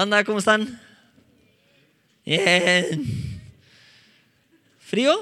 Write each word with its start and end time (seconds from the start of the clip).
Banda, 0.00 0.24
¿cómo 0.24 0.38
están? 0.38 0.80
Bien. 2.24 3.42
¿Frío? 4.78 5.14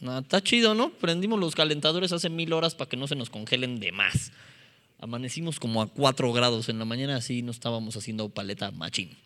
No, 0.00 0.18
está 0.18 0.42
chido, 0.42 0.74
¿no? 0.74 0.90
Prendimos 0.90 1.38
los 1.38 1.54
calentadores 1.54 2.10
hace 2.10 2.28
mil 2.30 2.52
horas 2.52 2.74
para 2.74 2.88
que 2.88 2.96
no 2.96 3.06
se 3.06 3.14
nos 3.14 3.30
congelen 3.30 3.78
de 3.78 3.92
más. 3.92 4.32
Amanecimos 4.98 5.60
como 5.60 5.82
a 5.82 5.86
4 5.86 6.32
grados 6.32 6.68
en 6.68 6.80
la 6.80 6.84
mañana, 6.84 7.14
así 7.14 7.42
no 7.42 7.52
estábamos 7.52 7.96
haciendo 7.96 8.28
paleta 8.28 8.72
machín. 8.72 9.16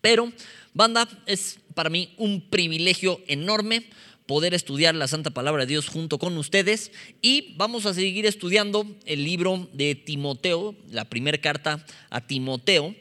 Pero, 0.00 0.32
banda, 0.72 1.06
es 1.26 1.58
para 1.74 1.90
mí 1.90 2.14
un 2.16 2.40
privilegio 2.40 3.20
enorme 3.26 3.90
poder 4.26 4.54
estudiar 4.54 4.94
la 4.94 5.08
Santa 5.08 5.30
Palabra 5.30 5.62
de 5.62 5.68
Dios 5.68 5.88
junto 5.88 6.18
con 6.18 6.36
ustedes 6.36 6.92
y 7.22 7.54
vamos 7.56 7.86
a 7.86 7.94
seguir 7.94 8.26
estudiando 8.26 8.86
el 9.04 9.24
libro 9.24 9.68
de 9.72 9.94
Timoteo, 9.94 10.74
la 10.90 11.04
primera 11.04 11.38
carta 11.38 11.84
a 12.10 12.26
Timoteo 12.26 12.94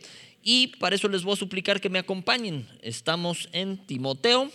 y 0.44 0.68
para 0.78 0.96
eso 0.96 1.10
les 1.10 1.24
voy 1.24 1.34
a 1.34 1.38
suplicar 1.38 1.82
que 1.82 1.90
me 1.90 2.00
acompañen. 2.00 2.68
Estamos 2.82 3.50
en 3.52 3.86
Timoteo, 3.88 4.52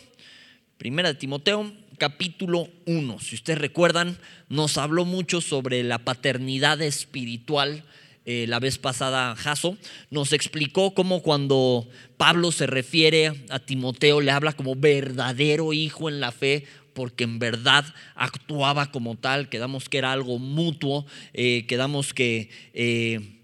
primera 0.79 1.09
de 1.09 1.19
Timoteo, 1.19 1.73
capítulo 1.99 2.69
1. 2.87 3.19
Si 3.19 3.35
ustedes 3.35 3.59
recuerdan, 3.59 4.17
nos 4.49 4.79
habló 4.79 5.05
mucho 5.05 5.41
sobre 5.41 5.83
la 5.83 5.99
paternidad 5.99 6.81
espiritual 6.81 7.85
eh, 8.27 8.47
la 8.49 8.61
vez 8.61 8.79
pasada 8.79 9.35
Jaso, 9.35 9.79
nos 10.11 10.33
explicó 10.33 10.95
cómo 10.95 11.23
cuando 11.23 11.89
Pablo 12.17 12.53
se 12.53 12.67
refiere 12.67 13.33
a 13.49 13.59
Timoteo 13.59 14.21
le 14.21 14.31
habla 14.31 14.53
como 14.53 14.77
verdadero 14.77 15.73
hijo 15.73 16.09
en 16.09 16.21
la 16.21 16.31
fe, 16.31 16.67
porque 16.93 17.25
en 17.25 17.39
verdad 17.39 17.85
actuaba 18.15 18.91
como 18.91 19.17
tal, 19.17 19.49
quedamos 19.49 19.89
que 19.89 19.99
era 19.99 20.13
algo 20.13 20.39
mutuo, 20.39 21.07
eh, 21.33 21.65
quedamos 21.67 22.13
que 22.13 22.51
eh, 22.75 23.39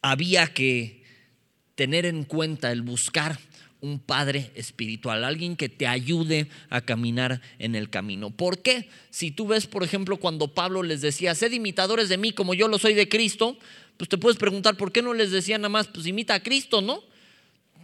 había 0.00 0.46
que 0.48 1.04
tener 1.74 2.06
en 2.06 2.24
cuenta 2.24 2.72
el 2.72 2.82
buscar 2.82 3.38
un 3.80 4.00
padre 4.00 4.50
espiritual, 4.54 5.22
alguien 5.22 5.56
que 5.56 5.68
te 5.68 5.86
ayude 5.86 6.48
a 6.68 6.80
caminar 6.80 7.40
en 7.58 7.74
el 7.74 7.90
camino. 7.90 8.30
¿Por 8.30 8.60
qué? 8.60 8.88
Si 9.10 9.30
tú 9.30 9.46
ves, 9.46 9.66
por 9.66 9.84
ejemplo, 9.84 10.16
cuando 10.16 10.52
Pablo 10.52 10.82
les 10.82 11.00
decía, 11.00 11.34
sed 11.34 11.52
imitadores 11.52 12.08
de 12.08 12.18
mí 12.18 12.32
como 12.32 12.54
yo 12.54 12.66
lo 12.66 12.78
soy 12.78 12.94
de 12.94 13.08
Cristo, 13.08 13.56
pues 13.98 14.08
te 14.08 14.16
puedes 14.16 14.38
preguntar, 14.38 14.76
¿por 14.76 14.92
qué 14.92 15.02
no 15.02 15.12
les 15.12 15.32
decía 15.32 15.58
nada 15.58 15.68
más, 15.68 15.88
pues 15.88 16.06
imita 16.06 16.34
a 16.34 16.42
Cristo, 16.42 16.80
¿no? 16.80 17.02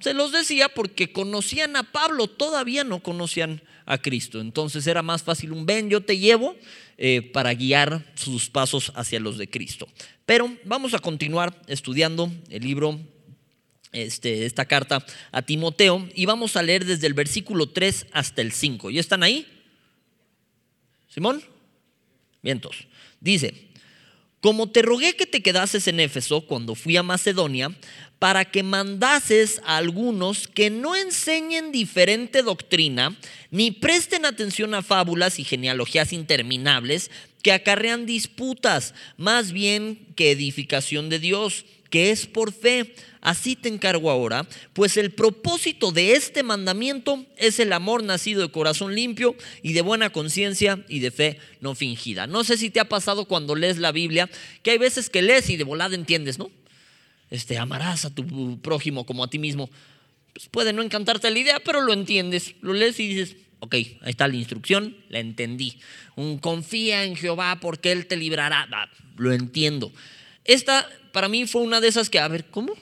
Se 0.00 0.14
los 0.14 0.32
decía 0.32 0.68
porque 0.68 1.12
conocían 1.12 1.76
a 1.76 1.92
Pablo, 1.92 2.28
todavía 2.28 2.84
no 2.84 3.02
conocían 3.02 3.60
a 3.84 3.98
Cristo. 3.98 4.40
Entonces 4.40 4.86
era 4.86 5.02
más 5.02 5.22
fácil 5.22 5.52
un 5.52 5.66
ven, 5.66 5.90
yo 5.90 6.02
te 6.02 6.16
llevo 6.16 6.56
eh, 6.98 7.22
para 7.32 7.52
guiar 7.52 8.12
sus 8.14 8.48
pasos 8.48 8.92
hacia 8.94 9.18
los 9.18 9.38
de 9.38 9.50
Cristo. 9.50 9.88
Pero 10.24 10.56
vamos 10.64 10.94
a 10.94 11.00
continuar 11.00 11.60
estudiando 11.66 12.30
el 12.48 12.62
libro, 12.62 13.00
este, 13.92 14.46
esta 14.46 14.66
carta 14.66 15.04
a 15.32 15.42
Timoteo, 15.42 16.08
y 16.14 16.26
vamos 16.26 16.56
a 16.56 16.62
leer 16.62 16.84
desde 16.84 17.08
el 17.08 17.14
versículo 17.14 17.70
3 17.70 18.06
hasta 18.12 18.40
el 18.40 18.52
5. 18.52 18.90
¿Ya 18.90 19.00
están 19.00 19.24
ahí? 19.24 19.46
¿Simón? 21.08 21.42
Vientos. 22.40 22.86
Dice, 23.20 23.68
como 24.44 24.68
te 24.68 24.82
rogué 24.82 25.16
que 25.16 25.24
te 25.24 25.42
quedases 25.42 25.88
en 25.88 26.00
Éfeso 26.00 26.42
cuando 26.42 26.74
fui 26.74 26.98
a 26.98 27.02
Macedonia, 27.02 27.74
para 28.24 28.46
que 28.46 28.62
mandases 28.62 29.60
a 29.66 29.76
algunos 29.76 30.48
que 30.48 30.70
no 30.70 30.96
enseñen 30.96 31.72
diferente 31.72 32.42
doctrina, 32.42 33.14
ni 33.50 33.70
presten 33.70 34.24
atención 34.24 34.72
a 34.72 34.80
fábulas 34.80 35.38
y 35.38 35.44
genealogías 35.44 36.10
interminables 36.14 37.10
que 37.42 37.52
acarrean 37.52 38.06
disputas, 38.06 38.94
más 39.18 39.52
bien 39.52 40.06
que 40.16 40.30
edificación 40.30 41.10
de 41.10 41.18
Dios, 41.18 41.66
que 41.90 42.12
es 42.12 42.26
por 42.26 42.54
fe 42.54 42.94
Así 43.20 43.56
te 43.56 43.70
encargo 43.70 44.10
ahora, 44.10 44.46
pues 44.74 44.98
el 44.98 45.10
propósito 45.10 45.92
de 45.92 46.12
este 46.12 46.42
mandamiento 46.42 47.24
es 47.38 47.58
el 47.58 47.72
amor 47.72 48.04
nacido 48.04 48.42
de 48.42 48.50
corazón 48.50 48.94
limpio 48.94 49.34
y 49.62 49.72
de 49.72 49.80
buena 49.80 50.10
conciencia 50.10 50.84
y 50.88 51.00
de 51.00 51.10
fe 51.10 51.38
no 51.60 51.74
fingida. 51.74 52.26
No 52.26 52.44
sé 52.44 52.58
si 52.58 52.68
te 52.68 52.80
ha 52.80 52.88
pasado 52.88 53.24
cuando 53.24 53.54
lees 53.54 53.78
la 53.78 53.92
Biblia, 53.92 54.28
que 54.62 54.72
hay 54.72 54.78
veces 54.78 55.08
que 55.08 55.22
lees 55.22 55.48
y 55.48 55.56
de 55.56 55.64
volada 55.64 55.94
entiendes, 55.94 56.38
¿no? 56.38 56.50
Este, 57.30 57.58
amarás 57.58 58.04
a 58.04 58.14
tu 58.14 58.60
prójimo 58.60 59.06
como 59.06 59.24
a 59.24 59.30
ti 59.30 59.38
mismo. 59.38 59.70
Pues 60.32 60.48
puede 60.48 60.72
no 60.72 60.82
encantarte 60.82 61.30
la 61.30 61.38
idea, 61.38 61.60
pero 61.64 61.80
lo 61.80 61.92
entiendes, 61.92 62.54
lo 62.60 62.72
lees 62.72 62.98
y 63.00 63.08
dices, 63.08 63.36
ok, 63.60 63.74
ahí 63.74 63.98
está 64.06 64.28
la 64.28 64.36
instrucción, 64.36 64.96
la 65.08 65.20
entendí. 65.20 65.78
Confía 66.40 67.04
en 67.04 67.16
Jehová 67.16 67.58
porque 67.60 67.92
Él 67.92 68.06
te 68.06 68.16
librará, 68.16 68.68
lo 69.16 69.32
entiendo. 69.32 69.92
Esta 70.44 70.88
para 71.12 71.28
mí 71.28 71.46
fue 71.46 71.62
una 71.62 71.80
de 71.80 71.88
esas 71.88 72.10
que, 72.10 72.18
a 72.18 72.28
ver, 72.28 72.46
¿cómo? 72.46 72.74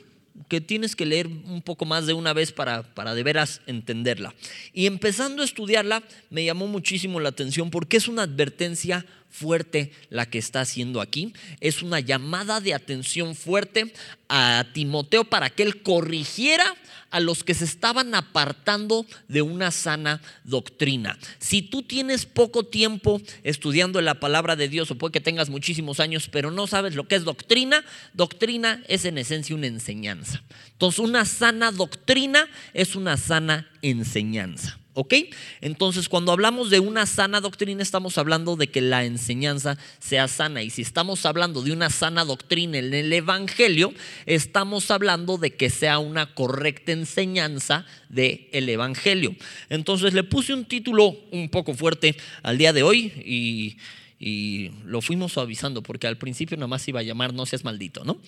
que 0.49 0.61
tienes 0.61 0.97
que 0.97 1.07
leer 1.07 1.27
un 1.27 1.63
poco 1.63 1.85
más 1.85 2.07
de 2.07 2.15
una 2.15 2.33
vez 2.33 2.53
para, 2.53 2.83
para 2.83 3.15
de 3.15 3.23
veras 3.23 3.61
entenderla. 3.67 4.35
Y 4.73 4.87
empezando 4.87 5.43
a 5.43 5.45
estudiarla, 5.45 6.03
me 6.31 6.45
llamó 6.45 6.67
muchísimo 6.67 7.21
la 7.21 7.31
atención 7.31 7.71
porque 7.71 7.97
es 7.97 8.09
una 8.09 8.23
advertencia 8.23 9.07
fuerte 9.33 9.91
la 10.11 10.27
que 10.27 10.39
está 10.39 10.61
haciendo 10.61 11.01
aquí. 11.01 11.33
Es 11.61 11.83
una 11.83 11.99
llamada 11.99 12.61
de 12.61 12.75
atención 12.75 13.35
fuerte 13.35 13.93
a 14.29 14.67
Timoteo 14.73 15.25
para 15.25 15.51
que 15.51 15.65
él 15.65 15.83
corrigiera 15.83 16.65
a 17.11 17.21
los 17.21 17.45
que 17.45 17.55
se 17.55 17.65
estaban 17.65 18.15
apartando 18.15 19.07
de 19.29 19.43
una 19.43 19.71
sana 19.71 20.21
doctrina. 20.45 21.19
Si 21.39 21.61
tú 21.63 21.83
tienes 21.83 22.25
poco 22.25 22.65
tiempo 22.65 23.21
estudiando 23.43 24.01
la 24.01 24.21
palabra 24.21 24.57
de 24.57 24.69
Dios, 24.69 24.91
o 24.91 24.97
puede 24.97 25.13
que 25.13 25.21
tengas 25.21 25.51
muchísimos 25.51 26.01
años, 26.01 26.29
pero 26.31 26.51
no 26.51 26.67
sabes 26.67 26.95
lo 26.95 27.09
que 27.09 27.17
es 27.17 27.25
doctrina, 27.25 27.85
doctrina 28.15 28.83
es 28.89 29.05
en 29.05 29.19
esencia 29.19 29.55
una 29.55 29.67
enseñanza. 29.67 30.43
Entonces, 30.73 31.01
una 31.01 31.25
sana 31.25 31.71
doctrina 31.71 32.49
es 32.73 32.97
una 32.97 33.17
sana 33.17 33.71
enseñanza. 33.83 34.79
¿Ok? 34.95 35.15
Entonces, 35.63 36.11
cuando 36.11 36.33
hablamos 36.33 36.69
de 36.69 36.79
una 36.79 37.07
sana 37.07 37.41
doctrina, 37.41 37.83
estamos 37.83 38.19
hablando 38.19 38.57
de 38.57 38.67
que 38.69 38.83
la 38.83 39.05
enseñanza 39.07 39.79
sea 40.01 40.29
sana. 40.29 40.63
Y 40.63 40.69
si 40.69 40.83
estamos 40.83 41.25
hablando 41.25 41.63
de 41.63 41.73
una 41.73 41.89
sana 41.89 42.27
doctrina 42.27 42.77
en 42.77 42.93
el 42.93 43.11
Evangelio, 43.11 43.95
estamos 44.27 44.91
hablando 44.91 45.39
de 45.39 45.55
que 45.55 45.71
sea 45.71 45.99
una 45.99 46.35
correcta 46.35 46.93
enseñanza 46.93 47.87
del 48.11 48.49
el 48.53 48.69
Evangelio. 48.69 49.35
Entonces, 49.71 50.13
le 50.13 50.25
puse 50.25 50.53
un 50.53 50.67
título 50.67 51.17
un 51.31 51.49
poco 51.49 51.73
fuerte 51.73 52.15
al 52.43 52.59
día 52.59 52.75
de 52.75 52.83
hoy 52.83 53.13
y, 53.25 53.79
y 54.21 54.73
lo 54.85 55.01
fuimos 55.01 55.33
suavizando 55.33 55.83
porque 55.83 56.07
al 56.07 56.19
principio 56.19 56.59
nada 56.59 56.67
más 56.67 56.87
iba 56.87 57.01
a 57.01 57.03
llamar 57.03 57.33
No 57.33 57.47
seas 57.47 57.65
maldito, 57.65 58.05
¿no? 58.05 58.19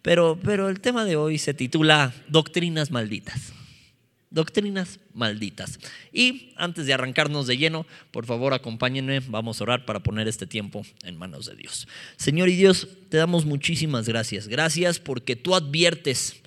Pero, 0.00 0.38
pero 0.42 0.70
el 0.70 0.80
tema 0.80 1.04
de 1.04 1.16
hoy 1.16 1.36
se 1.36 1.52
titula 1.52 2.14
Doctrinas 2.28 2.90
malditas 2.90 3.52
doctrinas 4.34 4.98
malditas. 5.14 5.78
Y 6.12 6.52
antes 6.56 6.86
de 6.86 6.92
arrancarnos 6.92 7.46
de 7.46 7.56
lleno, 7.56 7.86
por 8.10 8.26
favor 8.26 8.52
acompáñenme, 8.52 9.20
vamos 9.20 9.60
a 9.60 9.64
orar 9.64 9.86
para 9.86 10.02
poner 10.02 10.26
este 10.26 10.46
tiempo 10.46 10.84
en 11.04 11.16
manos 11.16 11.46
de 11.46 11.54
Dios. 11.54 11.86
Señor 12.16 12.48
y 12.48 12.56
Dios, 12.56 12.88
te 13.08 13.16
damos 13.16 13.46
muchísimas 13.46 14.08
gracias. 14.08 14.48
Gracias 14.48 14.98
porque 14.98 15.36
tú 15.36 15.54
adviertes, 15.54 16.42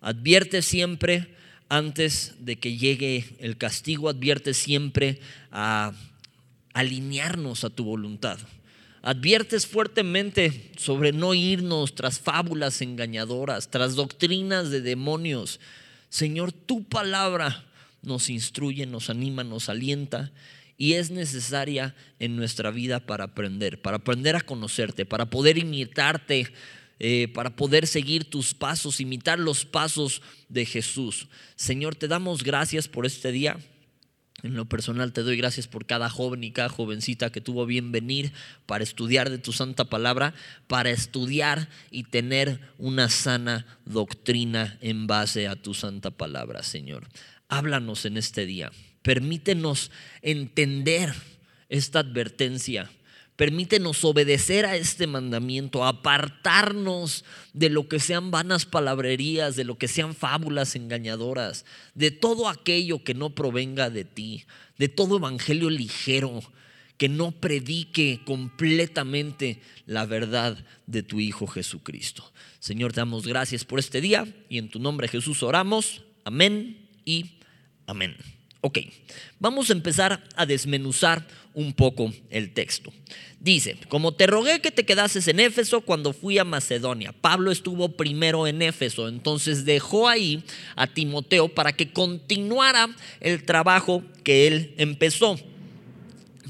adviertes 0.00 0.64
siempre 0.64 1.28
antes 1.68 2.34
de 2.40 2.56
que 2.56 2.78
llegue 2.78 3.36
el 3.40 3.58
castigo, 3.58 4.08
adviertes 4.08 4.56
siempre 4.56 5.20
a 5.52 5.92
alinearnos 6.72 7.62
a 7.62 7.70
tu 7.70 7.84
voluntad. 7.84 8.38
Adviertes 9.02 9.66
fuertemente 9.66 10.72
sobre 10.78 11.12
no 11.12 11.34
irnos 11.34 11.94
tras 11.94 12.20
fábulas 12.20 12.80
engañadoras, 12.80 13.70
tras 13.70 13.96
doctrinas 13.96 14.70
de 14.70 14.80
demonios 14.80 15.60
Señor, 16.08 16.52
tu 16.52 16.84
palabra 16.84 17.64
nos 18.02 18.30
instruye, 18.30 18.86
nos 18.86 19.10
anima, 19.10 19.44
nos 19.44 19.68
alienta 19.68 20.32
y 20.76 20.94
es 20.94 21.10
necesaria 21.10 21.94
en 22.20 22.36
nuestra 22.36 22.70
vida 22.70 23.00
para 23.00 23.24
aprender, 23.24 23.82
para 23.82 23.96
aprender 23.98 24.36
a 24.36 24.40
conocerte, 24.40 25.04
para 25.04 25.26
poder 25.28 25.58
imitarte, 25.58 26.52
eh, 27.00 27.28
para 27.34 27.54
poder 27.54 27.86
seguir 27.86 28.24
tus 28.24 28.54
pasos, 28.54 29.00
imitar 29.00 29.38
los 29.38 29.64
pasos 29.64 30.22
de 30.48 30.64
Jesús. 30.64 31.28
Señor, 31.56 31.96
te 31.96 32.08
damos 32.08 32.44
gracias 32.44 32.88
por 32.88 33.06
este 33.06 33.32
día. 33.32 33.58
En 34.42 34.54
lo 34.54 34.66
personal 34.66 35.12
te 35.12 35.22
doy 35.22 35.36
gracias 35.36 35.66
por 35.66 35.84
cada 35.84 36.08
joven 36.08 36.44
y 36.44 36.52
cada 36.52 36.68
jovencita 36.68 37.30
que 37.30 37.40
tuvo 37.40 37.66
bien 37.66 37.90
venir 37.90 38.32
para 38.66 38.84
estudiar 38.84 39.30
de 39.30 39.38
tu 39.38 39.52
santa 39.52 39.86
palabra, 39.86 40.32
para 40.68 40.90
estudiar 40.90 41.68
y 41.90 42.04
tener 42.04 42.60
una 42.78 43.08
sana 43.08 43.66
doctrina 43.84 44.78
en 44.80 45.08
base 45.08 45.48
a 45.48 45.56
tu 45.56 45.74
santa 45.74 46.12
palabra, 46.12 46.62
Señor. 46.62 47.08
Háblanos 47.48 48.04
en 48.04 48.16
este 48.16 48.46
día. 48.46 48.70
Permítenos 49.02 49.90
entender 50.22 51.12
esta 51.68 51.98
advertencia 52.00 52.90
Permítenos 53.38 54.04
obedecer 54.04 54.66
a 54.66 54.74
este 54.74 55.06
mandamiento, 55.06 55.84
apartarnos 55.84 57.24
de 57.52 57.70
lo 57.70 57.86
que 57.86 58.00
sean 58.00 58.32
vanas 58.32 58.66
palabrerías, 58.66 59.54
de 59.54 59.62
lo 59.62 59.78
que 59.78 59.86
sean 59.86 60.16
fábulas 60.16 60.74
engañadoras, 60.74 61.64
de 61.94 62.10
todo 62.10 62.48
aquello 62.48 63.04
que 63.04 63.14
no 63.14 63.30
provenga 63.30 63.90
de 63.90 64.04
ti, 64.04 64.44
de 64.76 64.88
todo 64.88 65.18
evangelio 65.18 65.70
ligero 65.70 66.42
que 66.96 67.08
no 67.08 67.30
predique 67.30 68.22
completamente 68.26 69.62
la 69.86 70.04
verdad 70.04 70.58
de 70.88 71.04
tu 71.04 71.20
Hijo 71.20 71.46
Jesucristo. 71.46 72.32
Señor, 72.58 72.92
te 72.92 73.02
damos 73.02 73.24
gracias 73.24 73.64
por 73.64 73.78
este 73.78 74.00
día 74.00 74.26
y 74.48 74.58
en 74.58 74.68
tu 74.68 74.80
nombre 74.80 75.06
Jesús 75.06 75.44
oramos. 75.44 76.02
Amén 76.24 76.88
y 77.04 77.38
amén. 77.86 78.16
Ok, 78.60 78.78
vamos 79.38 79.70
a 79.70 79.72
empezar 79.72 80.24
a 80.34 80.44
desmenuzar 80.46 81.24
un 81.54 81.72
poco 81.72 82.12
el 82.30 82.52
texto. 82.52 82.92
Dice, 83.40 83.78
como 83.88 84.12
te 84.12 84.26
rogué 84.26 84.60
que 84.60 84.72
te 84.72 84.84
quedases 84.84 85.28
en 85.28 85.38
Éfeso 85.38 85.80
cuando 85.80 86.12
fui 86.12 86.38
a 86.38 86.44
Macedonia. 86.44 87.12
Pablo 87.12 87.52
estuvo 87.52 87.90
primero 87.90 88.48
en 88.48 88.62
Éfeso, 88.62 89.08
entonces 89.08 89.64
dejó 89.64 90.08
ahí 90.08 90.42
a 90.74 90.88
Timoteo 90.88 91.48
para 91.48 91.72
que 91.72 91.92
continuara 91.92 92.88
el 93.20 93.44
trabajo 93.44 94.02
que 94.24 94.48
él 94.48 94.74
empezó 94.76 95.38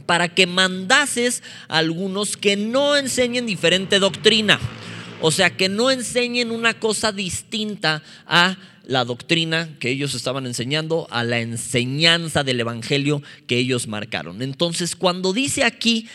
para 0.06 0.30
que 0.30 0.46
mandases 0.46 1.42
a 1.68 1.76
algunos 1.78 2.38
que 2.38 2.56
no 2.56 2.96
enseñen 2.96 3.44
diferente 3.44 3.98
doctrina. 3.98 4.58
O 5.20 5.30
sea, 5.30 5.50
que 5.50 5.68
no 5.68 5.90
enseñen 5.90 6.50
una 6.50 6.80
cosa 6.80 7.12
distinta 7.12 8.02
a 8.26 8.56
la 8.88 9.04
doctrina 9.04 9.76
que 9.80 9.90
ellos 9.90 10.14
estaban 10.14 10.46
enseñando, 10.46 11.06
a 11.10 11.22
la 11.22 11.40
enseñanza 11.40 12.42
del 12.42 12.58
Evangelio 12.58 13.22
que 13.46 13.58
ellos 13.58 13.86
marcaron. 13.86 14.40
Entonces, 14.40 14.96
cuando 14.96 15.34
dice 15.34 15.62
aquí, 15.62 16.08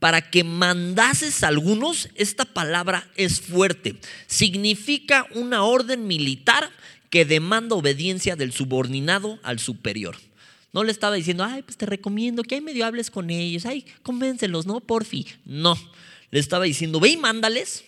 para 0.00 0.28
que 0.28 0.42
mandases 0.42 1.44
a 1.44 1.48
algunos, 1.48 2.08
esta 2.16 2.44
palabra 2.44 3.08
es 3.14 3.40
fuerte. 3.40 3.94
Significa 4.26 5.28
una 5.36 5.62
orden 5.62 6.08
militar 6.08 6.68
que 7.10 7.24
demanda 7.24 7.76
obediencia 7.76 8.34
del 8.34 8.52
subordinado 8.52 9.38
al 9.44 9.60
superior. 9.60 10.16
No 10.72 10.82
le 10.82 10.90
estaba 10.90 11.14
diciendo, 11.14 11.44
ay, 11.44 11.62
pues 11.62 11.76
te 11.76 11.86
recomiendo 11.86 12.42
que 12.42 12.56
ahí 12.56 12.60
medio 12.60 12.86
hables 12.86 13.08
con 13.08 13.30
ellos, 13.30 13.64
ay, 13.66 13.86
convéncelos, 14.02 14.66
¿no? 14.66 14.80
Porfi. 14.80 15.28
No. 15.44 15.78
Le 16.32 16.40
estaba 16.40 16.64
diciendo, 16.64 16.98
ve 16.98 17.10
y 17.10 17.16
mándales 17.16 17.84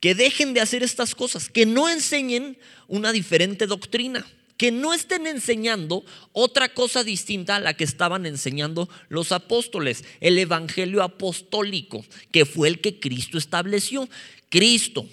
que 0.00 0.14
dejen 0.14 0.54
de 0.54 0.60
hacer 0.60 0.82
estas 0.82 1.14
cosas, 1.14 1.48
que 1.48 1.66
no 1.66 1.88
enseñen 1.88 2.58
una 2.88 3.12
diferente 3.12 3.66
doctrina, 3.66 4.26
que 4.56 4.70
no 4.70 4.94
estén 4.94 5.26
enseñando 5.26 6.04
otra 6.32 6.68
cosa 6.68 7.04
distinta 7.04 7.56
a 7.56 7.60
la 7.60 7.74
que 7.74 7.84
estaban 7.84 8.26
enseñando 8.26 8.88
los 9.08 9.32
apóstoles, 9.32 10.04
el 10.20 10.38
evangelio 10.38 11.02
apostólico, 11.02 12.04
que 12.30 12.44
fue 12.46 12.68
el 12.68 12.80
que 12.80 12.98
Cristo 12.98 13.38
estableció. 13.38 14.08
Cristo 14.48 15.06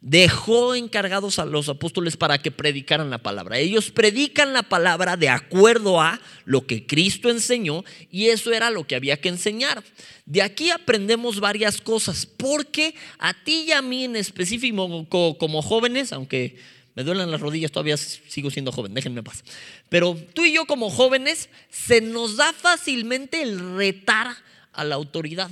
dejó 0.00 0.74
encargados 0.74 1.38
a 1.38 1.44
los 1.44 1.68
apóstoles 1.68 2.16
para 2.16 2.38
que 2.38 2.50
predicaran 2.50 3.10
la 3.10 3.18
palabra. 3.18 3.58
Ellos 3.58 3.90
predican 3.90 4.52
la 4.52 4.62
palabra 4.62 5.16
de 5.16 5.28
acuerdo 5.28 6.00
a 6.00 6.20
lo 6.44 6.66
que 6.66 6.86
Cristo 6.86 7.28
enseñó 7.28 7.84
y 8.10 8.28
eso 8.28 8.52
era 8.52 8.70
lo 8.70 8.86
que 8.86 8.96
había 8.96 9.20
que 9.20 9.28
enseñar. 9.28 9.82
De 10.24 10.42
aquí 10.42 10.70
aprendemos 10.70 11.40
varias 11.40 11.80
cosas, 11.80 12.24
porque 12.24 12.94
a 13.18 13.34
ti 13.34 13.64
y 13.68 13.72
a 13.72 13.82
mí 13.82 14.04
en 14.04 14.16
específico 14.16 15.06
como 15.38 15.62
jóvenes, 15.62 16.12
aunque 16.12 16.56
me 16.94 17.04
duelen 17.04 17.30
las 17.30 17.40
rodillas, 17.40 17.70
todavía 17.70 17.96
sigo 17.96 18.50
siendo 18.50 18.72
joven, 18.72 18.94
déjenme 18.94 19.22
paz. 19.22 19.44
Pero 19.88 20.16
tú 20.34 20.44
y 20.44 20.52
yo 20.52 20.66
como 20.66 20.90
jóvenes 20.90 21.50
se 21.70 22.00
nos 22.00 22.36
da 22.36 22.52
fácilmente 22.52 23.42
el 23.42 23.76
retar 23.76 24.34
a 24.72 24.84
la 24.84 24.94
autoridad 24.94 25.50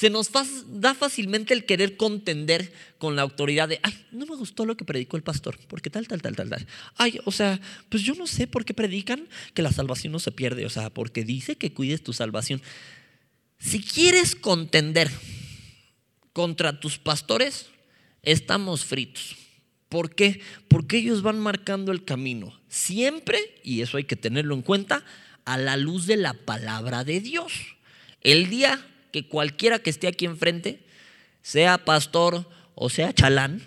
se 0.00 0.08
nos 0.08 0.30
da 0.66 0.94
fácilmente 0.94 1.52
el 1.52 1.66
querer 1.66 1.98
contender 1.98 2.72
con 2.96 3.16
la 3.16 3.20
autoridad 3.20 3.68
de, 3.68 3.80
ay, 3.82 4.06
no 4.12 4.24
me 4.24 4.34
gustó 4.34 4.64
lo 4.64 4.74
que 4.74 4.86
predicó 4.86 5.18
el 5.18 5.22
pastor, 5.22 5.58
porque 5.68 5.90
tal, 5.90 6.08
tal, 6.08 6.22
tal, 6.22 6.34
tal, 6.34 6.48
tal. 6.48 6.66
Ay, 6.96 7.20
o 7.26 7.30
sea, 7.30 7.60
pues 7.90 8.02
yo 8.02 8.14
no 8.14 8.26
sé 8.26 8.46
por 8.46 8.64
qué 8.64 8.72
predican 8.72 9.28
que 9.52 9.60
la 9.60 9.70
salvación 9.72 10.14
no 10.14 10.18
se 10.18 10.32
pierde, 10.32 10.64
o 10.64 10.70
sea, 10.70 10.88
porque 10.88 11.22
dice 11.22 11.56
que 11.56 11.74
cuides 11.74 12.02
tu 12.02 12.14
salvación. 12.14 12.62
Si 13.58 13.82
quieres 13.82 14.34
contender 14.34 15.10
contra 16.32 16.80
tus 16.80 16.96
pastores, 16.96 17.66
estamos 18.22 18.86
fritos. 18.86 19.36
¿Por 19.90 20.14
qué? 20.14 20.40
Porque 20.68 20.96
ellos 20.96 21.20
van 21.20 21.38
marcando 21.38 21.92
el 21.92 22.06
camino, 22.06 22.58
siempre, 22.68 23.38
y 23.62 23.82
eso 23.82 23.98
hay 23.98 24.04
que 24.04 24.16
tenerlo 24.16 24.54
en 24.54 24.62
cuenta, 24.62 25.04
a 25.44 25.58
la 25.58 25.76
luz 25.76 26.06
de 26.06 26.16
la 26.16 26.32
palabra 26.32 27.04
de 27.04 27.20
Dios. 27.20 27.52
El 28.22 28.48
día 28.48 28.86
que 29.10 29.26
cualquiera 29.28 29.78
que 29.78 29.90
esté 29.90 30.08
aquí 30.08 30.24
enfrente, 30.24 30.84
sea 31.42 31.84
pastor 31.84 32.46
o 32.74 32.88
sea 32.90 33.12
chalán, 33.12 33.62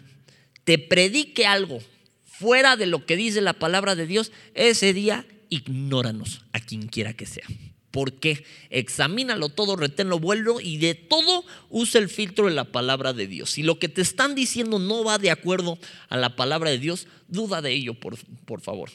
te 0.63 0.79
predique 0.79 1.45
algo 1.45 1.79
fuera 2.23 2.75
de 2.75 2.87
lo 2.87 3.05
que 3.05 3.15
dice 3.15 3.41
la 3.41 3.53
palabra 3.53 3.95
de 3.95 4.07
Dios, 4.07 4.31
ese 4.53 4.93
día 4.93 5.25
ignóranos 5.49 6.41
a 6.51 6.59
quien 6.59 6.87
quiera 6.87 7.13
que 7.13 7.25
sea. 7.25 7.45
¿Por 7.91 8.13
qué? 8.13 8.43
Examínalo 8.71 9.49
todo, 9.49 9.75
reténlo, 9.75 10.17
vuelvo 10.17 10.59
y 10.59 10.77
de 10.77 10.95
todo 10.95 11.45
usa 11.69 12.01
el 12.01 12.09
filtro 12.09 12.47
de 12.47 12.55
la 12.55 12.65
palabra 12.65 13.13
de 13.13 13.27
Dios. 13.27 13.51
Si 13.51 13.61
lo 13.61 13.77
que 13.77 13.87
te 13.87 14.01
están 14.01 14.33
diciendo 14.33 14.79
no 14.79 15.03
va 15.03 15.19
de 15.19 15.29
acuerdo 15.29 15.77
a 16.09 16.17
la 16.17 16.35
palabra 16.35 16.71
de 16.71 16.79
Dios, 16.79 17.07
duda 17.27 17.61
de 17.61 17.71
ello, 17.71 17.93
por, 17.93 18.17
por 18.45 18.61
favor. 18.61 18.89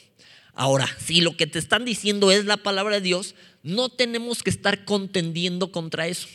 Ahora, 0.53 0.89
si 0.99 1.21
lo 1.21 1.37
que 1.37 1.47
te 1.47 1.59
están 1.59 1.85
diciendo 1.85 2.29
es 2.29 2.43
la 2.43 2.57
palabra 2.57 2.95
de 2.95 3.01
Dios, 3.01 3.35
no 3.63 3.87
tenemos 3.87 4.43
que 4.43 4.49
estar 4.49 4.83
contendiendo 4.83 5.71
contra 5.71 6.07
eso 6.09 6.27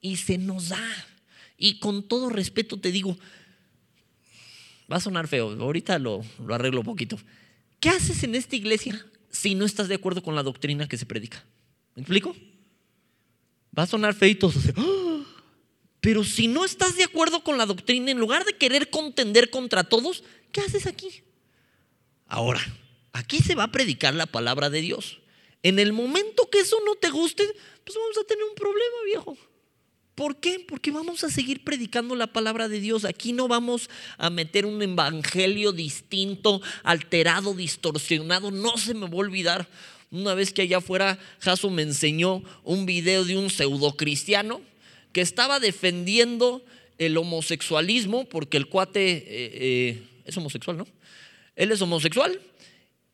y 0.00 0.16
se 0.16 0.38
nos 0.38 0.70
da. 0.70 1.06
Y 1.56 1.78
con 1.78 2.06
todo 2.06 2.30
respeto 2.30 2.78
te 2.78 2.92
digo, 2.92 3.16
va 4.90 4.96
a 4.96 5.00
sonar 5.00 5.28
feo, 5.28 5.50
ahorita 5.50 5.98
lo, 5.98 6.24
lo 6.44 6.54
arreglo 6.54 6.80
un 6.80 6.86
poquito. 6.86 7.18
¿Qué 7.80 7.90
haces 7.90 8.22
en 8.22 8.34
esta 8.34 8.56
iglesia 8.56 9.04
si 9.30 9.54
no 9.54 9.64
estás 9.64 9.88
de 9.88 9.94
acuerdo 9.94 10.22
con 10.22 10.34
la 10.34 10.42
doctrina 10.42 10.88
que 10.88 10.96
se 10.96 11.06
predica? 11.06 11.44
¿Me 11.94 12.02
explico? 12.02 12.34
Va 13.76 13.84
a 13.84 13.86
sonar 13.86 14.14
feito. 14.14 14.52
¡Ah! 14.76 15.24
Pero 16.00 16.24
si 16.24 16.48
no 16.48 16.64
estás 16.64 16.96
de 16.96 17.04
acuerdo 17.04 17.42
con 17.42 17.58
la 17.58 17.66
doctrina, 17.66 18.10
en 18.10 18.18
lugar 18.18 18.44
de 18.44 18.56
querer 18.56 18.90
contender 18.90 19.50
contra 19.50 19.84
todos, 19.84 20.22
¿qué 20.52 20.60
haces 20.60 20.86
aquí? 20.86 21.22
Ahora, 22.26 22.60
aquí 23.12 23.38
se 23.38 23.54
va 23.54 23.64
a 23.64 23.72
predicar 23.72 24.14
la 24.14 24.26
palabra 24.26 24.70
de 24.70 24.80
Dios. 24.80 25.20
En 25.62 25.78
el 25.78 25.92
momento 25.92 26.48
que 26.50 26.60
eso 26.60 26.76
no 26.86 26.94
te 26.94 27.10
guste, 27.10 27.44
pues 27.84 27.98
vamos 27.98 28.18
a 28.18 28.24
tener 28.24 28.44
un 28.44 28.54
problema, 28.54 28.96
viejo. 29.06 29.36
¿Por 30.18 30.40
qué? 30.40 30.58
Porque 30.58 30.90
vamos 30.90 31.22
a 31.22 31.30
seguir 31.30 31.62
predicando 31.62 32.16
la 32.16 32.26
palabra 32.26 32.68
de 32.68 32.80
Dios. 32.80 33.04
Aquí 33.04 33.32
no 33.32 33.46
vamos 33.46 33.88
a 34.16 34.30
meter 34.30 34.66
un 34.66 34.82
evangelio 34.82 35.70
distinto, 35.70 36.60
alterado, 36.82 37.54
distorsionado. 37.54 38.50
No 38.50 38.76
se 38.78 38.94
me 38.94 39.06
va 39.06 39.12
a 39.12 39.16
olvidar. 39.16 39.68
Una 40.10 40.34
vez 40.34 40.52
que 40.52 40.62
allá 40.62 40.78
afuera, 40.78 41.20
Jaso 41.38 41.70
me 41.70 41.82
enseñó 41.82 42.42
un 42.64 42.84
video 42.84 43.24
de 43.24 43.38
un 43.38 43.48
pseudo 43.48 43.96
cristiano 43.96 44.60
que 45.12 45.20
estaba 45.20 45.60
defendiendo 45.60 46.64
el 46.98 47.16
homosexualismo, 47.16 48.24
porque 48.24 48.56
el 48.56 48.66
cuate 48.66 49.18
eh, 49.18 49.24
eh, 49.28 50.02
es 50.24 50.36
homosexual, 50.36 50.78
¿no? 50.78 50.88
Él 51.54 51.70
es 51.70 51.80
homosexual. 51.80 52.40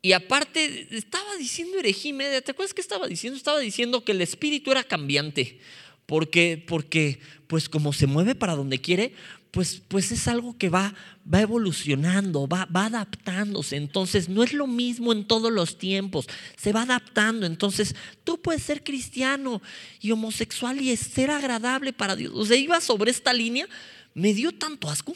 Y 0.01 0.13
aparte 0.13 0.87
estaba 0.89 1.35
diciendo 1.37 1.77
herejía 1.77 2.41
¿Te 2.41 2.51
acuerdas 2.51 2.73
qué 2.73 2.81
estaba 2.81 3.07
diciendo? 3.07 3.37
Estaba 3.37 3.59
diciendo 3.59 4.03
que 4.03 4.11
el 4.11 4.21
espíritu 4.21 4.71
era 4.71 4.83
cambiante 4.83 5.59
porque, 6.05 6.63
porque 6.67 7.19
pues 7.47 7.69
como 7.69 7.93
se 7.93 8.07
mueve 8.07 8.35
para 8.35 8.55
donde 8.55 8.79
quiere, 8.79 9.13
pues, 9.55 9.81
pues 9.87 10.11
es 10.11 10.27
algo 10.27 10.57
que 10.57 10.67
va, 10.67 10.93
va 11.33 11.39
evolucionando, 11.39 12.45
va, 12.45 12.65
va 12.65 12.87
adaptándose. 12.87 13.77
Entonces 13.77 14.27
no 14.27 14.43
es 14.43 14.51
lo 14.51 14.67
mismo 14.67 15.13
en 15.13 15.23
todos 15.25 15.49
los 15.49 15.77
tiempos, 15.77 16.27
se 16.57 16.73
va 16.73 16.81
adaptando. 16.81 17.45
Entonces 17.45 17.95
tú 18.25 18.41
puedes 18.41 18.63
ser 18.63 18.83
cristiano 18.83 19.61
y 20.01 20.11
homosexual 20.11 20.81
y 20.81 20.93
ser 20.97 21.31
agradable 21.31 21.93
para 21.93 22.17
Dios. 22.17 22.33
O 22.35 22.45
sea, 22.45 22.57
iba 22.57 22.81
sobre 22.81 23.11
esta 23.11 23.31
línea, 23.31 23.65
me 24.13 24.33
dio 24.33 24.51
tanto 24.51 24.89
asco. 24.89 25.13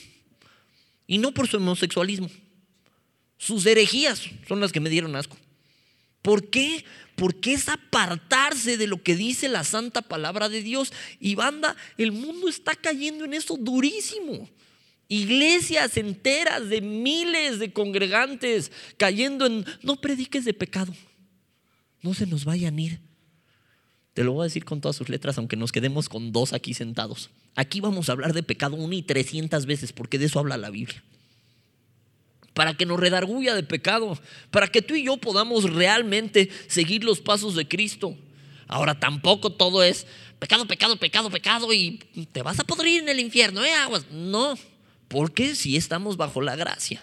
Y 1.06 1.18
no 1.18 1.34
por 1.34 1.48
su 1.50 1.58
homosexualismo. 1.58 2.30
Sus 3.38 3.66
herejías 3.66 4.24
son 4.48 4.62
las 4.62 4.72
que 4.72 4.80
me 4.80 4.90
dieron 4.90 5.18
asco. 5.18 5.36
¿Por 6.22 6.50
qué? 6.50 6.86
Porque 7.20 7.54
es 7.54 7.68
apartarse 7.68 8.78
de 8.78 8.88
lo 8.88 9.04
que 9.04 9.16
dice 9.16 9.50
la 9.50 9.64
santa 9.64 10.02
palabra 10.02 10.50
de 10.50 10.64
Dios. 10.64 10.94
Y 11.20 11.36
banda, 11.36 11.76
el 11.98 12.12
mundo 12.12 12.48
está 12.48 12.76
cayendo 12.76 13.26
en 13.26 13.34
eso 13.34 13.58
durísimo. 13.58 14.50
Iglesias 15.08 15.98
enteras 15.98 16.70
de 16.70 16.82
miles 16.82 17.60
de 17.60 17.74
congregantes 17.74 18.72
cayendo 18.98 19.46
en, 19.48 19.66
no 19.82 20.00
prediques 20.00 20.46
de 20.46 20.54
pecado, 20.54 20.94
no 22.04 22.14
se 22.14 22.28
nos 22.28 22.46
vayan 22.46 22.78
a 22.78 22.82
ir. 22.82 23.00
Te 24.14 24.24
lo 24.24 24.34
voy 24.34 24.44
a 24.44 24.44
decir 24.46 24.66
con 24.66 24.82
todas 24.82 24.96
sus 24.96 25.10
letras, 25.10 25.38
aunque 25.40 25.56
nos 25.56 25.72
quedemos 25.72 26.10
con 26.10 26.32
dos 26.32 26.54
aquí 26.54 26.76
sentados. 26.76 27.32
Aquí 27.56 27.82
vamos 27.82 28.10
a 28.10 28.12
hablar 28.12 28.34
de 28.34 28.44
pecado 28.44 28.76
una 28.76 28.96
y 28.96 29.02
trescientas 29.02 29.66
veces, 29.66 29.94
porque 29.94 30.20
de 30.20 30.26
eso 30.26 30.40
habla 30.40 30.58
la 30.58 30.70
Biblia 30.70 31.04
para 32.60 32.74
que 32.74 32.86
nos 32.86 33.00
redarguya 33.00 33.56
de 33.56 33.64
pecado, 33.64 34.20
para 34.52 34.68
que 34.68 34.82
tú 34.82 34.94
y 34.94 35.06
yo 35.06 35.16
podamos 35.16 35.64
realmente 35.74 36.50
seguir 36.68 37.06
los 37.06 37.22
pasos 37.22 37.56
de 37.56 37.66
Cristo. 37.66 38.18
Ahora 38.68 39.00
tampoco 39.00 39.50
todo 39.54 39.82
es 39.82 40.06
pecado, 40.40 40.66
pecado, 40.68 40.98
pecado, 40.98 41.30
pecado 41.30 41.74
y 41.74 42.00
te 42.34 42.42
vas 42.42 42.60
a 42.60 42.66
podrir 42.66 43.04
en 43.04 43.08
el 43.08 43.22
infierno, 43.22 43.64
¿eh? 43.64 43.72
Aguas. 43.72 44.08
No, 44.12 44.56
porque 45.08 45.56
si 45.56 45.78
estamos 45.78 46.18
bajo 46.18 46.42
la 46.42 46.58
gracia. 46.58 47.02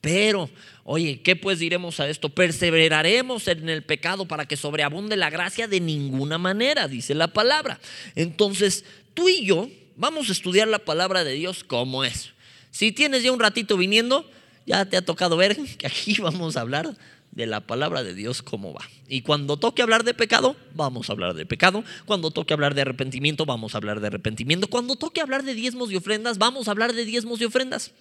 Pero, 0.00 0.48
oye, 0.84 1.20
¿qué 1.20 1.36
pues 1.36 1.58
diremos 1.58 2.00
a 2.00 2.08
esto? 2.08 2.30
Perseveraremos 2.30 3.46
en 3.46 3.68
el 3.68 3.82
pecado 3.82 4.24
para 4.26 4.46
que 4.46 4.56
sobreabunde 4.56 5.18
la 5.18 5.28
gracia 5.28 5.68
de 5.68 5.80
ninguna 5.80 6.38
manera, 6.38 6.88
dice 6.88 7.14
la 7.14 7.28
palabra. 7.28 7.78
Entonces, 8.14 8.86
tú 9.12 9.28
y 9.28 9.44
yo 9.44 9.68
vamos 9.96 10.30
a 10.30 10.32
estudiar 10.32 10.66
la 10.66 10.78
palabra 10.78 11.24
de 11.24 11.34
Dios 11.34 11.62
como 11.62 12.04
es. 12.04 12.30
Si 12.70 12.90
tienes 12.90 13.22
ya 13.22 13.32
un 13.32 13.40
ratito 13.40 13.76
viniendo, 13.76 14.30
ya 14.68 14.84
te 14.84 14.96
ha 14.96 15.04
tocado 15.04 15.36
ver 15.36 15.56
que 15.76 15.86
aquí 15.86 16.16
vamos 16.20 16.56
a 16.56 16.60
hablar 16.60 16.96
de 17.32 17.46
la 17.46 17.60
palabra 17.60 18.02
de 18.02 18.14
Dios 18.14 18.42
como 18.42 18.72
va. 18.72 18.88
Y 19.08 19.22
cuando 19.22 19.56
toque 19.56 19.82
hablar 19.82 20.04
de 20.04 20.14
pecado, 20.14 20.56
vamos 20.74 21.08
a 21.08 21.12
hablar 21.12 21.34
de 21.34 21.46
pecado. 21.46 21.84
Cuando 22.06 22.30
toque 22.30 22.54
hablar 22.54 22.74
de 22.74 22.82
arrepentimiento, 22.82 23.44
vamos 23.46 23.74
a 23.74 23.78
hablar 23.78 24.00
de 24.00 24.06
arrepentimiento. 24.06 24.68
Cuando 24.68 24.96
toque 24.96 25.20
hablar 25.20 25.42
de 25.42 25.54
diezmos 25.54 25.90
y 25.90 25.96
ofrendas, 25.96 26.38
vamos 26.38 26.68
a 26.68 26.70
hablar 26.70 26.92
de 26.92 27.04
diezmos 27.04 27.40
y 27.40 27.44
ofrendas. 27.44 27.92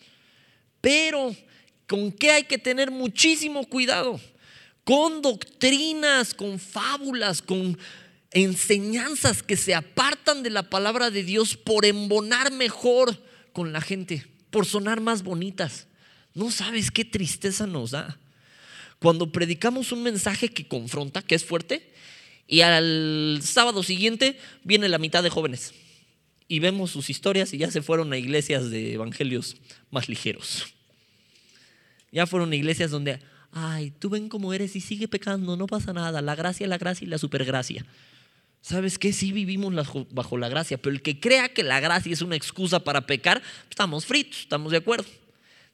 Pero 0.81 1.36
¿Con 1.88 2.12
qué 2.12 2.31
hay 2.31 2.43
que 2.43 2.57
tener 2.57 2.91
muchísimo 2.91 3.65
cuidado? 3.65 4.19
Con 4.83 5.21
doctrinas, 5.21 6.33
con 6.33 6.59
fábulas, 6.59 7.41
con 7.41 7.77
enseñanzas 8.31 9.41
que 9.41 9.55
se 9.55 9.74
apartan 9.74 10.43
de 10.43 10.50
la 10.50 10.69
palabra 10.69 11.09
de 11.09 11.24
Dios 11.24 11.55
por 11.55 11.86
embonar 11.86 12.51
mejor 12.51 13.24
con 13.53 13.71
la 13.71 13.79
gente, 13.79 14.27
por 14.51 14.65
sonar 14.65 15.00
más 15.00 15.24
bonitas. 15.24 15.87
No 16.38 16.51
sabes 16.51 16.91
qué 16.91 17.03
tristeza 17.03 17.65
nos 17.65 17.91
da. 17.91 18.20
Cuando 19.00 19.32
predicamos 19.32 19.91
un 19.91 20.03
mensaje 20.03 20.50
que 20.50 20.67
confronta, 20.67 21.24
que 21.24 21.34
es 21.34 21.44
fuerte, 21.44 21.91
y 22.48 22.62
al 22.62 23.39
sábado 23.41 23.82
siguiente 23.82 24.39
viene 24.63 24.88
la 24.88 25.00
mitad 25.00 25.24
de 25.24 25.32
jóvenes 25.32 25.74
y 26.48 26.60
vemos 26.60 26.91
sus 26.91 27.10
historias 27.10 27.53
y 27.53 27.58
ya 27.58 27.72
se 27.72 27.82
fueron 27.82 28.13
a 28.13 28.20
iglesias 28.20 28.70
de 28.70 28.94
evangelios 28.94 29.58
más 29.89 30.10
ligeros. 30.10 30.67
Ya 32.12 32.27
fueron 32.27 32.53
iglesias 32.53 32.91
donde, 32.91 33.20
ay, 33.51 33.91
tú 33.98 34.12
ven 34.12 34.29
como 34.29 34.53
eres 34.53 34.75
y 34.75 34.79
sigue 34.79 35.08
pecando, 35.08 35.58
no 35.58 35.65
pasa 35.65 35.91
nada. 35.91 36.22
La 36.22 36.36
gracia, 36.36 36.67
la 36.67 36.77
gracia 36.77 37.06
y 37.06 37.10
la 37.10 37.17
supergracia. 37.17 37.84
¿Sabes 38.62 39.00
qué? 39.00 39.12
Sí 39.12 39.32
vivimos 39.32 39.74
bajo 40.12 40.38
la 40.38 40.50
gracia, 40.50 40.77
pero 40.77 40.96
el 40.96 41.01
que 41.01 41.20
crea 41.20 41.50
que 41.50 41.63
la 41.63 41.79
gracia 41.79 42.13
es 42.13 42.22
una 42.22 42.36
excusa 42.36 42.79
para 42.79 43.08
pecar, 43.08 43.41
estamos 43.72 44.06
fritos, 44.06 44.41
estamos 44.41 44.72
de 44.72 44.77
acuerdo. 44.77 45.08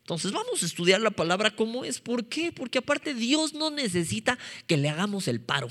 Entonces 0.04 0.34
vamos 0.34 0.62
a 0.62 0.66
estudiar 0.66 1.00
la 1.00 1.12
palabra 1.12 1.56
como 1.56 1.86
es. 1.86 2.02
¿Por 2.02 2.28
qué? 2.28 2.52
Porque 2.52 2.80
aparte 2.80 3.14
Dios 3.14 3.54
no 3.54 3.72
necesita 3.72 4.38
que 4.68 4.76
le 4.76 4.90
hagamos 4.90 5.30
el 5.30 5.40
paro 5.40 5.70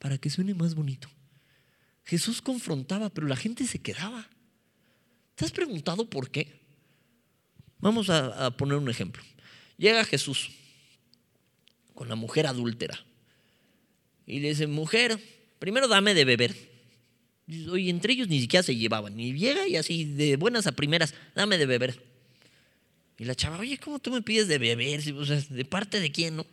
para 0.00 0.18
que 0.18 0.30
suene 0.30 0.52
más 0.52 0.74
bonito. 0.74 1.08
Jesús 2.04 2.42
confrontaba, 2.42 3.08
pero 3.08 3.28
la 3.28 3.36
gente 3.36 3.64
se 3.66 3.78
quedaba. 3.78 4.28
¿Te 5.36 5.44
has 5.44 5.52
preguntado 5.52 6.10
por 6.10 6.30
qué? 6.30 6.60
Vamos 7.78 8.10
a 8.10 8.50
poner 8.56 8.78
un 8.78 8.90
ejemplo. 8.90 9.22
Llega 9.78 10.04
Jesús 10.04 10.50
con 11.94 12.08
la 12.08 12.16
mujer 12.16 12.48
adúltera 12.48 12.98
y 14.26 14.40
le 14.40 14.48
dice, 14.48 14.66
mujer, 14.66 15.20
primero 15.60 15.86
dame 15.86 16.14
de 16.14 16.24
beber. 16.24 16.72
Y 17.46 17.90
entre 17.90 18.14
ellos 18.14 18.28
ni 18.28 18.40
siquiera 18.40 18.62
se 18.64 18.74
llevaban. 18.74 19.18
Y 19.20 19.34
llega 19.34 19.68
y 19.68 19.76
así, 19.76 20.04
de 20.04 20.36
buenas 20.36 20.66
a 20.66 20.72
primeras, 20.72 21.14
dame 21.36 21.58
de 21.58 21.66
beber. 21.66 22.11
Y 23.18 23.24
la 23.24 23.34
chava, 23.34 23.58
oye, 23.58 23.78
¿cómo 23.78 23.98
tú 23.98 24.10
me 24.10 24.22
pides 24.22 24.48
de 24.48 24.58
beber? 24.58 25.02
¿De 25.02 25.64
parte 25.64 26.00
de 26.00 26.10
quién, 26.10 26.36
no? 26.36 26.46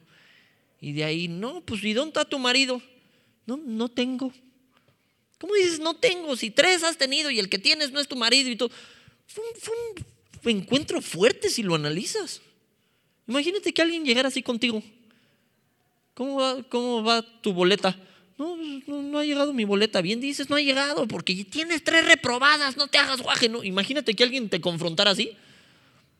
Y 0.81 0.93
de 0.93 1.03
ahí, 1.03 1.27
no, 1.27 1.61
pues 1.61 1.83
¿y 1.83 1.93
dónde 1.93 2.09
está 2.09 2.25
tu 2.25 2.39
marido? 2.39 2.81
No, 3.45 3.57
no 3.57 3.89
tengo. 3.89 4.31
¿Cómo 5.39 5.53
dices 5.55 5.79
no 5.79 5.95
tengo? 5.95 6.35
Si 6.35 6.51
tres 6.51 6.83
has 6.83 6.97
tenido 6.97 7.31
y 7.31 7.39
el 7.39 7.49
que 7.49 7.57
tienes 7.57 7.91
no 7.91 7.99
es 7.99 8.07
tu 8.07 8.15
marido 8.15 8.49
y 8.49 8.55
todo. 8.55 8.71
fue 9.27 9.73
un 10.43 10.59
encuentro 10.59 11.01
fuerte 11.01 11.49
si 11.49 11.63
lo 11.63 11.75
analizas. 11.75 12.41
Imagínate 13.27 13.73
que 13.73 13.81
alguien 13.81 14.03
llegara 14.03 14.27
así 14.27 14.41
contigo. 14.41 14.83
¿Cómo 16.15 16.35
va, 16.35 16.63
cómo 16.63 17.03
va 17.03 17.21
tu 17.21 17.53
boleta? 17.53 17.95
No, 18.37 18.57
no, 18.87 19.19
ha 19.19 19.23
llegado 19.23 19.53
mi 19.53 19.65
boleta. 19.65 20.01
Bien 20.01 20.19
dices, 20.19 20.49
no 20.49 20.55
ha 20.55 20.61
llegado 20.61 21.07
porque 21.07 21.45
tienes 21.45 21.83
tres 21.83 22.05
reprobadas, 22.05 22.75
no 22.75 22.87
te 22.87 22.97
hagas 22.97 23.21
guaje. 23.21 23.47
No. 23.47 23.63
Imagínate 23.63 24.15
que 24.15 24.23
alguien 24.23 24.49
te 24.49 24.59
confrontara 24.59 25.11
así. 25.11 25.37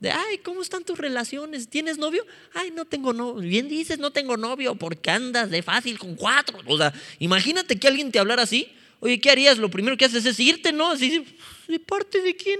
De, 0.00 0.10
ay, 0.10 0.38
¿cómo 0.38 0.62
están 0.62 0.82
tus 0.82 0.98
relaciones? 0.98 1.68
¿Tienes 1.68 1.98
novio? 1.98 2.26
Ay, 2.54 2.70
no 2.70 2.86
tengo 2.86 3.12
novio. 3.12 3.46
Bien 3.46 3.68
dices, 3.68 3.98
no 3.98 4.10
tengo 4.10 4.38
novio 4.38 4.74
porque 4.74 5.10
andas 5.10 5.50
de 5.50 5.62
fácil 5.62 5.98
con 5.98 6.16
cuatro. 6.16 6.58
O 6.66 6.78
sea, 6.78 6.92
imagínate 7.18 7.78
que 7.78 7.86
alguien 7.86 8.10
te 8.10 8.18
hablara 8.18 8.42
así. 8.42 8.72
Oye, 9.00 9.20
¿qué 9.20 9.30
harías? 9.30 9.58
Lo 9.58 9.70
primero 9.70 9.98
que 9.98 10.06
haces 10.06 10.24
es 10.24 10.40
irte, 10.40 10.72
¿no? 10.72 10.90
Así, 10.90 11.24
¿de 11.68 11.78
parte 11.78 12.22
de 12.22 12.34
quién? 12.34 12.58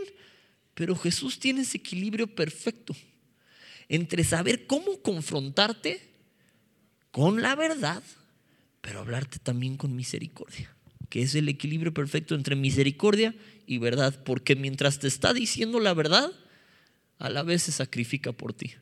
Pero 0.75 0.95
Jesús 0.95 1.39
tiene 1.39 1.63
ese 1.63 1.79
equilibrio 1.79 2.27
perfecto 2.27 2.95
entre 3.89 4.23
saber 4.23 4.67
cómo 4.67 5.01
confrontarte 5.03 6.01
con 7.11 7.43
la 7.43 7.57
verdad, 7.57 8.03
pero 8.81 9.01
hablarte 9.01 9.39
también 9.39 9.77
con 9.77 9.97
misericordia, 9.97 10.75
que 11.09 11.23
es 11.23 11.35
el 11.35 11.49
equilibrio 11.49 11.93
perfecto 11.93 12.35
entre 12.35 12.55
misericordia 12.55 13.35
y 13.67 13.79
verdad, 13.79 14.23
porque 14.25 14.57
mientras 14.57 15.01
te 15.01 15.09
está 15.09 15.35
diciendo 15.35 15.81
la 15.81 15.93
verdad, 15.93 16.33
a 17.21 17.29
la 17.29 17.45
vez 17.45 17.63
se 17.63 17.73
sacrifica 17.73 18.33
por 18.33 18.53
ti, 18.53 18.73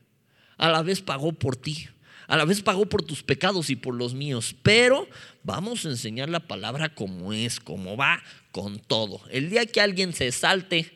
a 0.57 0.69
la 0.69 0.81
vez 0.81 1.01
pagó 1.01 1.33
por 1.33 1.55
ti, 1.55 1.87
a 2.27 2.37
la 2.37 2.45
vez 2.45 2.61
pagó 2.61 2.87
por 2.87 3.03
tus 3.03 3.21
pecados 3.21 3.69
y 3.69 3.75
por 3.75 3.93
los 3.93 4.13
míos, 4.13 4.55
pero 4.63 5.07
vamos 5.43 5.85
a 5.85 5.89
enseñar 5.89 6.29
la 6.29 6.39
palabra 6.39 6.95
como 6.95 7.33
es, 7.33 7.59
como 7.59 7.97
va, 7.97 8.23
con 8.51 8.79
todo. 8.79 9.21
El 9.29 9.49
día 9.49 9.65
que 9.65 9.81
alguien 9.81 10.13
se 10.13 10.31
salte 10.31 10.91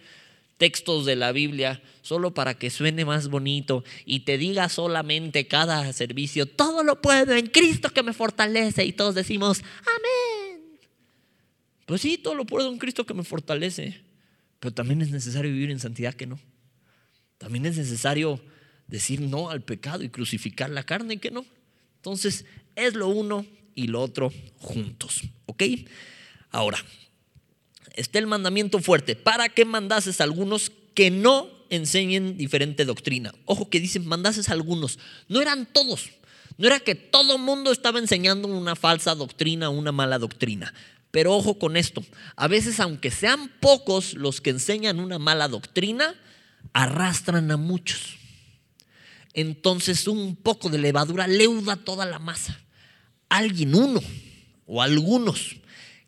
textos 0.58 1.06
de 1.06 1.18
la 1.18 1.34
Biblia 1.34 1.82
solo 2.02 2.34
para 2.34 2.54
que 2.54 2.70
suene 2.70 3.04
más 3.04 3.28
bonito 3.28 3.84
y 4.06 4.22
te 4.22 4.38
diga 4.38 4.70
solamente 4.70 5.48
cada 5.48 5.92
servicio, 5.92 6.46
todo 6.46 6.84
lo 6.84 7.02
puedo 7.02 7.36
en 7.36 7.48
Cristo 7.48 7.90
que 7.90 8.04
me 8.04 8.14
fortalece 8.14 8.86
y 8.86 8.94
todos 8.94 9.16
decimos, 9.16 9.62
amén. 9.82 10.80
Pues 11.86 12.02
sí, 12.02 12.18
todo 12.18 12.36
lo 12.36 12.46
puedo 12.46 12.72
en 12.72 12.78
Cristo 12.78 13.06
que 13.06 13.14
me 13.14 13.26
fortalece, 13.26 14.02
pero 14.62 14.74
también 14.74 15.02
es 15.02 15.12
necesario 15.12 15.52
vivir 15.52 15.72
en 15.72 15.80
santidad 15.80 16.14
que 16.14 16.28
no. 16.28 16.40
También 17.44 17.66
es 17.66 17.76
necesario 17.76 18.40
decir 18.88 19.20
no 19.20 19.50
al 19.50 19.62
pecado 19.62 20.02
y 20.02 20.08
crucificar 20.08 20.70
la 20.70 20.84
carne 20.84 21.18
que 21.18 21.30
no. 21.30 21.46
Entonces, 21.98 22.46
es 22.78 22.94
lo 22.94 23.10
uno 23.10 23.46
y 23.76 23.88
lo 23.88 24.02
otro 24.02 24.32
juntos, 24.60 25.24
¿ok? 25.46 25.62
Ahora, 26.52 26.78
está 27.96 28.18
el 28.20 28.28
mandamiento 28.28 28.80
fuerte. 28.80 29.18
¿Para 29.18 29.50
qué 29.50 29.66
mandases 29.66 30.22
a 30.22 30.24
algunos 30.24 30.72
que 30.94 31.12
no 31.12 31.50
enseñen 31.70 32.38
diferente 32.38 32.86
doctrina? 32.86 33.36
Ojo 33.44 33.70
que 33.70 33.82
dicen 33.82 34.08
mandases 34.08 34.48
a 34.48 34.54
algunos. 34.54 34.98
No 35.28 35.42
eran 35.42 35.66
todos. 35.66 36.12
No 36.58 36.68
era 36.68 36.80
que 36.80 36.96
todo 36.96 37.38
mundo 37.38 37.74
estaba 37.74 38.00
enseñando 38.00 38.48
una 38.48 38.78
falsa 38.78 39.16
doctrina, 39.16 39.68
una 39.68 39.92
mala 39.92 40.18
doctrina. 40.18 40.74
Pero 41.12 41.34
ojo 41.34 41.60
con 41.60 41.76
esto. 41.76 42.06
A 42.38 42.48
veces, 42.48 42.80
aunque 42.80 43.12
sean 43.12 43.52
pocos 43.60 44.14
los 44.14 44.40
que 44.40 44.52
enseñan 44.52 45.02
una 45.02 45.20
mala 45.20 45.50
doctrina, 45.50 46.16
arrastran 46.74 47.52
a 47.52 47.58
muchos. 47.58 48.18
Entonces 49.34 50.08
un 50.08 50.36
poco 50.36 50.70
de 50.70 50.78
levadura 50.78 51.28
leuda 51.28 51.76
toda 51.76 52.06
la 52.06 52.20
masa. 52.20 52.60
Alguien, 53.30 53.74
uno 53.74 54.02
o 54.66 54.82
algunos 54.82 55.58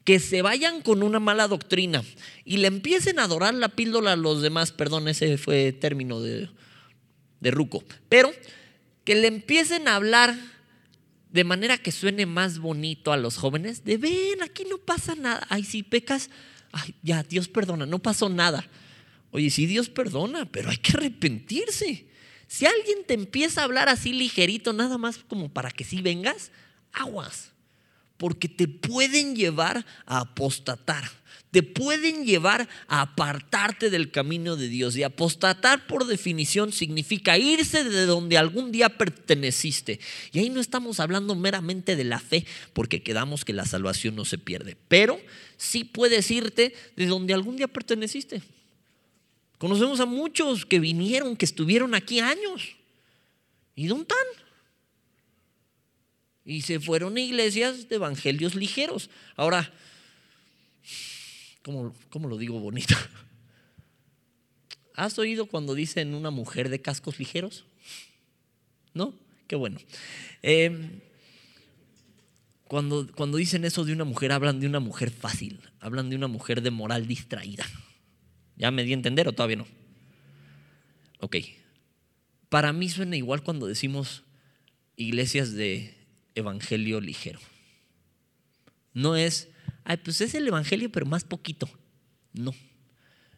que 0.04 0.20
se 0.20 0.44
vayan 0.44 0.82
con 0.82 1.02
una 1.02 1.20
mala 1.20 1.48
doctrina 1.48 2.04
y 2.46 2.58
le 2.58 2.68
empiecen 2.68 3.18
a 3.18 3.24
adorar 3.24 3.56
la 3.56 3.70
píldora 3.70 4.14
a 4.14 4.16
los 4.16 4.44
demás, 4.44 4.72
perdón, 4.72 5.08
ese 5.08 5.38
fue 5.38 5.74
término 5.74 6.22
de, 6.22 6.48
de 7.40 7.52
Ruco, 7.52 7.84
pero 8.08 8.32
que 9.04 9.16
le 9.16 9.28
empiecen 9.28 9.88
a 9.88 9.96
hablar 9.96 10.36
de 11.32 11.44
manera 11.44 11.80
que 11.80 11.92
suene 11.92 12.28
más 12.28 12.60
bonito 12.60 13.12
a 13.12 13.18
los 13.18 13.38
jóvenes, 13.38 13.84
de 13.84 13.98
ven, 13.98 14.44
aquí 14.44 14.64
no 14.70 14.78
pasa 14.78 15.16
nada, 15.16 15.46
ay, 15.50 15.64
si 15.64 15.82
pecas, 15.82 16.30
ay, 16.72 16.94
ya, 17.02 17.24
Dios 17.24 17.48
perdona, 17.48 17.88
no 17.88 18.00
pasó 18.00 18.30
nada. 18.30 18.70
Oye, 19.36 19.50
sí, 19.50 19.66
Dios 19.66 19.90
perdona, 19.90 20.50
pero 20.50 20.70
hay 20.70 20.78
que 20.78 20.94
arrepentirse. 20.94 22.06
Si 22.48 22.66
alguien 22.66 23.00
te 23.06 23.16
empieza 23.16 23.62
a 23.62 23.64
hablar 23.66 23.90
así 23.90 24.14
ligerito, 24.14 24.72
nada 24.72 24.98
más 24.98 25.18
como 25.18 25.52
para 25.52 25.72
que 25.72 25.84
sí 25.84 26.02
vengas, 26.02 26.52
aguas 26.94 27.52
porque 28.18 28.48
te 28.48 28.68
pueden 28.68 29.36
llevar 29.36 29.86
a 30.06 30.20
apostatar, 30.20 31.04
te 31.52 31.64
pueden 31.64 32.26
llevar 32.26 32.68
a 32.88 33.02
apartarte 33.02 33.90
del 33.90 34.12
camino 34.12 34.56
de 34.56 34.68
Dios. 34.68 34.96
Y 34.96 35.04
apostatar 35.04 35.88
por 35.88 36.06
definición 36.06 36.72
significa 36.72 37.38
irse 37.38 37.84
de 37.84 38.06
donde 38.06 38.38
algún 38.38 38.72
día 38.72 38.90
perteneciste. 38.90 40.00
Y 40.32 40.40
ahí 40.40 40.50
no 40.50 40.60
estamos 40.60 41.00
hablando 41.00 41.36
meramente 41.36 41.96
de 41.96 42.04
la 42.04 42.20
fe, 42.20 42.46
porque 42.74 43.04
quedamos 43.04 43.46
que 43.46 43.54
la 43.54 43.66
salvación 43.66 44.16
no 44.16 44.26
se 44.26 44.38
pierde, 44.38 44.78
pero 44.88 45.20
sí 45.58 45.84
puedes 45.84 46.30
irte 46.32 46.74
de 46.96 47.06
donde 47.06 47.34
algún 47.34 47.58
día 47.58 47.68
perteneciste. 47.68 48.42
Conocemos 49.58 50.00
a 50.00 50.06
muchos 50.06 50.66
que 50.66 50.80
vinieron, 50.80 51.36
que 51.36 51.46
estuvieron 51.46 51.96
aquí 51.96 52.20
años. 52.20 52.76
¿Y 53.76 53.88
dónde 53.88 54.04
están? 54.04 54.46
Y 56.46 56.62
se 56.62 56.80
fueron 56.80 57.18
a 57.18 57.20
iglesias 57.20 57.90
de 57.90 57.96
evangelios 57.96 58.56
ligeros. 58.56 59.10
Ahora, 59.36 59.74
¿cómo, 61.62 61.96
cómo 62.10 62.28
lo 62.28 62.38
digo 62.38 62.60
bonito? 62.60 62.96
¿Has 64.94 65.18
oído 65.20 65.48
cuando 65.48 65.74
dicen 65.74 66.14
una 66.14 66.30
mujer 66.32 66.70
de 66.70 66.82
cascos 66.82 67.20
ligeros? 67.20 67.66
¿no? 68.96 69.14
Qué 69.46 69.56
bueno. 69.56 69.78
Eh, 70.42 71.02
cuando, 72.68 73.08
cuando 73.14 73.38
dicen 73.38 73.64
eso 73.64 73.86
de 73.86 73.94
una 73.94 74.06
mujer, 74.06 74.32
hablan 74.32 74.60
de 74.60 74.66
una 74.66 74.80
mujer 74.80 75.12
fácil, 75.12 75.60
hablan 75.80 76.10
de 76.10 76.16
una 76.16 76.28
mujer 76.28 76.64
de 76.64 76.72
moral 76.72 77.06
distraída. 77.06 77.66
¿Ya 78.58 78.72
me 78.72 78.84
di 78.84 78.92
a 78.92 78.96
entender 78.96 79.28
o 79.28 79.34
todavía 79.34 79.58
no? 79.58 79.68
Ok. 81.20 81.38
Para 82.50 82.74
mí 82.74 82.90
suena 82.90 83.18
igual 83.18 83.44
cuando 83.44 83.68
decimos 83.68 84.24
iglesias 84.96 85.54
de 85.54 85.96
evangelio 86.36 87.02
ligero. 87.02 87.40
No 88.94 89.16
es, 89.16 89.50
ay, 89.84 89.98
pues 89.98 90.22
es 90.22 90.36
el 90.36 90.48
evangelio, 90.48 90.92
pero 90.92 91.06
más 91.06 91.24
poquito. 91.24 91.70
No. 92.34 92.54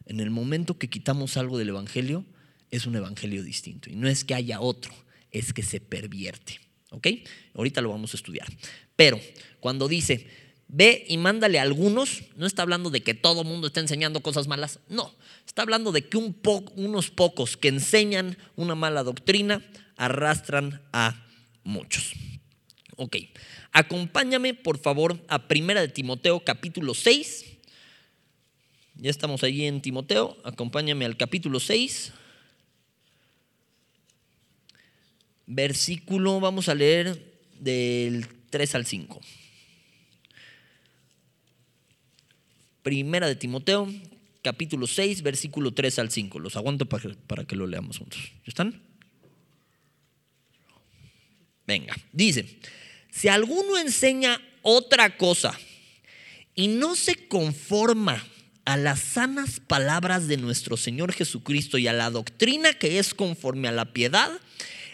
En 0.06 0.20
el 0.20 0.30
momento 0.30 0.78
que 0.78 0.88
quitamos 0.88 1.36
algo 1.36 1.58
del 1.58 1.70
evangelio, 1.70 2.24
es 2.70 2.86
un 2.86 2.96
evangelio 2.96 3.42
distinto. 3.42 3.90
Y 3.90 3.96
no 3.96 4.08
es 4.08 4.24
que 4.24 4.34
haya 4.34 4.60
otro, 4.60 4.92
es 5.30 5.52
que 5.52 5.62
se 5.62 5.80
pervierte. 5.80 6.60
¿Ok? 6.90 7.08
Ahorita 7.54 7.80
lo 7.80 7.90
vamos 7.90 8.14
a 8.14 8.16
estudiar. 8.16 8.48
Pero 8.96 9.20
cuando 9.60 9.88
dice, 9.88 10.26
ve 10.68 11.04
y 11.08 11.16
mándale 11.16 11.58
a 11.58 11.62
algunos, 11.62 12.22
no 12.36 12.46
está 12.46 12.62
hablando 12.62 12.90
de 12.90 13.02
que 13.02 13.14
todo 13.14 13.42
el 13.42 13.48
mundo 13.48 13.66
está 13.66 13.80
enseñando 13.80 14.20
cosas 14.20 14.46
malas, 14.46 14.78
no. 14.88 15.14
Está 15.46 15.62
hablando 15.62 15.92
de 15.92 16.06
que 16.06 16.16
un 16.16 16.36
unos 16.76 17.10
pocos 17.10 17.56
que 17.56 17.68
enseñan 17.68 18.38
una 18.56 18.74
mala 18.74 19.02
doctrina 19.02 19.64
arrastran 19.96 20.82
a 20.92 21.26
muchos. 21.64 22.12
Ok, 22.96 23.16
acompáñame 23.72 24.54
por 24.54 24.78
favor 24.78 25.18
a 25.28 25.48
Primera 25.48 25.80
de 25.80 25.88
Timoteo 25.88 26.40
capítulo 26.40 26.94
6. 26.94 27.44
Ya 28.96 29.10
estamos 29.10 29.42
allí 29.44 29.64
en 29.64 29.80
Timoteo, 29.80 30.36
acompáñame 30.44 31.04
al 31.04 31.16
capítulo 31.16 31.60
6. 31.60 32.12
versículo, 35.48 36.40
vamos 36.40 36.68
a 36.68 36.74
leer 36.74 37.18
del 37.58 38.26
3 38.50 38.74
al 38.76 38.86
5. 38.86 39.20
Primera 42.88 43.28
de 43.28 43.36
Timoteo, 43.36 43.86
capítulo 44.40 44.86
6, 44.86 45.20
versículo 45.20 45.74
3 45.74 45.98
al 45.98 46.10
5. 46.10 46.38
Los 46.38 46.56
aguanto 46.56 46.86
para, 46.86 47.14
para 47.26 47.44
que 47.44 47.54
lo 47.54 47.66
leamos 47.66 47.98
juntos. 47.98 48.18
¿Están? 48.46 48.80
Venga, 51.66 51.94
dice, 52.14 52.58
si 53.10 53.28
alguno 53.28 53.76
enseña 53.76 54.40
otra 54.62 55.18
cosa 55.18 55.52
y 56.54 56.68
no 56.68 56.96
se 56.96 57.28
conforma 57.28 58.24
a 58.64 58.78
las 58.78 59.00
sanas 59.00 59.60
palabras 59.60 60.26
de 60.26 60.38
nuestro 60.38 60.78
Señor 60.78 61.12
Jesucristo 61.12 61.76
y 61.76 61.88
a 61.88 61.92
la 61.92 62.08
doctrina 62.08 62.72
que 62.72 62.98
es 62.98 63.12
conforme 63.12 63.68
a 63.68 63.72
la 63.72 63.92
piedad, 63.92 64.30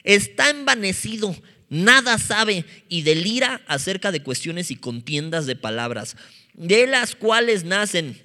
está 0.03 0.51
envanecido, 0.51 1.37
nada 1.69 2.19
sabe 2.19 2.65
y 2.89 3.03
delira 3.03 3.61
acerca 3.69 4.11
de 4.11 4.25
cuestiones 4.25 4.73
y 4.73 4.77
contiendas 4.77 5.47
de 5.47 5.55
palabras, 5.55 6.17
de 6.54 6.87
las 6.87 7.14
cuales 7.14 7.64
nacen 7.64 8.20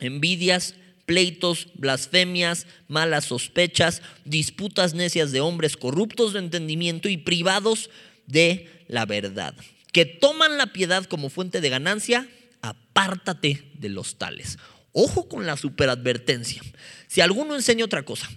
envidias, 0.00 0.74
pleitos, 1.06 1.68
blasfemias, 1.74 2.66
malas 2.86 3.24
sospechas, 3.24 4.02
disputas 4.24 4.94
necias 4.94 5.32
de 5.32 5.40
hombres 5.40 5.76
corruptos 5.76 6.32
de 6.32 6.40
entendimiento 6.40 7.08
y 7.08 7.16
privados 7.16 7.88
de 8.26 8.84
la 8.88 9.06
verdad, 9.06 9.54
que 9.92 10.04
toman 10.04 10.58
la 10.58 10.72
piedad 10.72 11.04
como 11.06 11.30
fuente 11.30 11.60
de 11.60 11.70
ganancia, 11.70 12.28
apártate 12.60 13.70
de 13.74 13.88
los 13.88 14.18
tales. 14.18 14.58
Ojo 14.92 15.28
con 15.28 15.46
la 15.46 15.56
superadvertencia. 15.56 16.60
Si 17.06 17.20
alguno 17.20 17.54
enseña 17.54 17.84
otra 17.84 18.04
cosa, 18.04 18.28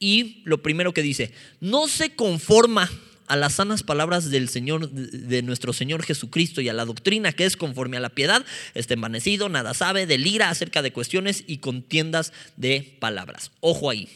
y 0.00 0.42
lo 0.44 0.62
primero 0.62 0.92
que 0.92 1.02
dice, 1.02 1.32
no 1.60 1.88
se 1.88 2.14
conforma 2.14 2.90
a 3.28 3.36
las 3.36 3.54
sanas 3.54 3.82
palabras 3.82 4.30
del 4.30 4.48
Señor, 4.48 4.90
de 4.90 5.42
nuestro 5.42 5.72
Señor 5.72 6.02
Jesucristo 6.02 6.60
y 6.60 6.68
a 6.68 6.72
la 6.72 6.84
doctrina 6.84 7.32
que 7.32 7.44
es 7.44 7.56
conforme 7.56 7.96
a 7.96 8.00
la 8.00 8.08
piedad, 8.08 8.44
está 8.74 8.94
envanecido, 8.94 9.48
nada 9.48 9.74
sabe, 9.74 10.06
delira 10.06 10.50
acerca 10.50 10.82
de 10.82 10.92
cuestiones 10.92 11.44
y 11.46 11.58
contiendas 11.58 12.32
de 12.56 12.96
palabras. 13.00 13.52
Ojo 13.60 13.90
ahí, 13.90 14.08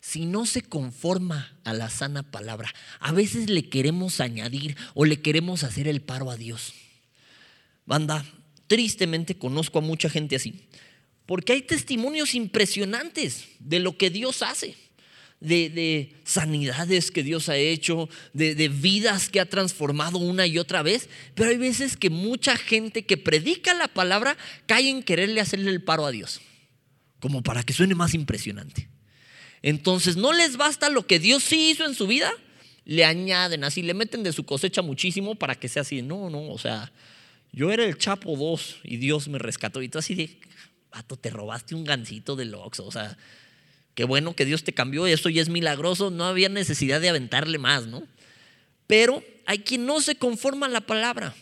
si 0.00 0.26
no 0.26 0.46
se 0.46 0.62
conforma 0.62 1.52
a 1.64 1.72
la 1.72 1.90
sana 1.90 2.22
palabra, 2.22 2.72
a 3.00 3.12
veces 3.12 3.50
le 3.50 3.68
queremos 3.68 4.20
añadir 4.20 4.76
o 4.94 5.04
le 5.04 5.20
queremos 5.20 5.64
hacer 5.64 5.88
el 5.88 6.00
paro 6.00 6.30
a 6.30 6.36
Dios. 6.36 6.74
Banda, 7.86 8.24
tristemente 8.66 9.36
conozco 9.36 9.78
a 9.78 9.82
mucha 9.82 10.08
gente 10.08 10.36
así, 10.36 10.68
porque 11.26 11.52
hay 11.52 11.62
testimonios 11.62 12.34
impresionantes 12.34 13.46
de 13.58 13.80
lo 13.80 13.96
que 13.96 14.10
Dios 14.10 14.42
hace 14.42 14.76
de, 15.40 16.14
sanidades 16.24 17.10
que 17.10 17.22
Dios 17.22 17.48
ha 17.48 17.56
hecho, 17.56 18.08
de, 18.32 18.54
de 18.54 18.68
vidas 18.68 19.28
que 19.28 19.40
ha 19.40 19.46
transformado 19.46 20.18
una 20.18 20.46
y 20.46 20.58
otra 20.58 20.82
vez, 20.82 21.08
pero 21.34 21.50
hay 21.50 21.56
veces 21.56 21.96
que 21.96 22.10
mucha 22.10 22.56
gente 22.56 23.04
que 23.04 23.16
predica 23.16 23.74
la 23.74 23.88
palabra 23.88 24.36
cae 24.66 24.88
en 24.88 25.02
quererle 25.02 25.40
hacerle 25.40 25.70
el 25.70 25.82
paro 25.82 26.06
a 26.06 26.10
Dios, 26.10 26.40
como 27.18 27.42
para 27.42 27.62
que 27.62 27.72
suene 27.72 27.94
más 27.94 28.14
impresionante. 28.14 28.88
Entonces 29.62 30.16
no 30.16 30.32
les 30.32 30.56
basta 30.56 30.88
lo 30.88 31.06
que 31.06 31.18
Dios 31.18 31.42
sí 31.42 31.70
hizo 31.70 31.84
en 31.84 31.94
su 31.94 32.06
vida, 32.06 32.32
le 32.84 33.04
añaden 33.04 33.64
así, 33.64 33.82
le 33.82 33.94
meten 33.94 34.22
de 34.22 34.32
su 34.32 34.44
cosecha 34.44 34.82
muchísimo 34.82 35.34
para 35.34 35.54
que 35.54 35.68
sea 35.68 35.82
así. 35.82 36.02
No, 36.02 36.30
no, 36.30 36.50
o 36.50 36.58
sea, 36.58 36.92
yo 37.52 37.70
era 37.70 37.84
el 37.84 37.98
Chapo 37.98 38.36
2 38.36 38.80
y 38.84 38.96
Dios 38.96 39.28
me 39.28 39.38
rescató. 39.38 39.82
Y 39.82 39.88
tú 39.88 39.98
así 39.98 40.14
de, 40.14 40.38
vato, 40.90 41.16
te 41.16 41.30
robaste 41.30 41.74
un 41.74 41.84
gancito 41.84 42.36
del 42.36 42.54
Oxxo. 42.54 42.86
O 42.86 42.90
sea, 42.90 43.16
Qué 44.00 44.06
bueno 44.06 44.34
que 44.34 44.46
Dios 44.46 44.64
te 44.64 44.72
cambió, 44.72 45.06
eso 45.06 45.28
ya 45.28 45.42
es 45.42 45.50
milagroso, 45.50 46.10
no 46.10 46.24
había 46.24 46.48
necesidad 46.48 47.02
de 47.02 47.10
aventarle 47.10 47.58
más, 47.58 47.86
¿no? 47.86 48.02
Pero 48.86 49.22
hay 49.44 49.58
quien 49.58 49.84
no 49.84 50.00
se 50.00 50.14
conforma 50.14 50.64
a 50.64 50.70
la 50.70 50.80
palabra. 50.80 51.34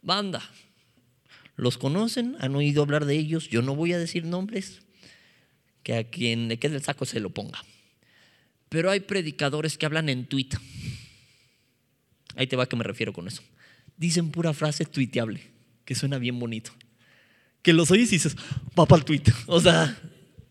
Banda, 0.00 0.40
los 1.56 1.76
conocen, 1.76 2.36
han 2.40 2.56
oído 2.56 2.80
hablar 2.80 3.04
de 3.04 3.16
ellos, 3.18 3.50
yo 3.50 3.60
no 3.60 3.76
voy 3.76 3.92
a 3.92 3.98
decir 3.98 4.24
nombres, 4.24 4.80
que 5.82 5.94
a 5.94 6.04
quien 6.04 6.48
le 6.48 6.58
quede 6.58 6.76
el 6.76 6.82
saco 6.82 7.04
se 7.04 7.20
lo 7.20 7.28
ponga. 7.28 7.62
Pero 8.70 8.90
hay 8.90 9.00
predicadores 9.00 9.76
que 9.76 9.84
hablan 9.84 10.08
en 10.08 10.24
tweet. 10.24 10.48
Ahí 12.34 12.46
te 12.46 12.56
va 12.56 12.62
a 12.62 12.66
que 12.66 12.76
me 12.76 12.84
refiero 12.84 13.12
con 13.12 13.28
eso. 13.28 13.42
Dicen 13.98 14.30
pura 14.30 14.54
frase 14.54 14.86
tuiteable, 14.86 15.42
que 15.84 15.94
suena 15.94 16.16
bien 16.16 16.38
bonito. 16.38 16.72
Que 17.60 17.74
los 17.74 17.90
oyes 17.90 18.08
y 18.08 18.12
dices, 18.12 18.38
va 18.70 18.86
para 18.86 19.00
el 19.00 19.04
tweet. 19.04 19.24
O 19.46 19.60
sea, 19.60 19.94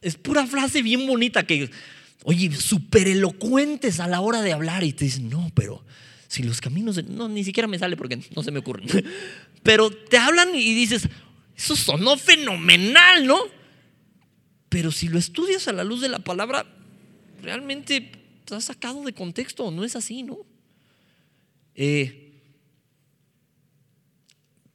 es 0.04 0.16
pura 0.16 0.46
frase 0.46 0.82
bien 0.82 1.08
bonita 1.08 1.44
que, 1.46 1.72
oye, 2.24 2.52
súper 2.56 3.08
elocuentes 3.08 4.00
a 4.00 4.08
la 4.08 4.22
hora 4.22 4.42
de 4.42 4.54
hablar 4.54 4.84
y 4.84 4.94
te 4.94 5.06
dicen, 5.06 5.30
no, 5.30 5.52
pero 5.56 5.84
si 6.28 6.44
los 6.44 6.62
caminos, 6.62 7.04
no, 7.06 7.30
ni 7.30 7.44
siquiera 7.44 7.68
me 7.68 7.80
sale 7.80 7.96
porque 7.96 8.20
no 8.36 8.44
se 8.44 8.52
me 8.52 8.60
ocurren. 8.60 8.88
Pero 9.64 9.92
te 9.92 10.18
hablan 10.18 10.56
y 10.56 10.74
dices, 10.74 11.08
eso 11.56 11.76
sonó 11.76 12.18
fenomenal, 12.18 13.28
¿no? 13.28 13.40
Pero 14.68 14.92
si 14.92 15.10
lo 15.10 15.20
estudias 15.20 15.68
a 15.68 15.74
la 15.74 15.84
luz 15.84 16.02
de 16.02 16.10
la 16.10 16.18
palabra, 16.18 16.66
realmente 17.42 18.12
te 18.46 18.56
has 18.56 18.66
sacado 18.66 19.04
de 19.04 19.14
contexto, 19.14 19.70
no 19.70 19.84
es 19.84 19.96
así, 19.96 20.24
¿no? 20.24 20.40
Eh, 21.76 22.42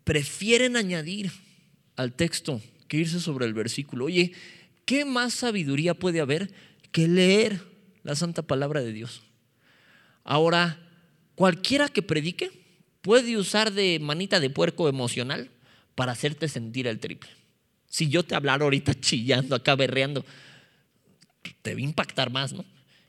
prefieren 0.04 0.76
añadir 0.76 1.32
al 1.96 2.12
texto 2.12 2.62
que 2.86 2.98
irse 2.98 3.18
sobre 3.18 3.46
el 3.46 3.52
versículo. 3.52 4.04
Oye, 4.04 4.32
¿Qué 4.88 5.05
más 5.05 5.35
sabiduría 5.35 5.92
puede 5.92 6.18
haber 6.18 6.51
que 6.92 7.09
leer 7.09 7.61
la 8.05 8.16
santa 8.16 8.40
palabra 8.40 8.81
de 8.81 8.94
Dios? 8.94 9.20
Ahora, 10.24 10.81
cualquiera 11.35 11.90
que 11.90 12.01
predique 12.01 12.51
puede 13.03 13.37
usar 13.37 13.70
de 13.70 13.98
manita 14.01 14.40
de 14.40 14.48
puerco 14.48 14.88
emocional 14.88 15.51
para 15.94 16.12
hacerte 16.12 16.48
sentir 16.48 16.87
el 16.87 17.01
triple. 17.01 17.29
Si 17.87 18.09
yo 18.09 18.22
te 18.22 18.35
hablara 18.35 18.64
ahorita 18.64 18.94
chillando, 18.98 19.55
acá 19.55 19.77
berreando, 19.77 20.24
te 21.61 21.74
va 21.74 21.81
a 21.81 21.83
impactar 21.83 22.31
más, 22.31 22.55
¿no? 22.55 22.64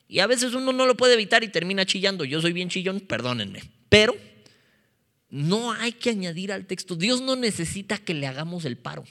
Y 0.10 0.20
a 0.20 0.28
veces 0.28 0.54
uno 0.54 0.74
no 0.74 0.86
lo 0.86 0.98
puede 0.98 1.14
evitar 1.14 1.46
y 1.46 1.48
termina 1.48 1.86
chillando. 1.86 2.26
Yo 2.26 2.42
soy 2.42 2.52
bien 2.52 2.68
chillón, 2.68 3.00
perdónenme. 3.00 3.64
Pero 3.88 4.18
no 5.30 5.72
hay 5.72 5.94
que 5.94 6.10
añadir 6.10 6.52
al 6.52 6.66
texto. 6.66 6.98
Dios 6.98 7.22
no 7.22 7.38
necesita 7.38 7.98
que 7.98 8.16
le 8.16 8.28
hagamos 8.28 8.66
el 8.66 8.76
paro 8.76 9.06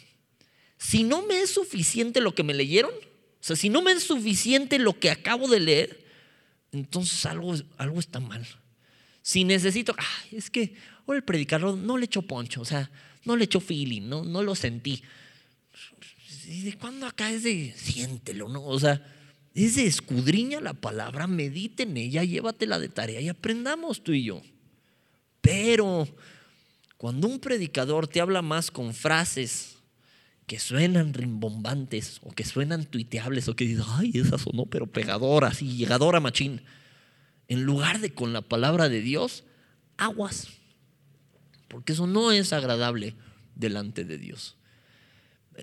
si 0.79 1.03
no 1.03 1.27
me 1.27 1.41
es 1.41 1.51
suficiente 1.51 2.21
lo 2.21 2.35
que 2.35 2.45
me 2.45 2.55
leyeron, 2.55 2.93
o 2.93 3.45
sea, 3.45 3.57
si 3.57 3.69
no 3.69 3.83
me 3.83 3.93
es 3.93 4.05
suficiente 4.05 4.79
lo 4.79 4.99
que 4.99 5.11
acabo 5.11 5.49
de 5.49 5.61
leer, 5.61 6.05
entonces 6.73 7.27
algo, 7.27 7.55
algo 7.77 7.99
está 7.99 8.21
mal. 8.21 8.47
Si 9.23 9.45
necesito, 9.45 9.95
es 10.33 10.51
que 10.51 10.75
o 11.05 11.15
el 11.15 11.25
predicador 11.25 11.77
no 11.77 11.99
le 11.99 12.05
echó 12.05 12.23
poncho, 12.23 12.61
o 12.61 12.65
sea, 12.65 12.91
no 13.25 13.37
le 13.37 13.45
echó 13.45 13.61
feeling, 13.61 14.03
no, 14.03 14.25
no 14.25 14.43
lo 14.43 14.55
sentí. 14.55 15.03
¿Y 16.47 16.63
de 16.63 16.79
cuándo 16.79 17.07
acá 17.07 17.31
es 17.31 17.43
de 17.43 17.75
siéntelo, 17.77 18.49
no? 18.49 18.65
O 18.65 18.79
sea, 18.79 19.03
es 19.55 19.77
de 19.77 19.87
escudriña 19.87 20.61
la 20.61 20.75
palabra, 20.75 21.27
medite 21.27 21.83
en 21.83 21.97
ella, 21.97 22.25
llévatela 22.25 22.79
de 22.79 22.89
tarea 22.89 23.21
y 23.21 23.29
aprendamos 23.29 24.03
tú 24.03 24.13
y 24.13 24.25
yo. 24.25 24.43
Pero 25.41 26.09
cuando 26.97 27.27
un 27.27 27.39
predicador 27.41 28.07
te 28.07 28.21
habla 28.21 28.43
más 28.43 28.71
con 28.71 28.95
frases 28.95 29.78
que 30.49 30.59
suenan 30.59 31.13
rimbombantes 31.13 32.21
o 32.25 32.33
que 32.33 32.43
suenan 32.43 32.87
tuiteables 32.87 33.49
o 33.49 33.55
que 33.55 33.67
dices, 33.67 33.85
ay, 33.87 34.13
esa 34.15 34.39
sonó 34.39 34.65
pero 34.65 34.87
pegadora, 34.87 35.49
así, 35.49 35.77
llegadora 35.77 36.21
machín. 36.21 36.63
en 37.49 37.65
lugar 37.65 38.01
de 38.01 38.15
con 38.15 38.33
la 38.33 38.41
palabra 38.43 38.89
de 38.89 39.03
Dios, 39.03 39.45
aguas. 39.99 40.49
Porque 41.69 41.93
eso 41.93 42.07
no 42.07 42.33
es 42.33 42.53
agradable 42.55 43.15
delante 43.55 44.05
de 44.05 44.17
Dios. 44.17 44.57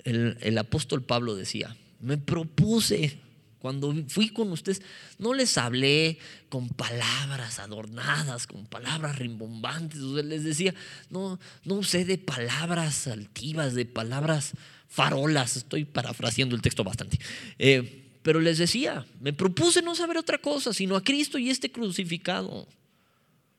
El, 0.03 0.37
el 0.41 0.57
apóstol 0.57 1.03
Pablo 1.03 1.35
decía, 1.35 1.75
me 1.99 2.17
propuse 2.17 3.19
cuando 3.65 3.91
fui 4.09 4.29
con 4.29 4.51
ustedes, 4.51 4.83
no 5.17 5.33
les 5.33 5.57
hablé 5.57 6.19
con 6.49 6.69
palabras 6.69 7.57
adornadas, 7.57 8.45
con 8.45 8.67
palabras 8.67 9.17
rimbombantes. 9.17 10.01
les 10.01 10.43
decía, 10.43 10.75
no, 11.09 11.39
no 11.63 11.73
usé 11.73 12.05
de 12.05 12.19
palabras 12.19 13.07
altivas, 13.07 13.73
de 13.73 13.87
palabras 13.87 14.53
farolas. 14.95 15.57
Estoy 15.57 15.83
parafraseando 15.83 16.55
el 16.55 16.61
texto 16.61 16.83
bastante. 16.83 17.19
Eh, 17.59 18.03
pero 18.23 18.39
les 18.39 18.57
decía, 18.57 19.05
me 19.19 19.33
propuse 19.33 19.81
no 19.81 19.93
saber 19.93 20.17
otra 20.17 20.37
cosa, 20.37 20.73
sino 20.73 20.95
a 20.95 21.03
Cristo 21.03 21.37
y 21.37 21.49
este 21.49 21.71
crucificado. 21.71 22.49
O 22.49 22.67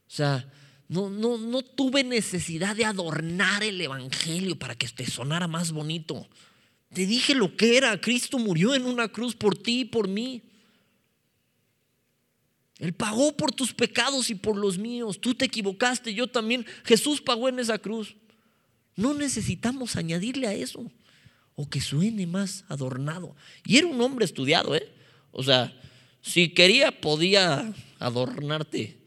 sea, 0.09 0.51
no, 0.88 1.11
no, 1.11 1.37
no 1.37 1.62
tuve 1.62 2.03
necesidad 2.03 2.75
de 2.75 2.85
adornar 2.85 3.62
el 3.62 3.81
Evangelio 3.81 4.59
para 4.59 4.75
que 4.75 4.88
te 4.88 5.07
sonara 5.07 5.46
más 5.46 5.72
bonito. 5.72 6.27
Te 6.92 7.07
dije 7.07 7.35
lo 7.35 7.57
que 7.57 7.77
era. 7.77 8.01
Cristo 8.01 8.38
murió 8.38 8.75
en 8.75 8.87
una 8.87 9.09
cruz 9.09 9.37
por 9.37 9.57
ti 9.57 9.81
y 9.81 9.85
por 9.85 10.09
mí. 10.09 10.42
Él 12.79 12.92
pagó 12.92 13.37
por 13.37 13.53
tus 13.53 13.72
pecados 13.72 14.31
y 14.31 14.35
por 14.35 14.57
los 14.57 14.79
míos. 14.79 15.20
Tú 15.20 15.35
te 15.35 15.44
equivocaste, 15.44 16.14
yo 16.14 16.27
también. 16.27 16.66
Jesús 16.85 17.20
pagó 17.20 17.49
en 17.49 17.59
esa 17.59 17.79
cruz. 17.79 18.16
No 18.96 19.14
necesitamos 19.14 19.96
añadirle 19.96 20.46
a 20.46 20.55
eso. 20.55 20.90
O 21.57 21.69
que 21.69 21.81
suene 21.81 22.27
más 22.27 22.64
adornado. 22.69 23.35
Y 23.64 23.79
era 23.79 23.88
un 23.88 24.01
hombre 24.01 24.25
estudiado, 24.25 24.77
¿eh? 24.77 24.88
O 25.33 25.42
sea, 25.42 25.75
si 26.23 26.51
quería 26.51 27.01
podía 27.01 27.73
adornarte 27.99 28.99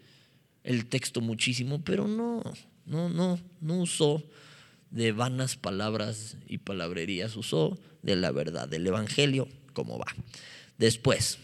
el 0.63 0.87
texto 0.87 1.21
muchísimo, 1.21 1.81
pero 1.83 2.07
no, 2.07 2.43
no, 2.85 3.09
no, 3.09 3.39
no 3.61 3.77
usó 3.77 4.23
de 4.91 5.11
vanas 5.11 5.55
palabras 5.55 6.37
y 6.47 6.57
palabrerías, 6.59 7.35
usó 7.35 7.79
de 8.01 8.15
la 8.15 8.31
verdad, 8.31 8.67
del 8.67 8.87
Evangelio, 8.87 9.47
como 9.73 9.97
va. 9.97 10.07
Después, 10.77 11.37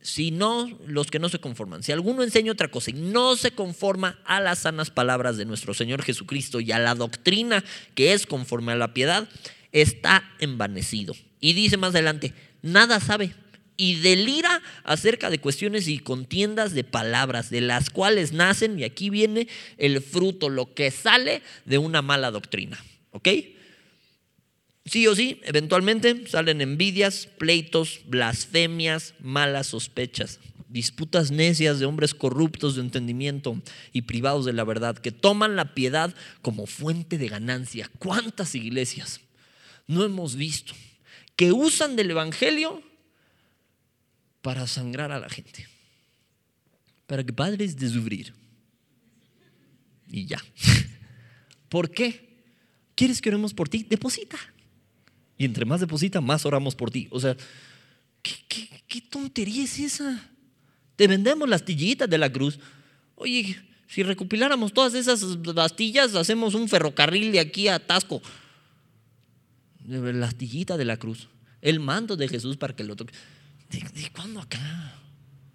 si 0.00 0.30
no, 0.30 0.68
los 0.86 1.10
que 1.10 1.18
no 1.18 1.28
se 1.28 1.38
conforman, 1.38 1.82
si 1.82 1.92
alguno 1.92 2.22
enseña 2.22 2.52
otra 2.52 2.68
cosa 2.68 2.90
y 2.90 2.94
no 2.94 3.36
se 3.36 3.52
conforma 3.52 4.18
a 4.24 4.40
las 4.40 4.60
sanas 4.60 4.90
palabras 4.90 5.36
de 5.36 5.44
nuestro 5.44 5.74
Señor 5.74 6.02
Jesucristo 6.02 6.60
y 6.60 6.72
a 6.72 6.78
la 6.78 6.94
doctrina 6.94 7.64
que 7.94 8.12
es 8.12 8.26
conforme 8.26 8.72
a 8.72 8.76
la 8.76 8.94
piedad, 8.94 9.28
está 9.72 10.22
envanecido. 10.38 11.14
Y 11.40 11.54
dice 11.54 11.76
más 11.76 11.90
adelante, 11.90 12.34
nada 12.62 13.00
sabe 13.00 13.34
y 13.76 13.96
delira 13.96 14.62
acerca 14.84 15.30
de 15.30 15.40
cuestiones 15.40 15.88
y 15.88 15.98
contiendas 15.98 16.72
de 16.72 16.84
palabras, 16.84 17.50
de 17.50 17.60
las 17.60 17.90
cuales 17.90 18.32
nacen, 18.32 18.78
y 18.78 18.84
aquí 18.84 19.10
viene 19.10 19.48
el 19.78 20.00
fruto, 20.00 20.48
lo 20.50 20.74
que 20.74 20.90
sale 20.90 21.42
de 21.64 21.78
una 21.78 22.02
mala 22.02 22.30
doctrina. 22.30 22.78
¿Ok? 23.10 23.28
Sí 24.84 25.06
o 25.06 25.14
sí, 25.14 25.40
eventualmente 25.44 26.26
salen 26.26 26.60
envidias, 26.60 27.28
pleitos, 27.38 28.00
blasfemias, 28.06 29.14
malas 29.20 29.68
sospechas, 29.68 30.40
disputas 30.68 31.30
necias 31.30 31.78
de 31.78 31.86
hombres 31.86 32.14
corruptos 32.14 32.76
de 32.76 32.82
entendimiento 32.82 33.60
y 33.92 34.02
privados 34.02 34.44
de 34.44 34.52
la 34.52 34.64
verdad, 34.64 34.98
que 34.98 35.12
toman 35.12 35.56
la 35.56 35.74
piedad 35.74 36.14
como 36.40 36.66
fuente 36.66 37.18
de 37.18 37.28
ganancia. 37.28 37.90
¿Cuántas 37.98 38.54
iglesias 38.54 39.20
no 39.92 40.04
hemos 40.04 40.36
visto 40.36 40.74
que 41.36 41.52
usan 41.52 41.96
del 41.96 42.10
Evangelio 42.10 42.82
para 44.42 44.66
sangrar 44.66 45.12
a 45.12 45.20
la 45.20 45.28
gente. 45.28 45.66
Para 47.06 47.24
que 47.24 47.32
padres 47.32 47.76
desubrir. 47.76 48.34
Y 50.10 50.26
ya. 50.26 50.42
¿Por 51.68 51.90
qué? 51.90 52.32
¿Quieres 52.94 53.20
que 53.20 53.30
oremos 53.30 53.54
por 53.54 53.68
ti? 53.68 53.86
Deposita. 53.88 54.36
Y 55.38 55.44
entre 55.44 55.64
más 55.64 55.80
deposita, 55.80 56.20
más 56.20 56.44
oramos 56.44 56.74
por 56.74 56.90
ti. 56.90 57.08
O 57.10 57.18
sea, 57.18 57.36
¿qué, 58.22 59.00
tontería 59.08 59.64
es 59.64 59.78
esa? 59.78 60.30
Te 60.96 61.06
vendemos 61.06 61.48
las 61.48 61.64
tillitas 61.64 62.08
de 62.08 62.18
la 62.18 62.30
cruz. 62.30 62.58
Oye, 63.14 63.56
si 63.88 64.02
recopiláramos 64.02 64.72
todas 64.72 64.94
esas 64.94 65.42
bastillas, 65.42 66.14
hacemos 66.14 66.54
un 66.54 66.68
ferrocarril 66.68 67.32
de 67.32 67.40
aquí 67.40 67.68
a 67.68 67.84
Tasco. 67.84 68.22
La 69.86 70.26
astillita 70.26 70.76
de 70.76 70.84
la 70.84 70.96
cruz. 70.96 71.28
El 71.60 71.80
manto 71.80 72.16
de 72.16 72.28
Jesús 72.28 72.56
para 72.56 72.74
que 72.74 72.84
lo 72.84 72.96
toque. 72.96 73.14
¿De, 73.70 74.10
cuándo 74.14 74.40
acá? 74.40 74.94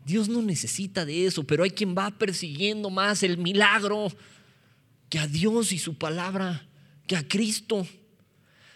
Dios 0.05 0.29
no 0.29 0.41
necesita 0.41 1.05
de 1.05 1.25
eso, 1.25 1.43
pero 1.43 1.63
hay 1.63 1.71
quien 1.71 1.95
va 1.95 2.11
persiguiendo 2.11 2.89
más 2.89 3.23
el 3.23 3.37
milagro 3.37 4.11
que 5.09 5.19
a 5.19 5.27
Dios 5.27 5.71
y 5.71 5.77
su 5.77 5.97
palabra, 5.97 6.65
que 7.05 7.15
a 7.15 7.27
Cristo. 7.27 7.85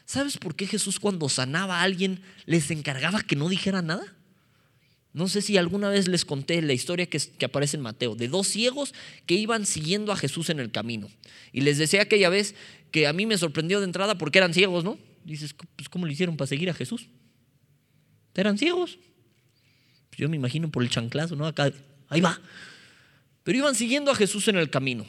¿Sabes 0.06 0.38
por 0.38 0.56
qué 0.56 0.68
Jesús 0.68 1.00
cuando 1.00 1.30
sanaba 1.30 1.80
a 1.80 1.84
alguien 1.84 2.22
les 2.46 2.70
encargaba 2.70 3.22
que 3.22 3.36
no 3.36 3.50
dijera 3.50 3.82
nada? 3.82 4.04
No 5.14 5.28
sé 5.28 5.42
si 5.42 5.58
alguna 5.58 5.90
vez 5.90 6.08
les 6.08 6.24
conté 6.24 6.62
la 6.62 6.74
historia 6.74 7.06
que, 7.06 7.20
que, 7.20 7.46
aparece 7.46 7.78
en 7.78 7.84
Mateo, 7.84 8.16
de 8.16 8.28
dos 8.28 8.48
ciegos 8.48 8.94
que 9.26 9.34
iban 9.34 9.66
siguiendo 9.66 10.12
a 10.12 10.18
Jesús 10.18 10.50
en 10.50 10.60
el 10.60 10.72
camino. 10.72 11.10
Y 11.52 11.62
les 11.62 11.78
decía 11.78 12.04
aquella 12.04 12.30
vez 12.30 12.56
que 12.92 13.08
a 13.08 13.14
mí 13.14 13.26
me 13.26 13.38
sorprendió 13.38 13.80
de 13.80 13.86
entrada 13.86 14.18
porque 14.18 14.38
eran 14.38 14.54
ciegos, 14.54 14.84
¿no? 14.84 14.98
Dices, 15.24 15.56
pues 15.76 15.90
¿cómo 15.90 16.06
le 16.06 16.14
hicieron 16.14 16.38
para 16.38 16.48
seguir 16.48 16.70
a 16.70 16.74
Jesús? 16.74 17.08
Eran 18.36 18.58
ciegos. 18.58 18.98
Yo 20.18 20.30
me 20.30 20.36
imagino 20.36 20.70
por 20.70 20.84
el 20.84 20.90
chanclazo, 20.90 21.36
¿no? 21.36 21.46
Acá, 21.46 21.72
ahí 22.10 22.22
va. 22.22 22.40
Pero 23.44 23.58
iban 23.58 23.76
siguiendo 23.76 24.12
a 24.12 24.16
Jesús 24.16 24.48
en 24.48 24.58
el 24.58 24.70
camino. 24.70 25.06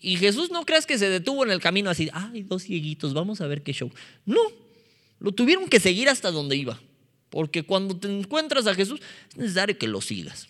Y 0.00 0.16
Jesús 0.16 0.50
no 0.50 0.64
creas 0.64 0.86
que 0.86 0.98
se 0.98 1.08
detuvo 1.08 1.44
en 1.44 1.50
el 1.50 1.60
camino 1.60 1.88
así, 1.88 2.10
ay, 2.12 2.42
dos 2.42 2.64
cieguitos, 2.64 3.14
vamos 3.14 3.40
a 3.40 3.46
ver 3.46 3.62
qué 3.62 3.72
show. 3.72 3.90
No, 4.26 4.40
lo 5.18 5.32
tuvieron 5.32 5.68
que 5.68 5.80
seguir 5.80 6.08
hasta 6.08 6.30
donde 6.30 6.56
iba. 6.56 6.78
Porque 7.30 7.62
cuando 7.62 7.96
te 7.96 8.08
encuentras 8.08 8.66
a 8.66 8.74
Jesús 8.74 9.00
es 9.30 9.36
necesario 9.36 9.78
que 9.78 9.88
lo 9.88 10.00
sigas. 10.00 10.48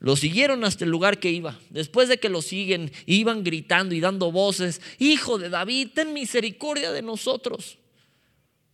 Lo 0.00 0.16
siguieron 0.16 0.64
hasta 0.64 0.84
el 0.84 0.90
lugar 0.90 1.18
que 1.18 1.30
iba. 1.30 1.58
Después 1.70 2.08
de 2.08 2.18
que 2.18 2.28
lo 2.28 2.42
siguen, 2.42 2.92
iban 3.06 3.44
gritando 3.44 3.94
y 3.94 4.00
dando 4.00 4.32
voces, 4.32 4.80
Hijo 4.98 5.38
de 5.38 5.48
David, 5.48 5.90
ten 5.94 6.12
misericordia 6.12 6.92
de 6.92 7.02
nosotros. 7.02 7.78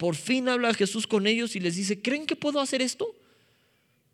Por 0.01 0.17
fin 0.17 0.49
habla 0.49 0.73
Jesús 0.73 1.07
con 1.07 1.27
ellos 1.27 1.55
y 1.57 1.61
les 1.61 1.77
dice, 1.77 2.01
¿creen 2.01 2.25
que 2.25 2.35
puedo 2.35 2.59
hacer 2.59 2.81
esto? 2.81 3.15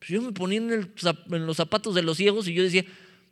Pues 0.01 0.11
yo 0.11 0.21
me 0.21 0.33
ponía 0.33 0.59
en, 0.59 0.93
los 1.47 1.57
zapatos 1.57 1.95
de 1.95 2.03
los 2.03 2.17
ciegos 2.17 2.49
y 2.49 2.55
yo 2.55 2.65
decía, 2.65 2.85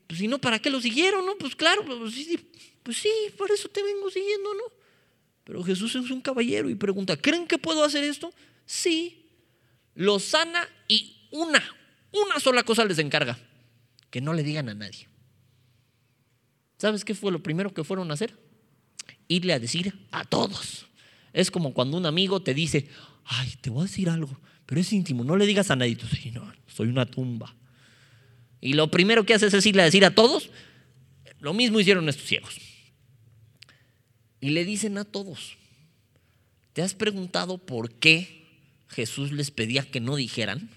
pues 0.07 0.21
si 0.21 0.29
no, 0.29 0.39
¿para 0.41 0.61
qué 0.61 0.71
lo 0.71 0.81
siguieron? 0.81 1.27
No, 1.27 1.37
pues 1.37 1.57
claro, 1.57 1.85
pues 1.85 2.15
sí, 2.15 2.39
pues 2.85 2.99
sí, 2.99 3.11
por 3.37 3.51
eso 3.51 3.69
te 3.71 3.83
vengo 3.83 4.09
siguiendo, 4.09 4.55
¿no? 4.55 4.63
Pero 5.43 5.65
Jesús 5.65 5.97
es 5.97 6.09
un 6.13 6.21
caballero 6.21 6.71
y 6.71 6.77
pregunta, 6.77 7.17
¿creen 7.17 7.49
que 7.49 7.59
puedo 7.59 7.83
hacer 7.83 8.05
esto? 8.05 8.33
Sí, 8.67 9.27
lo 9.97 10.21
sana 10.21 10.69
y 10.87 11.27
una, 11.33 11.61
una 12.13 12.39
sola 12.39 12.63
cosa 12.63 12.85
les 12.85 13.01
encarga, 13.01 13.37
que 14.11 14.21
no 14.21 14.33
le 14.33 14.45
digan 14.45 14.69
a 14.69 14.75
nadie. 14.75 15.09
¿Sabes 16.79 17.05
qué 17.05 17.17
fue 17.17 17.33
lo 17.33 17.43
primero 17.43 17.75
que 17.75 17.83
fueron 17.83 18.13
a 18.13 18.15
hacer? 18.15 18.39
Irle 19.27 19.55
a 19.55 19.59
decir 19.59 20.07
a 20.13 20.23
todos. 20.23 20.87
Es 21.35 21.51
como 21.51 21.75
cuando 21.75 21.99
un 21.99 22.07
amigo 22.07 22.41
te 22.41 22.55
dice, 22.55 22.89
ay, 23.27 23.53
te 23.61 23.69
voy 23.69 23.81
a 23.81 23.87
decir 23.87 24.09
algo 24.09 24.41
pero 24.67 24.81
es 24.81 24.93
íntimo, 24.93 25.25
no 25.25 25.37
le 25.37 25.47
digas 25.47 25.71
a 25.71 25.77
nadie, 25.77 25.97
tú 25.97 26.07
no, 26.33 26.53
soy 26.67 26.89
una 26.89 27.07
tumba. 27.07 27.55
Y 28.61 28.73
lo 28.75 28.91
primero 28.91 29.27
que 29.27 29.35
haces 29.35 29.53
es 29.53 29.67
irle 29.67 29.83
a 29.83 29.87
decir 29.87 30.05
a 30.05 30.15
todos, 30.15 30.51
lo 31.41 31.53
mismo 31.53 31.81
hicieron 31.81 32.09
estos 32.09 32.27
ciegos. 32.27 32.57
Y 34.41 34.51
le 34.51 34.65
dicen 34.65 34.97
a 34.97 35.05
todos, 35.05 35.57
¿te 36.73 36.83
has 36.83 36.95
preguntado 36.95 37.59
por 37.59 37.93
qué 37.93 38.47
Jesús 38.89 39.33
les 39.33 39.51
pedía 39.51 39.91
que 39.91 40.01
no 40.01 40.17
dijeran? 40.17 40.71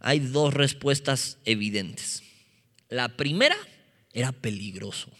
Hay 0.00 0.20
dos 0.20 0.54
respuestas 0.54 1.38
evidentes. 1.44 2.22
La 2.88 3.16
primera 3.16 3.56
era 4.12 4.32
peligroso 4.32 5.10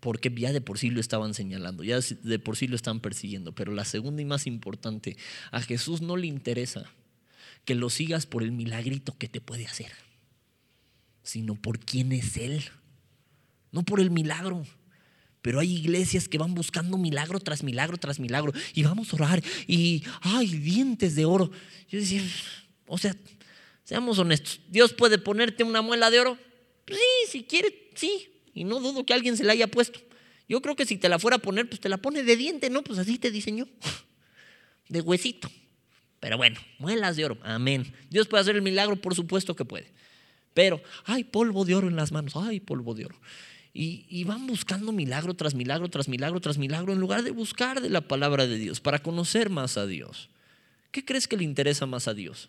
porque 0.00 0.32
ya 0.34 0.52
de 0.52 0.60
por 0.60 0.78
sí 0.78 0.90
lo 0.90 1.00
estaban 1.00 1.34
señalando, 1.34 1.82
ya 1.82 1.98
de 2.00 2.38
por 2.38 2.56
sí 2.56 2.68
lo 2.68 2.76
están 2.76 3.00
persiguiendo. 3.00 3.52
Pero 3.54 3.72
la 3.72 3.84
segunda 3.84 4.22
y 4.22 4.24
más 4.24 4.46
importante, 4.46 5.16
a 5.50 5.60
Jesús 5.60 6.02
no 6.02 6.16
le 6.16 6.26
interesa 6.26 6.84
que 7.64 7.74
lo 7.74 7.90
sigas 7.90 8.26
por 8.26 8.42
el 8.42 8.52
milagrito 8.52 9.16
que 9.18 9.28
te 9.28 9.40
puede 9.40 9.66
hacer, 9.66 9.92
sino 11.22 11.54
por 11.54 11.80
quién 11.80 12.12
es 12.12 12.36
Él, 12.36 12.62
no 13.72 13.82
por 13.82 14.00
el 14.00 14.10
milagro. 14.10 14.64
Pero 15.42 15.60
hay 15.60 15.74
iglesias 15.74 16.28
que 16.28 16.38
van 16.38 16.54
buscando 16.54 16.98
milagro 16.98 17.38
tras 17.40 17.62
milagro 17.62 17.96
tras 17.96 18.18
milagro 18.20 18.52
y 18.74 18.82
vamos 18.82 19.12
a 19.12 19.16
orar 19.16 19.42
y 19.66 20.02
hay 20.20 20.46
dientes 20.46 21.14
de 21.14 21.24
oro. 21.24 21.50
Yo 21.88 21.98
decía, 21.98 22.22
o 22.86 22.98
sea, 22.98 23.16
seamos 23.84 24.18
honestos, 24.18 24.60
¿Dios 24.68 24.92
puede 24.92 25.18
ponerte 25.18 25.64
una 25.64 25.82
muela 25.82 26.10
de 26.10 26.20
oro? 26.20 26.38
Sí, 26.86 27.30
si 27.30 27.44
quiere, 27.44 27.90
sí, 27.94 28.28
y 28.58 28.64
no 28.64 28.80
dudo 28.80 29.06
que 29.06 29.14
alguien 29.14 29.36
se 29.36 29.44
la 29.44 29.52
haya 29.52 29.68
puesto. 29.68 30.00
Yo 30.48 30.60
creo 30.60 30.74
que 30.74 30.84
si 30.84 30.96
te 30.96 31.08
la 31.08 31.20
fuera 31.20 31.36
a 31.36 31.38
poner, 31.38 31.68
pues 31.68 31.80
te 31.80 31.88
la 31.88 31.98
pone 31.98 32.24
de 32.24 32.36
diente, 32.36 32.70
¿no? 32.70 32.82
Pues 32.82 32.98
así 32.98 33.16
te 33.16 33.30
diseñó. 33.30 33.68
De 34.88 35.00
huesito. 35.00 35.48
Pero 36.18 36.38
bueno, 36.38 36.58
muelas 36.78 37.14
de 37.16 37.26
oro. 37.26 37.38
Amén. 37.42 37.92
Dios 38.10 38.26
puede 38.26 38.40
hacer 38.40 38.56
el 38.56 38.62
milagro, 38.62 38.96
por 38.96 39.14
supuesto 39.14 39.54
que 39.54 39.64
puede. 39.64 39.92
Pero, 40.54 40.82
hay 41.04 41.22
polvo 41.22 41.64
de 41.64 41.76
oro 41.76 41.86
en 41.86 41.94
las 41.94 42.10
manos, 42.10 42.34
hay 42.34 42.58
polvo 42.58 42.94
de 42.94 43.04
oro. 43.04 43.16
Y, 43.72 44.06
y, 44.08 44.24
van 44.24 44.46
buscando 44.46 44.90
milagro 44.90 45.34
tras 45.34 45.54
milagro, 45.54 45.88
tras 45.88 46.08
milagro, 46.08 46.40
tras 46.40 46.58
milagro, 46.58 46.94
en 46.94 46.98
lugar 46.98 47.22
de 47.22 47.30
buscar 47.30 47.80
de 47.82 47.90
la 47.90 48.00
palabra 48.00 48.48
de 48.48 48.56
Dios, 48.56 48.80
para 48.80 49.00
conocer 49.00 49.50
más 49.50 49.76
a 49.76 49.86
Dios. 49.86 50.30
¿Qué 50.90 51.04
crees 51.04 51.28
que 51.28 51.36
le 51.36 51.44
interesa 51.44 51.86
más 51.86 52.08
a 52.08 52.14
Dios? 52.14 52.48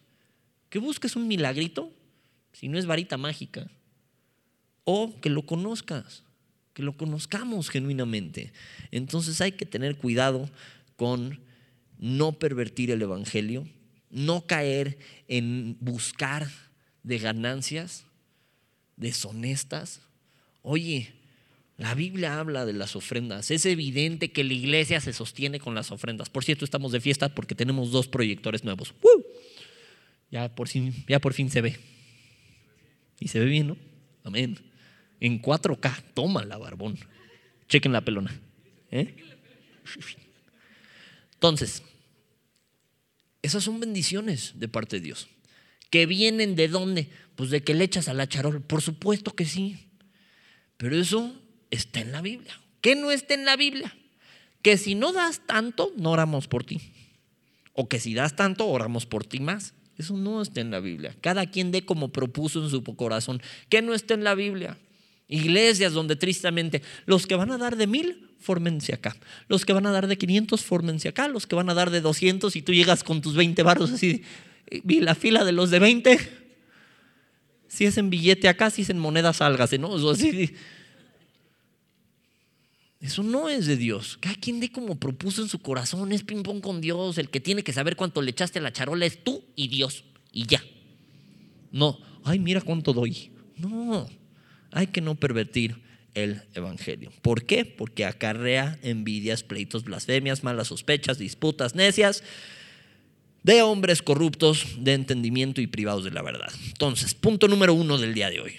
¿Que 0.69 0.79
busques 0.79 1.15
un 1.15 1.27
milagrito? 1.27 1.91
Si 2.53 2.69
no 2.69 2.79
es 2.79 2.87
varita 2.87 3.17
mágica. 3.17 3.69
O 4.91 5.13
que 5.21 5.29
lo 5.29 5.43
conozcas, 5.43 6.23
que 6.73 6.81
lo 6.81 6.97
conozcamos 6.97 7.69
genuinamente. 7.69 8.51
Entonces 8.89 9.39
hay 9.39 9.51
que 9.51 9.67
tener 9.67 9.97
cuidado 9.97 10.49
con 10.95 11.41
no 11.99 12.31
pervertir 12.31 12.89
el 12.89 13.03
Evangelio, 13.03 13.67
no 14.09 14.47
caer 14.47 14.97
en 15.27 15.77
buscar 15.79 16.49
de 17.03 17.19
ganancias 17.19 18.05
deshonestas. 18.95 20.01
Oye, 20.63 21.13
la 21.77 21.93
Biblia 21.93 22.39
habla 22.39 22.65
de 22.65 22.73
las 22.73 22.95
ofrendas. 22.95 23.51
Es 23.51 23.67
evidente 23.67 24.31
que 24.31 24.43
la 24.43 24.53
iglesia 24.53 24.99
se 25.01 25.13
sostiene 25.13 25.59
con 25.59 25.75
las 25.75 25.91
ofrendas. 25.91 26.31
Por 26.31 26.43
cierto, 26.43 26.65
estamos 26.65 26.91
de 26.91 26.99
fiesta 26.99 27.29
porque 27.29 27.53
tenemos 27.53 27.91
dos 27.91 28.07
proyectores 28.07 28.63
nuevos. 28.63 28.95
Ya, 30.31 30.49
por 30.55 30.67
fin, 30.67 30.95
ya 31.07 31.19
por 31.19 31.35
fin 31.35 31.51
se 31.51 31.61
ve. 31.61 31.77
Y 33.19 33.27
se 33.27 33.39
ve 33.39 33.45
bien, 33.45 33.67
¿no? 33.67 33.77
Amén. 34.23 34.68
En 35.19 35.41
4K, 35.41 36.03
toma 36.13 36.45
la 36.45 36.57
barbón. 36.57 36.97
Chequen 37.67 37.91
la 37.91 38.01
pelona. 38.01 38.39
¿eh? 38.91 39.15
Entonces, 41.33 41.83
esas 43.41 43.63
son 43.63 43.79
bendiciones 43.79 44.53
de 44.55 44.67
parte 44.67 44.97
de 44.97 45.01
Dios. 45.01 45.29
¿Que 45.89 46.05
vienen 46.05 46.55
de 46.55 46.67
dónde? 46.67 47.09
Pues 47.35 47.49
de 47.49 47.63
que 47.63 47.73
le 47.73 47.83
echas 47.85 48.07
a 48.07 48.13
la 48.13 48.27
charol. 48.27 48.61
Por 48.61 48.81
supuesto 48.81 49.33
que 49.35 49.45
sí. 49.45 49.87
Pero 50.77 50.95
eso 50.95 51.33
está 51.71 52.01
en 52.01 52.11
la 52.11 52.21
Biblia. 52.21 52.59
¿Qué 52.81 52.95
no 52.95 53.11
está 53.11 53.33
en 53.33 53.45
la 53.45 53.55
Biblia? 53.55 53.95
Que 54.61 54.77
si 54.77 54.95
no 54.95 55.13
das 55.13 55.45
tanto, 55.45 55.93
no 55.97 56.11
oramos 56.11 56.47
por 56.47 56.63
ti. 56.63 56.93
O 57.73 57.87
que 57.87 57.99
si 57.99 58.13
das 58.13 58.35
tanto, 58.35 58.67
oramos 58.67 59.05
por 59.05 59.25
ti 59.25 59.39
más. 59.39 59.73
Eso 59.97 60.15
no 60.15 60.41
está 60.41 60.61
en 60.61 60.71
la 60.71 60.79
Biblia. 60.79 61.15
Cada 61.21 61.45
quien 61.45 61.71
dé 61.71 61.85
como 61.85 62.09
propuso 62.09 62.63
en 62.63 62.69
su 62.69 62.83
corazón. 62.83 63.41
¿Qué 63.69 63.81
no 63.81 63.93
está 63.93 64.13
en 64.13 64.23
la 64.23 64.35
Biblia? 64.35 64.77
Iglesias 65.29 65.93
donde 65.93 66.15
tristemente 66.15 66.81
los 67.05 67.27
que 67.27 67.35
van 67.35 67.51
a 67.51 67.57
dar 67.57 67.77
de 67.77 67.87
mil, 67.87 68.29
fórmense 68.39 68.93
acá. 68.93 69.15
Los 69.47 69.63
que 69.63 69.73
van 69.73 69.85
a 69.85 69.91
dar 69.91 70.07
de 70.07 70.17
500, 70.17 70.63
fórmense 70.63 71.07
acá. 71.07 71.27
Los 71.27 71.45
que 71.45 71.55
van 71.55 71.69
a 71.69 71.75
dar 71.75 71.91
de 71.91 72.01
200 72.01 72.55
y 72.55 72.61
tú 72.63 72.73
llegas 72.73 73.03
con 73.03 73.21
tus 73.21 73.35
20 73.35 73.61
barros 73.63 73.91
así, 73.91 74.23
vi 74.83 74.99
la 74.99 75.15
fila 75.15 75.45
de 75.45 75.51
los 75.51 75.69
de 75.69 75.79
20. 75.79 76.19
Si 77.67 77.85
es 77.85 77.97
en 77.97 78.09
billete 78.09 78.49
acá, 78.49 78.71
si 78.71 78.81
es 78.81 78.89
en 78.89 78.97
moneda, 78.97 79.31
sálgase, 79.31 79.77
¿no? 79.77 79.95
Eso 82.99 83.23
no 83.23 83.47
es 83.47 83.67
de 83.67 83.77
Dios. 83.77 84.17
Cada 84.19 84.35
quien 84.35 84.59
dé 84.59 84.71
como 84.71 84.99
propuso 84.99 85.43
en 85.43 85.47
su 85.47 85.59
corazón, 85.59 86.11
es 86.11 86.23
ping 86.23 86.41
pong 86.41 86.59
con 86.59 86.81
Dios. 86.81 87.19
El 87.19 87.29
que 87.29 87.39
tiene 87.39 87.63
que 87.63 87.71
saber 87.71 87.95
cuánto 87.95 88.21
le 88.23 88.31
echaste 88.31 88.59
a 88.59 88.63
la 88.63 88.73
charola 88.73 89.05
es 89.05 89.23
tú 89.23 89.43
y 89.55 89.67
Dios. 89.67 90.03
Y 90.33 90.47
ya. 90.47 90.63
No, 91.71 91.99
ay, 92.23 92.39
mira 92.39 92.61
cuánto 92.61 92.93
doy. 92.93 93.31
No. 93.57 94.09
Hay 94.71 94.87
que 94.87 95.01
no 95.01 95.15
pervertir 95.15 95.81
el 96.13 96.41
Evangelio. 96.53 97.11
¿Por 97.21 97.45
qué? 97.45 97.65
Porque 97.65 98.05
acarrea 98.05 98.79
envidias, 98.81 99.43
pleitos, 99.43 99.83
blasfemias, 99.83 100.43
malas 100.43 100.67
sospechas, 100.67 101.17
disputas 101.17 101.75
necias 101.75 102.23
de 103.43 103.61
hombres 103.61 104.01
corruptos 104.01 104.65
de 104.79 104.93
entendimiento 104.93 105.61
y 105.61 105.67
privados 105.67 106.03
de 106.03 106.11
la 106.11 106.21
verdad. 106.21 106.51
Entonces, 106.67 107.13
punto 107.13 107.47
número 107.47 107.73
uno 107.73 107.97
del 107.97 108.13
día 108.13 108.29
de 108.29 108.41
hoy. 108.41 108.55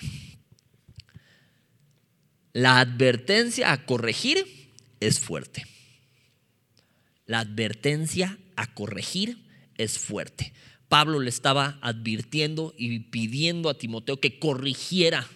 La 2.53 2.81
advertencia 2.81 3.73
a 3.73 3.85
corregir 3.85 4.73
es 5.01 5.21
fuerte. 5.21 5.65
La 7.27 7.41
advertencia 7.41 8.39
a 8.57 8.75
corregir 8.75 9.39
es 9.77 9.99
fuerte. 9.99 10.53
Pablo 10.89 11.21
le 11.21 11.31
estaba 11.31 11.79
advirtiendo 11.83 12.75
y 12.77 12.99
pidiendo 12.99 13.69
a 13.69 13.79
Timoteo 13.79 14.19
que 14.19 14.41
corrigiera 14.41 15.29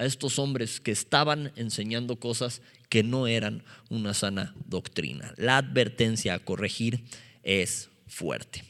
a 0.00 0.06
estos 0.06 0.38
hombres 0.38 0.80
que 0.80 0.92
estaban 0.92 1.52
enseñando 1.56 2.16
cosas 2.16 2.62
que 2.88 3.02
no 3.02 3.26
eran 3.26 3.62
una 3.90 4.14
sana 4.14 4.54
doctrina. 4.64 5.34
La 5.36 5.58
advertencia 5.58 6.32
a 6.32 6.38
corregir 6.38 7.04
es 7.42 7.90
fuerte. 8.08 8.64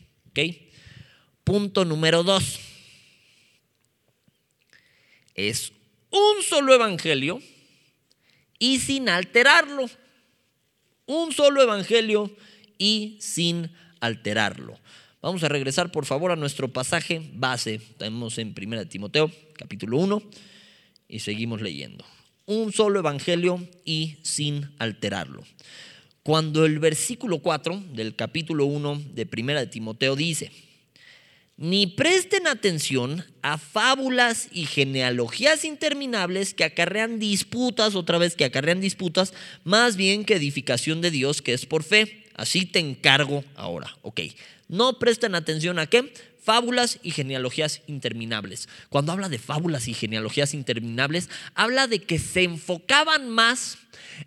Punto 1.44 1.84
número 1.84 2.24
dos. 2.24 2.58
Es 5.36 5.72
un 6.10 6.42
solo 6.42 6.74
evangelio 6.74 7.40
y 8.58 8.80
sin 8.80 9.08
alterarlo. 9.08 9.88
Un 11.06 11.32
solo 11.32 11.62
evangelio 11.62 12.34
y 12.76 13.18
sin 13.20 13.70
alterarlo. 14.00 14.80
Vamos 15.22 15.44
a 15.44 15.48
regresar 15.48 15.92
por 15.92 16.06
favor 16.06 16.32
a 16.32 16.36
nuestro 16.36 16.66
pasaje 16.72 17.22
base. 17.34 17.74
Estamos 17.74 18.36
en 18.38 18.52
1 18.56 18.88
Timoteo, 18.88 19.30
capítulo 19.56 19.98
1 19.98 20.49
y 21.10 21.20
seguimos 21.20 21.60
leyendo. 21.60 22.04
Un 22.46 22.72
solo 22.72 22.98
evangelio 22.98 23.66
y 23.84 24.16
sin 24.22 24.70
alterarlo. 24.78 25.44
Cuando 26.22 26.64
el 26.64 26.78
versículo 26.78 27.38
4 27.40 27.82
del 27.92 28.14
capítulo 28.14 28.66
1 28.66 29.02
de 29.14 29.26
Primera 29.26 29.60
de 29.60 29.66
Timoteo 29.66 30.16
dice, 30.16 30.50
ni 31.60 31.86
presten 31.86 32.46
atención 32.46 33.22
a 33.42 33.58
fábulas 33.58 34.48
y 34.50 34.64
genealogías 34.64 35.66
interminables 35.66 36.54
que 36.54 36.64
acarrean 36.64 37.18
disputas, 37.18 37.94
otra 37.94 38.16
vez 38.16 38.34
que 38.34 38.46
acarrean 38.46 38.80
disputas, 38.80 39.34
más 39.62 39.96
bien 39.96 40.24
que 40.24 40.36
edificación 40.36 41.02
de 41.02 41.10
Dios 41.10 41.42
que 41.42 41.52
es 41.52 41.66
por 41.66 41.82
fe. 41.82 42.24
Así 42.34 42.64
te 42.64 42.78
encargo 42.78 43.44
ahora. 43.56 43.94
Ok, 44.00 44.20
no 44.68 44.98
presten 44.98 45.34
atención 45.34 45.78
a 45.78 45.86
qué? 45.86 46.10
Fábulas 46.50 46.98
y 47.04 47.12
genealogías 47.12 47.80
interminables. 47.86 48.68
Cuando 48.88 49.12
habla 49.12 49.28
de 49.28 49.38
fábulas 49.38 49.86
y 49.86 49.94
genealogías 49.94 50.52
interminables, 50.52 51.30
habla 51.54 51.86
de 51.86 52.00
que 52.00 52.18
se 52.18 52.42
enfocaban 52.42 53.28
más 53.28 53.78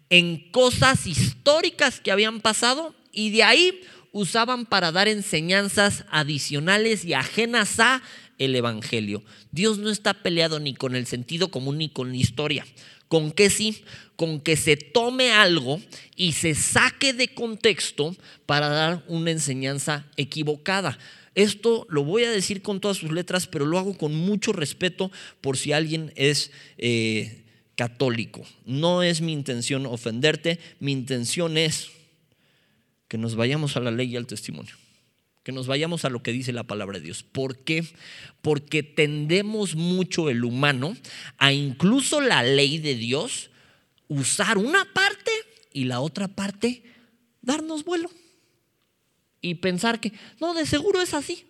en 0.10 0.50
cosas 0.52 1.06
históricas 1.06 2.00
que 2.00 2.14
habían 2.14 2.40
pasado 2.40 2.96
y 3.12 3.32
de 3.32 3.44
ahí 3.44 3.82
usaban 4.14 4.66
para 4.66 4.94
dar 4.94 5.10
enseñanzas 5.10 6.06
adicionales 6.12 7.04
y 7.04 7.14
ajenas 7.14 7.82
a 7.82 8.02
el 8.38 8.56
evangelio. 8.56 9.22
Dios 9.52 9.78
no 9.80 9.90
está 9.90 10.14
peleado 10.14 10.62
ni 10.62 10.76
con 10.76 10.96
el 10.96 11.08
sentido 11.08 11.52
común 11.52 11.80
ni 11.80 11.90
con 11.90 12.12
la 12.12 12.16
historia. 12.16 12.66
¿Con 13.10 13.34
qué 13.34 13.50
sí? 13.50 13.84
Con 14.16 14.40
que 14.40 14.56
se 14.56 14.78
tome 14.78 15.34
algo 15.34 15.82
y 16.16 16.32
se 16.32 16.56
saque 16.56 17.12
de 17.12 17.34
contexto 17.34 18.16
para 18.46 18.70
dar 18.70 19.04
una 19.10 19.32
enseñanza 19.32 20.06
equivocada. 20.16 20.98
Esto 21.36 21.88
lo 21.90 22.04
voy 22.04 22.24
a 22.24 22.32
decir 22.32 22.62
con 22.62 22.80
todas 22.80 22.98
sus 22.98 23.12
letras, 23.12 23.48
pero 23.48 23.66
lo 23.66 23.80
hago 23.80 23.98
con 23.98 24.16
mucho 24.16 24.54
respeto 24.54 25.12
por 25.42 25.58
si 25.58 25.72
alguien 25.72 26.14
es 26.16 26.52
eh, 26.78 27.44
católico. 27.76 28.44
No 28.66 29.02
es 29.02 29.22
mi 29.22 29.34
intención 29.34 29.86
ofenderte, 29.86 30.60
mi 30.80 30.92
intención 30.92 31.58
es 31.58 31.90
que 33.08 33.18
nos 33.18 33.36
vayamos 33.36 33.78
a 33.78 33.80
la 33.80 33.92
ley 33.92 34.12
y 34.12 34.16
al 34.16 34.28
testimonio, 34.28 34.76
que 35.44 35.52
nos 35.52 35.68
vayamos 35.68 36.06
a 36.06 36.10
lo 36.10 36.22
que 36.22 36.32
dice 36.32 36.54
la 36.54 36.64
palabra 36.64 37.00
de 37.00 37.06
Dios. 37.06 37.24
¿Por 37.24 37.64
qué? 37.64 37.84
Porque 38.42 38.84
tendemos 38.84 39.76
mucho 39.76 40.30
el 40.30 40.44
humano 40.44 40.96
a 41.38 41.52
incluso 41.52 42.22
la 42.22 42.44
ley 42.44 42.78
de 42.78 42.96
Dios 42.96 43.50
usar 44.08 44.60
una 44.60 44.86
parte 44.94 45.32
y 45.72 45.86
la 45.86 46.00
otra 46.00 46.28
parte 46.28 46.84
darnos 47.42 47.84
vuelo 47.84 48.10
y 49.44 49.56
pensar 49.56 50.00
que, 50.00 50.14
no, 50.40 50.54
de 50.54 50.66
seguro 50.66 51.02
es 51.02 51.14
así. 51.14 51.46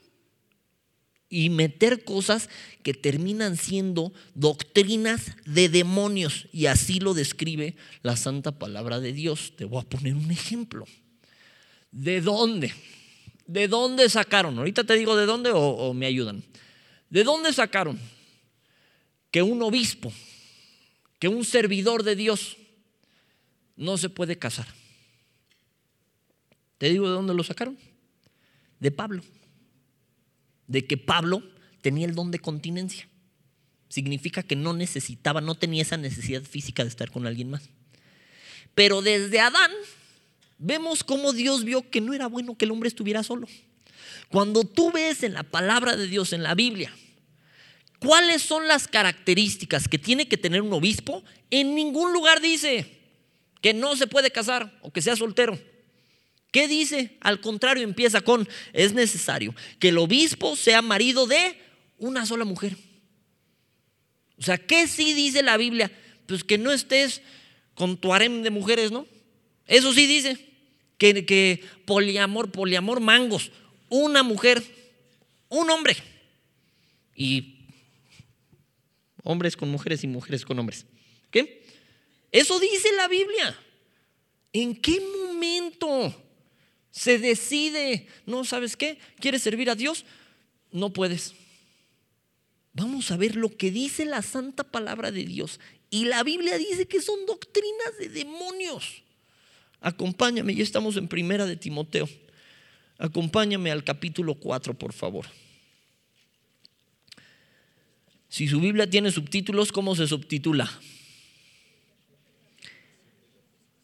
Y 1.30 1.52
meter 1.52 2.04
cosas 2.04 2.50
que 2.82 2.96
terminan 2.96 3.56
siendo 3.56 4.12
doctrinas 4.34 5.36
de 5.46 5.70
demonios. 5.70 6.48
Y 6.52 6.66
así 6.66 7.00
lo 7.00 7.14
describe 7.14 7.76
la 8.02 8.18
santa 8.18 8.58
palabra 8.58 9.00
de 9.00 9.14
Dios. 9.14 9.54
Te 9.56 9.66
voy 9.66 9.80
a 9.80 9.88
poner 9.88 10.16
un 10.16 10.32
ejemplo. 10.32 10.86
¿De 11.92 12.20
dónde? 12.20 12.74
¿De 13.46 13.68
dónde 13.68 14.10
sacaron? 14.10 14.58
Ahorita 14.58 14.84
te 14.84 14.96
digo 14.96 15.16
de 15.16 15.28
dónde 15.28 15.52
o, 15.52 15.60
o 15.60 15.94
me 15.94 16.08
ayudan. 16.08 16.44
¿De 17.12 17.24
dónde 17.24 17.54
sacaron 17.54 18.00
que 19.30 19.44
un 19.44 19.62
obispo, 19.62 20.12
que 21.20 21.28
un 21.28 21.46
servidor 21.46 22.02
de 22.02 22.16
Dios 22.16 22.58
no 23.76 24.00
se 24.00 24.10
puede 24.10 24.40
casar? 24.40 24.68
¿Te 26.84 26.90
digo 26.90 27.08
de 27.08 27.14
dónde 27.14 27.34
lo 27.34 27.46
sacaron? 27.46 27.78
De 28.82 28.92
Pablo. 28.92 29.24
De 30.68 30.86
que 30.86 30.98
Pablo 30.98 31.42
tenía 31.80 32.06
el 32.06 32.14
don 32.14 32.30
de 32.30 32.40
continencia. 32.40 33.08
Significa 33.88 34.44
que 34.44 34.58
no 34.58 34.74
necesitaba, 34.74 35.40
no 35.40 35.56
tenía 35.56 35.82
esa 35.82 35.96
necesidad 35.96 36.42
física 36.42 36.84
de 36.84 36.90
estar 36.90 37.10
con 37.10 37.26
alguien 37.26 37.50
más. 37.50 37.70
Pero 38.76 39.02
desde 39.02 39.40
Adán 39.40 39.72
vemos 40.58 41.06
cómo 41.06 41.32
Dios 41.32 41.64
vio 41.64 41.90
que 41.90 42.02
no 42.02 42.14
era 42.14 42.28
bueno 42.28 42.58
que 42.58 42.66
el 42.66 42.72
hombre 42.72 42.90
estuviera 42.90 43.24
solo. 43.24 43.48
Cuando 44.28 44.66
tú 44.66 44.92
ves 44.92 45.24
en 45.24 45.36
la 45.36 45.44
palabra 45.44 45.96
de 45.96 46.08
Dios, 46.08 46.34
en 46.34 46.44
la 46.44 46.54
Biblia, 46.54 46.94
¿Cuáles 48.00 48.42
son 48.42 48.68
las 48.68 48.90
características 48.90 49.88
que 49.88 49.98
tiene 49.98 50.28
que 50.28 50.36
tener 50.36 50.62
un 50.62 50.74
obispo? 50.74 51.24
En 51.50 51.76
ningún 51.76 52.12
lugar 52.12 52.42
dice 52.42 53.00
que 53.62 53.74
no 53.74 53.96
se 53.96 54.08
puede 54.08 54.32
casar 54.32 54.78
o 54.82 54.92
que 54.92 55.02
sea 55.02 55.16
soltero. 55.16 55.58
¿Qué 56.54 56.68
dice? 56.68 57.18
Al 57.20 57.42
contrario, 57.42 57.84
empieza 57.84 58.22
con, 58.22 58.48
es 58.74 58.94
necesario 58.94 59.56
que 59.80 59.90
el 59.90 59.98
obispo 59.98 60.56
sea 60.56 60.84
marido 60.84 61.26
de 61.26 61.58
una 61.98 62.28
sola 62.28 62.46
mujer. 62.46 62.78
O 64.38 64.44
sea, 64.44 64.60
¿qué 64.60 64.88
sí 64.88 65.16
dice 65.16 65.42
la 65.42 65.58
Biblia? 65.58 65.92
Pues 66.28 66.44
que 66.44 66.60
no 66.60 66.72
estés 66.72 67.24
con 67.74 67.98
tu 67.98 68.14
harem 68.14 68.44
de 68.44 68.52
mujeres, 68.52 68.92
¿no? 68.92 69.08
Eso 69.66 69.94
sí 69.94 70.06
dice, 70.06 70.48
que, 71.00 71.26
que 71.26 71.64
poliamor, 71.86 72.52
poliamor 72.52 73.00
mangos, 73.00 73.52
una 73.90 74.22
mujer, 74.22 74.64
un 75.50 75.72
hombre. 75.72 75.98
Y 77.16 77.66
hombres 79.24 79.58
con 79.58 79.70
mujeres 79.70 80.04
y 80.04 80.08
mujeres 80.08 80.46
con 80.46 80.60
hombres. 80.60 80.86
¿Qué? 81.32 81.66
Eso 82.32 82.60
dice 82.60 82.92
la 82.96 83.08
Biblia. 83.08 83.60
¿En 84.52 84.80
qué 84.80 85.02
momento 85.02 86.23
se 86.94 87.18
decide? 87.18 88.08
No, 88.28 88.46
¿sabes 88.46 88.78
qué? 88.78 89.00
¿Quieres 89.20 89.42
servir 89.42 89.72
a 89.72 89.76
Dios? 89.76 90.06
No 90.72 90.94
puedes. 90.94 91.34
Vamos 92.72 93.10
a 93.10 93.18
ver 93.18 93.36
lo 93.36 93.58
que 93.58 93.72
dice 93.72 94.06
la 94.06 94.22
santa 94.22 94.64
palabra 94.64 95.12
de 95.12 95.26
Dios. 95.26 95.60
Y 95.90 96.06
la 96.06 96.22
Biblia 96.22 96.56
dice 96.56 96.88
que 96.88 97.02
son 97.02 97.26
doctrinas 97.26 97.98
de 98.00 98.10
demonios. 98.10 99.02
Acompáñame, 99.82 100.54
ya 100.54 100.62
estamos 100.62 100.96
en 100.96 101.08
primera 101.08 101.48
de 101.48 101.56
Timoteo. 101.56 102.08
Acompáñame 103.00 103.72
al 103.72 103.84
capítulo 103.84 104.36
4, 104.36 104.76
por 104.76 104.94
favor. 104.94 105.26
Si 108.30 108.48
su 108.48 108.60
Biblia 108.60 108.88
tiene 108.88 109.10
subtítulos, 109.10 109.72
¿cómo 109.72 109.96
se 109.96 110.06
subtitula? 110.06 110.72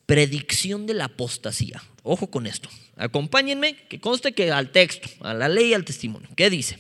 Predicción 0.10 0.88
de 0.88 0.96
la 0.96 1.06
apostasía. 1.06 1.84
Ojo 2.02 2.32
con 2.32 2.48
esto. 2.48 2.68
Acompáñenme, 2.98 3.76
que 3.76 4.00
conste 4.00 4.32
que 4.32 4.52
al 4.52 4.72
texto, 4.72 5.08
a 5.20 5.36
la 5.36 5.48
ley 5.48 5.68
y 5.68 5.74
al 5.76 5.86
testimonio. 5.86 6.28
¿Qué 6.36 6.50
dice? 6.50 6.80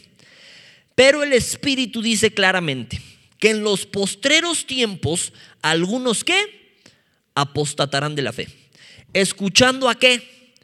Pero 0.96 1.22
el 1.22 1.34
Espíritu 1.34 2.02
dice 2.02 2.34
claramente 2.34 3.00
que 3.38 3.52
en 3.52 3.62
los 3.62 3.86
postreros 3.86 4.66
tiempos 4.66 5.32
algunos 5.62 6.24
que 6.24 6.74
apostatarán 7.36 8.16
de 8.16 8.24
la 8.24 8.34
fe. 8.34 8.48
¿Escuchando 9.14 9.90
a 9.90 10.00
qué? 10.00 10.56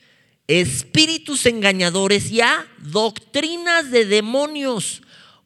Espíritus 0.48 1.46
engañadores 1.46 2.32
y 2.32 2.42
a 2.42 2.66
doctrinas 2.80 3.92
de 3.92 4.06
demonios 4.06 5.04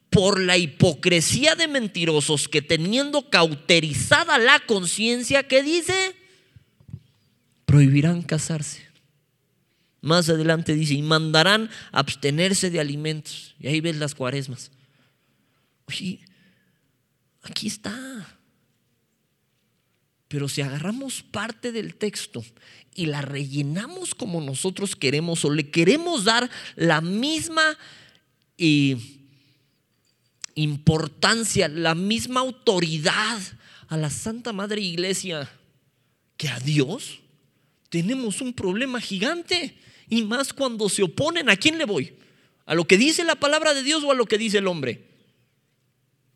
por 0.10 0.40
la 0.40 0.58
hipocresía 0.58 1.56
de 1.56 1.68
mentirosos 1.68 2.48
que 2.48 2.62
teniendo 2.62 3.30
cauterizada 3.30 4.38
la 4.38 4.62
conciencia, 4.62 5.44
¿qué 5.44 5.64
dice? 5.64 6.16
Prohibirán 7.70 8.24
casarse. 8.24 8.82
Más 10.02 10.28
adelante 10.28 10.74
dice, 10.74 10.96
y 10.96 11.04
mandarán 11.04 11.70
abstenerse 11.92 12.72
de 12.72 12.80
alimentos. 12.80 13.54
Y 13.60 13.68
ahí 13.68 13.80
ves 13.80 13.96
las 13.98 14.16
cuaresmas. 14.16 14.72
Oye, 15.86 16.20
aquí 17.44 17.68
está. 17.68 18.40
Pero 20.28 20.50
si 20.50 20.64
agarramos 20.64 21.22
parte 21.22 21.72
del 21.72 21.94
texto 21.94 22.44
y 22.96 23.06
la 23.06 23.22
rellenamos 23.22 24.16
como 24.16 24.42
nosotros 24.42 24.96
queremos 24.96 25.46
o 25.46 25.52
le 25.52 25.70
queremos 25.70 26.24
dar 26.24 26.50
la 26.76 27.02
misma 27.02 27.78
y 28.58 29.28
importancia, 30.56 31.68
la 31.68 31.94
misma 31.94 32.40
autoridad 32.40 33.40
a 33.90 33.96
la 33.96 34.10
Santa 34.10 34.54
Madre 34.54 34.82
Iglesia 34.82 35.48
que 36.36 36.50
a 36.50 36.60
Dios, 36.60 37.20
tenemos 37.90 38.42
un 38.42 38.54
problema 38.54 39.02
gigante. 39.02 39.78
Y 40.08 40.24
más 40.24 40.54
cuando 40.54 40.90
se 40.90 41.04
oponen, 41.04 41.50
¿a 41.50 41.56
quién 41.56 41.78
le 41.78 41.86
voy? 41.86 42.14
¿A 42.66 42.76
lo 42.76 42.86
que 42.86 42.98
dice 42.98 43.24
la 43.24 43.36
palabra 43.36 43.74
de 43.74 43.84
Dios 43.84 44.04
o 44.04 44.12
a 44.12 44.16
lo 44.16 44.26
que 44.26 44.38
dice 44.38 44.60
el 44.60 44.68
hombre? 44.68 45.08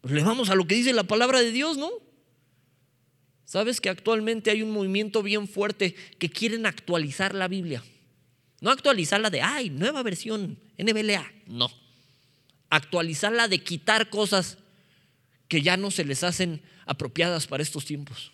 Pues 0.01 0.13
le 0.13 0.23
vamos 0.23 0.49
a 0.49 0.55
lo 0.55 0.67
que 0.67 0.75
dice 0.75 0.93
la 0.93 1.03
palabra 1.03 1.39
de 1.41 1.51
Dios, 1.51 1.77
¿no? 1.77 1.89
Sabes 3.45 3.79
que 3.79 3.89
actualmente 3.89 4.51
hay 4.51 4.61
un 4.61 4.71
movimiento 4.71 5.23
bien 5.23 5.47
fuerte 5.47 5.95
que 6.19 6.29
quieren 6.29 6.65
actualizar 6.65 7.33
la 7.33 7.47
Biblia. 7.47 7.83
No 8.61 8.69
actualizarla 8.69 9.29
de, 9.29 9.41
ay, 9.41 9.69
nueva 9.69 10.03
versión, 10.03 10.59
NBLA. 10.77 11.31
No 11.47 11.69
actualizarla, 12.73 13.47
de 13.47 13.63
quitar 13.63 14.09
cosas 14.09 14.57
que 15.47 15.61
ya 15.61 15.77
no 15.77 15.91
se 15.91 16.05
les 16.05 16.23
hacen 16.23 16.63
apropiadas 16.87 17.45
para 17.45 17.61
estos 17.61 17.85
tiempos. 17.85 18.31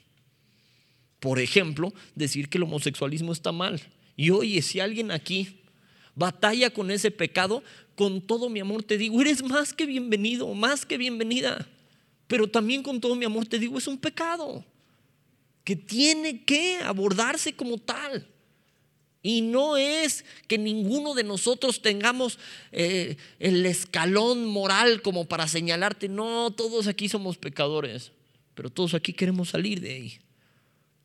Por 1.20 1.40
ejemplo, 1.40 1.94
decir 2.16 2.50
que 2.50 2.58
el 2.58 2.64
homosexualismo 2.64 3.34
está 3.34 3.52
mal. 3.52 3.82
Y 4.16 4.30
oye, 4.32 4.62
si 4.62 4.80
alguien 4.80 5.12
aquí 5.12 5.60
batalla 6.16 6.70
con 6.70 6.92
ese 6.92 7.12
pecado, 7.12 7.64
con 7.96 8.22
todo 8.22 8.50
mi 8.50 8.60
amor 8.60 8.84
te 8.84 8.98
digo, 8.98 9.22
eres 9.22 9.44
más 9.44 9.74
que 9.74 9.86
bienvenido, 9.86 10.54
más 10.54 10.86
que 10.86 10.98
bienvenida. 10.98 11.68
Pero 12.28 12.48
también 12.48 12.84
con 12.84 13.02
todo 13.02 13.16
mi 13.16 13.26
amor 13.26 13.46
te 13.46 13.60
digo, 13.60 13.78
es 13.78 13.88
un 13.88 13.98
pecado 13.98 14.64
que 15.64 15.76
tiene 15.76 16.44
que 16.44 16.78
abordarse 16.78 17.54
como 17.54 17.78
tal. 17.78 18.28
Y 19.22 19.42
no 19.42 19.76
es 19.76 20.24
que 20.48 20.58
ninguno 20.58 21.14
de 21.14 21.24
nosotros 21.24 21.82
tengamos 21.82 22.40
eh, 22.72 23.18
el 23.40 23.66
escalón 23.66 24.46
moral 24.46 25.02
como 25.02 25.26
para 25.26 25.48
señalarte, 25.48 26.08
no, 26.08 26.52
todos 26.52 26.88
aquí 26.88 27.10
somos 27.10 27.38
pecadores, 27.38 28.14
pero 28.56 28.70
todos 28.70 28.94
aquí 28.94 29.12
queremos 29.12 29.50
salir 29.50 29.82
de 29.82 29.92
ahí. 29.92 30.20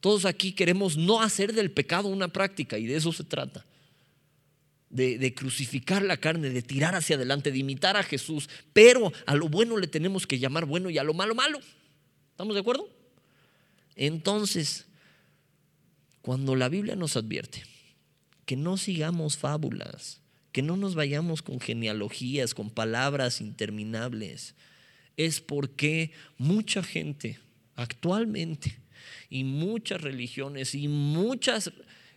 Todos 0.05 0.27
aquí 0.27 0.53
queremos 0.53 0.99
no 0.99 1.23
hacer 1.23 1.55
del 1.55 1.71
pecado 1.71 2.09
una 2.09 2.29
práctica 2.29 2.77
y 2.77 2.85
de 2.85 2.97
eso 2.97 3.11
se 3.11 3.25
trata. 3.25 3.65
De, 4.91 5.17
de, 5.17 5.33
crucificar 5.33 6.03
la 6.03 6.19
carne, 6.19 6.51
de 6.51 6.61
tirar 6.61 6.95
hacia 6.95 7.17
adelante, 7.17 7.51
de 7.51 7.57
imitar 7.57 7.97
a 7.97 8.03
Jesús, 8.03 8.51
pero 8.75 9.15
a 9.25 9.35
lo 9.35 9.49
bueno 9.49 9.79
le 9.79 9.87
tenemos 9.87 10.27
que 10.27 10.39
llamar 10.39 10.67
bueno 10.67 10.91
y 10.91 10.99
a 10.99 11.05
lo 11.05 11.15
malo 11.15 11.35
malo. 11.35 11.59
¿Estamos 12.33 12.53
de 12.53 12.61
acuerdo? 12.61 12.87
Entonces, 13.97 14.85
cuando 16.21 16.55
la 16.55 16.69
Biblia 16.69 16.97
nos 16.97 17.17
advierte, 17.17 17.63
que 18.45 18.57
no 18.57 18.77
sigamos 18.77 19.39
fábulas, 19.39 20.21
que 20.53 20.61
no 20.61 20.77
nos 20.77 20.95
vayamos 20.95 21.41
con 21.41 21.61
genealogías, 21.61 22.53
con 22.53 22.69
palabras 22.69 23.41
interminables. 23.41 24.55
Es 25.17 25.41
porque 25.41 26.13
mucha 26.37 26.83
gente 26.83 27.39
actualmente 27.75 28.84
y 29.29 29.45
muchas 29.45 30.01
religiones 30.01 30.75
y 30.75 30.89
muchas 30.89 31.73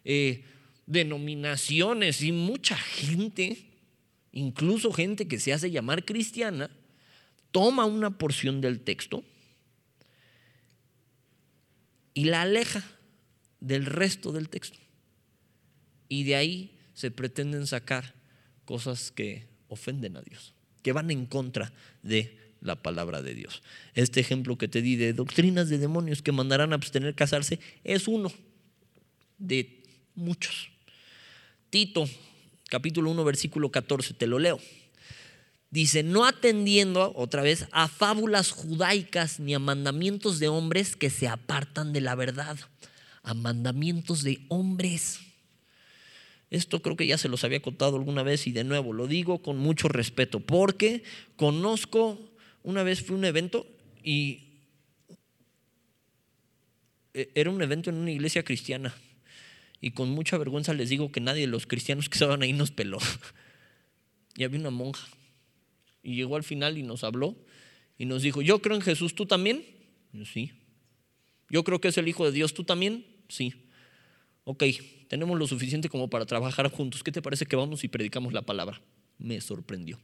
eh, 0.06 0.44
denominaciones 0.86 2.22
y 2.22 2.32
mucha 2.32 2.78
gente, 2.78 3.66
incluso 4.32 4.92
gente 4.92 5.28
que 5.28 5.40
se 5.40 5.54
hace 5.54 5.72
llamar 5.72 6.06
cristiana, 6.06 6.70
toma 7.52 7.86
una 7.86 8.18
porción 8.18 8.62
del 8.62 8.80
texto 8.80 9.24
y 12.14 12.26
la 12.26 12.42
aleja 12.42 12.84
del 13.60 13.86
resto 13.86 14.32
del 14.32 14.50
texto. 14.50 14.78
Y 16.10 16.24
de 16.24 16.36
ahí 16.36 16.78
se 16.94 17.12
pretenden 17.12 17.68
sacar 17.68 18.16
cosas 18.66 19.12
que 19.12 19.48
ofenden 19.68 20.18
a 20.18 20.22
Dios, 20.22 20.54
que 20.82 20.94
van 20.94 21.12
en 21.12 21.26
contra 21.26 21.74
de 22.02 22.47
la 22.68 22.76
palabra 22.76 23.24
de 23.24 23.34
Dios. 23.34 23.64
Este 23.96 24.20
ejemplo 24.20 24.58
que 24.58 24.68
te 24.68 24.84
di 24.84 24.96
de 24.96 25.14
doctrinas 25.14 25.70
de 25.70 25.80
demonios 25.80 26.22
que 26.22 26.32
mandarán 26.32 26.72
a 26.72 26.76
abstener 26.76 27.16
casarse 27.16 27.60
es 27.84 28.08
uno 28.08 28.32
de 29.40 29.84
muchos. 30.14 30.70
Tito, 31.72 32.08
capítulo 32.70 33.10
1, 33.12 33.24
versículo 33.24 33.72
14, 33.72 34.14
te 34.14 34.28
lo 34.28 34.38
leo. 34.38 34.60
Dice, 35.72 36.04
no 36.04 36.26
atendiendo 36.26 37.12
otra 37.16 37.42
vez 37.42 37.68
a 37.72 37.88
fábulas 37.88 38.52
judaicas 38.52 39.40
ni 39.40 39.54
a 39.54 39.60
mandamientos 39.60 40.40
de 40.40 40.48
hombres 40.48 40.96
que 40.96 41.10
se 41.10 41.28
apartan 41.28 41.92
de 41.92 42.02
la 42.02 42.16
verdad, 42.16 42.58
a 43.24 43.34
mandamientos 43.34 44.24
de 44.24 44.46
hombres 44.48 45.20
esto 46.50 46.82
creo 46.82 46.96
que 46.96 47.08
ya 47.08 47.18
se 47.18 47.28
los 47.28 47.44
había 47.44 47.62
contado 47.62 47.98
alguna 47.98 48.24
vez 48.24 48.48
y 48.48 48.52
de 48.52 48.64
nuevo 48.64 48.94
lo 48.94 49.08
digo 49.08 49.42
con 49.42 49.58
mucho 49.58 49.90
respeto 49.90 50.40
porque 50.40 51.04
conozco, 51.36 52.18
una 52.68 52.84
vez 52.84 53.02
fui 53.02 53.16
a 53.16 53.18
un 53.20 53.24
evento 53.24 53.66
y 54.04 54.60
e, 57.14 57.32
era 57.34 57.50
un 57.50 57.62
evento 57.62 57.90
en 57.90 57.96
una 57.96 58.12
iglesia 58.12 58.44
cristiana 58.44 58.94
y 59.80 59.92
con 59.92 60.10
mucha 60.10 60.38
vergüenza 60.38 60.74
les 60.74 60.90
digo 60.90 61.10
que 61.10 61.22
nadie 61.22 61.42
de 61.42 61.48
los 61.48 61.66
cristianos 61.66 62.10
que 62.10 62.16
estaban 62.16 62.42
ahí 62.42 62.52
nos 62.52 62.72
peló. 62.72 63.00
Y 64.36 64.44
había 64.44 64.60
una 64.60 64.70
monja 64.70 65.08
y 66.04 66.16
llegó 66.16 66.36
al 66.36 66.44
final 66.44 66.78
y 66.78 66.84
nos 66.84 67.04
habló 67.04 67.36
y 67.98 68.06
nos 68.06 68.22
dijo, 68.22 68.44
yo 68.44 68.62
creo 68.62 68.76
en 68.76 68.84
Jesús, 68.84 69.16
¿tú 69.16 69.26
también? 69.26 69.66
Sí. 70.26 70.52
Yo 71.50 71.64
creo 71.64 71.82
que 71.82 71.88
es 71.88 71.98
el 71.98 72.08
Hijo 72.08 72.26
de 72.26 72.34
Dios, 72.34 72.54
¿tú 72.54 72.66
también? 72.66 73.04
Sí. 73.30 73.72
Ok, 74.44 74.64
tenemos 75.08 75.40
lo 75.40 75.48
suficiente 75.48 75.90
como 75.90 76.10
para 76.10 76.26
trabajar 76.26 76.70
juntos. 76.70 77.02
¿Qué 77.02 77.12
te 77.12 77.22
parece 77.22 77.46
que 77.46 77.56
vamos 77.56 77.84
y 77.84 77.88
predicamos 77.88 78.34
la 78.34 78.44
palabra? 78.44 78.80
Me 79.18 79.42
sorprendió. 79.42 80.00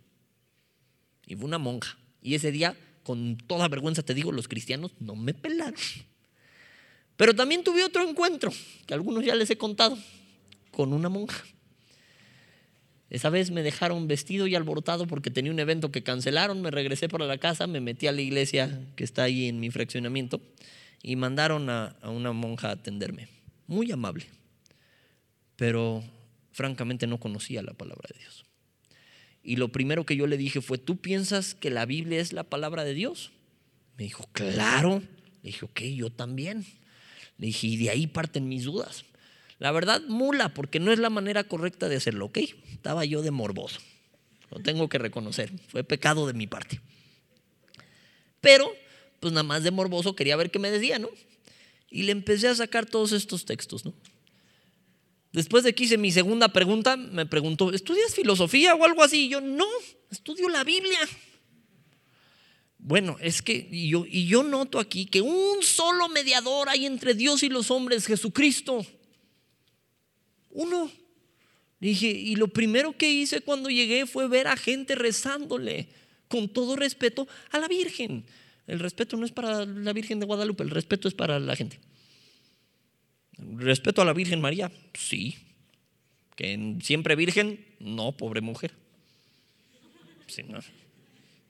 Y 1.28 1.36
fue 1.36 1.46
una 1.46 1.60
monja. 1.60 1.98
Y 2.24 2.36
ese 2.36 2.52
día 2.52 2.76
con 3.04 3.38
toda 3.38 3.68
vergüenza 3.68 4.02
te 4.02 4.14
digo, 4.14 4.32
los 4.32 4.48
cristianos 4.48 4.94
no 5.00 5.16
me 5.16 5.34
pelaron. 5.34 5.80
Pero 7.18 7.36
también 7.36 7.64
tuve 7.64 7.84
otro 7.84 8.08
encuentro, 8.08 8.52
que 8.88 8.94
algunos 8.94 9.24
ya 9.24 9.36
les 9.36 9.50
he 9.50 9.58
contado, 9.58 9.98
con 10.72 10.94
una 10.94 11.10
monja. 11.10 11.44
Esa 13.10 13.30
vez 13.30 13.52
me 13.52 13.62
dejaron 13.62 14.08
vestido 14.08 14.48
y 14.48 14.56
alborotado 14.56 15.06
porque 15.06 15.30
tenía 15.30 15.52
un 15.52 15.60
evento 15.60 15.92
que 15.92 16.02
cancelaron, 16.02 16.62
me 16.62 16.72
regresé 16.72 17.10
para 17.10 17.28
la 17.28 17.38
casa, 17.38 17.68
me 17.68 17.80
metí 17.80 18.08
a 18.08 18.12
la 18.12 18.22
iglesia 18.22 18.82
que 18.96 19.04
está 19.04 19.24
ahí 19.24 19.48
en 19.48 19.60
mi 19.60 19.70
fraccionamiento 19.70 20.42
y 21.04 21.16
mandaron 21.16 21.70
a, 21.70 21.96
a 22.02 22.10
una 22.10 22.32
monja 22.32 22.70
a 22.70 22.72
atenderme. 22.72 23.28
Muy 23.68 23.92
amable, 23.92 24.26
pero 25.56 26.04
francamente 26.54 27.06
no 27.06 27.20
conocía 27.20 27.62
la 27.62 27.74
palabra 27.74 28.10
de 28.12 28.20
Dios. 28.20 28.43
Y 29.44 29.58
lo 29.58 29.68
primero 29.70 30.06
que 30.06 30.16
yo 30.16 30.26
le 30.26 30.38
dije 30.38 30.62
fue, 30.62 30.78
¿tú 30.78 30.98
piensas 30.98 31.54
que 31.54 31.70
la 31.70 31.86
Biblia 31.86 32.20
es 32.22 32.32
la 32.32 32.44
palabra 32.44 32.86
de 32.86 32.94
Dios? 32.94 33.32
Me 33.98 34.06
dijo, 34.06 34.28
claro. 34.32 35.04
Le 35.42 35.50
dije, 35.50 35.66
ok, 35.66 35.82
yo 35.82 36.10
también. 36.10 36.66
Le 37.38 37.48
dije, 37.48 37.68
y 37.68 37.78
de 37.78 37.90
ahí 37.90 38.08
parten 38.08 38.48
mis 38.48 38.64
dudas. 38.64 39.04
La 39.60 39.72
verdad, 39.72 40.02
mula, 40.08 40.54
porque 40.54 40.80
no 40.80 40.92
es 40.92 41.00
la 41.00 41.10
manera 41.10 41.44
correcta 41.44 41.90
de 41.90 41.98
hacerlo, 41.98 42.26
¿ok? 42.26 42.40
Estaba 42.72 43.06
yo 43.06 43.22
de 43.22 43.32
morboso. 43.32 43.80
Lo 44.50 44.60
tengo 44.60 44.88
que 44.88 44.98
reconocer. 44.98 45.52
Fue 45.68 45.84
pecado 45.84 46.26
de 46.26 46.34
mi 46.34 46.48
parte. 46.48 46.80
Pero, 48.40 48.72
pues 49.20 49.34
nada 49.34 49.44
más 49.44 49.64
de 49.64 49.72
morboso 49.72 50.16
quería 50.16 50.36
ver 50.36 50.52
qué 50.52 50.60
me 50.60 50.72
decía, 50.72 51.00
¿no? 51.00 51.10
Y 51.90 52.04
le 52.04 52.12
empecé 52.12 52.48
a 52.48 52.56
sacar 52.56 52.86
todos 52.86 53.12
estos 53.12 53.46
textos, 53.46 53.86
¿no? 53.86 53.94
Después 55.34 55.64
de 55.64 55.74
que 55.74 55.86
hice 55.86 55.98
mi 55.98 56.12
segunda 56.12 56.50
pregunta, 56.50 56.96
me 56.96 57.26
preguntó, 57.26 57.74
¿estudias 57.74 58.14
filosofía 58.14 58.76
o 58.76 58.86
algo 58.86 59.04
así? 59.04 59.26
Y 59.26 59.30
yo, 59.30 59.42
no, 59.42 59.66
estudio 60.12 60.48
la 60.48 60.64
Biblia. 60.64 61.00
Bueno, 62.78 63.18
es 63.20 63.42
que 63.42 63.68
yo, 63.72 64.06
y 64.08 64.28
yo 64.28 64.44
noto 64.44 64.80
aquí 64.80 65.08
que 65.08 65.22
un 65.22 65.64
solo 65.64 66.08
mediador 66.08 66.70
hay 66.70 66.86
entre 66.86 67.16
Dios 67.16 67.42
y 67.42 67.50
los 67.50 67.72
hombres, 67.72 68.06
Jesucristo. 68.06 68.86
Uno. 70.52 70.92
Dije, 71.80 72.08
y 72.08 72.36
lo 72.36 72.50
primero 72.50 72.96
que 72.96 73.12
hice 73.12 73.42
cuando 73.42 73.70
llegué 73.70 74.06
fue 74.06 74.28
ver 74.28 74.48
a 74.48 74.56
gente 74.56 74.94
rezándole, 74.94 75.90
con 76.28 76.48
todo 76.48 76.76
respeto, 76.76 77.28
a 77.50 77.58
la 77.58 77.68
Virgen. 77.68 78.24
El 78.68 78.80
respeto 78.80 79.18
no 79.18 79.26
es 79.26 79.32
para 79.32 79.66
la 79.66 79.94
Virgen 79.94 80.20
de 80.20 80.28
Guadalupe, 80.28 80.64
el 80.64 80.70
respeto 80.70 81.08
es 81.08 81.16
para 81.16 81.40
la 81.40 81.56
gente. 81.56 81.80
Respeto 83.58 84.02
a 84.02 84.06
la 84.06 84.14
Virgen 84.14 84.42
María, 84.42 84.72
sí. 84.94 85.38
Que 86.36 86.78
siempre 86.82 87.16
virgen, 87.16 87.64
no, 87.80 88.14
pobre 88.14 88.42
mujer. 88.42 88.74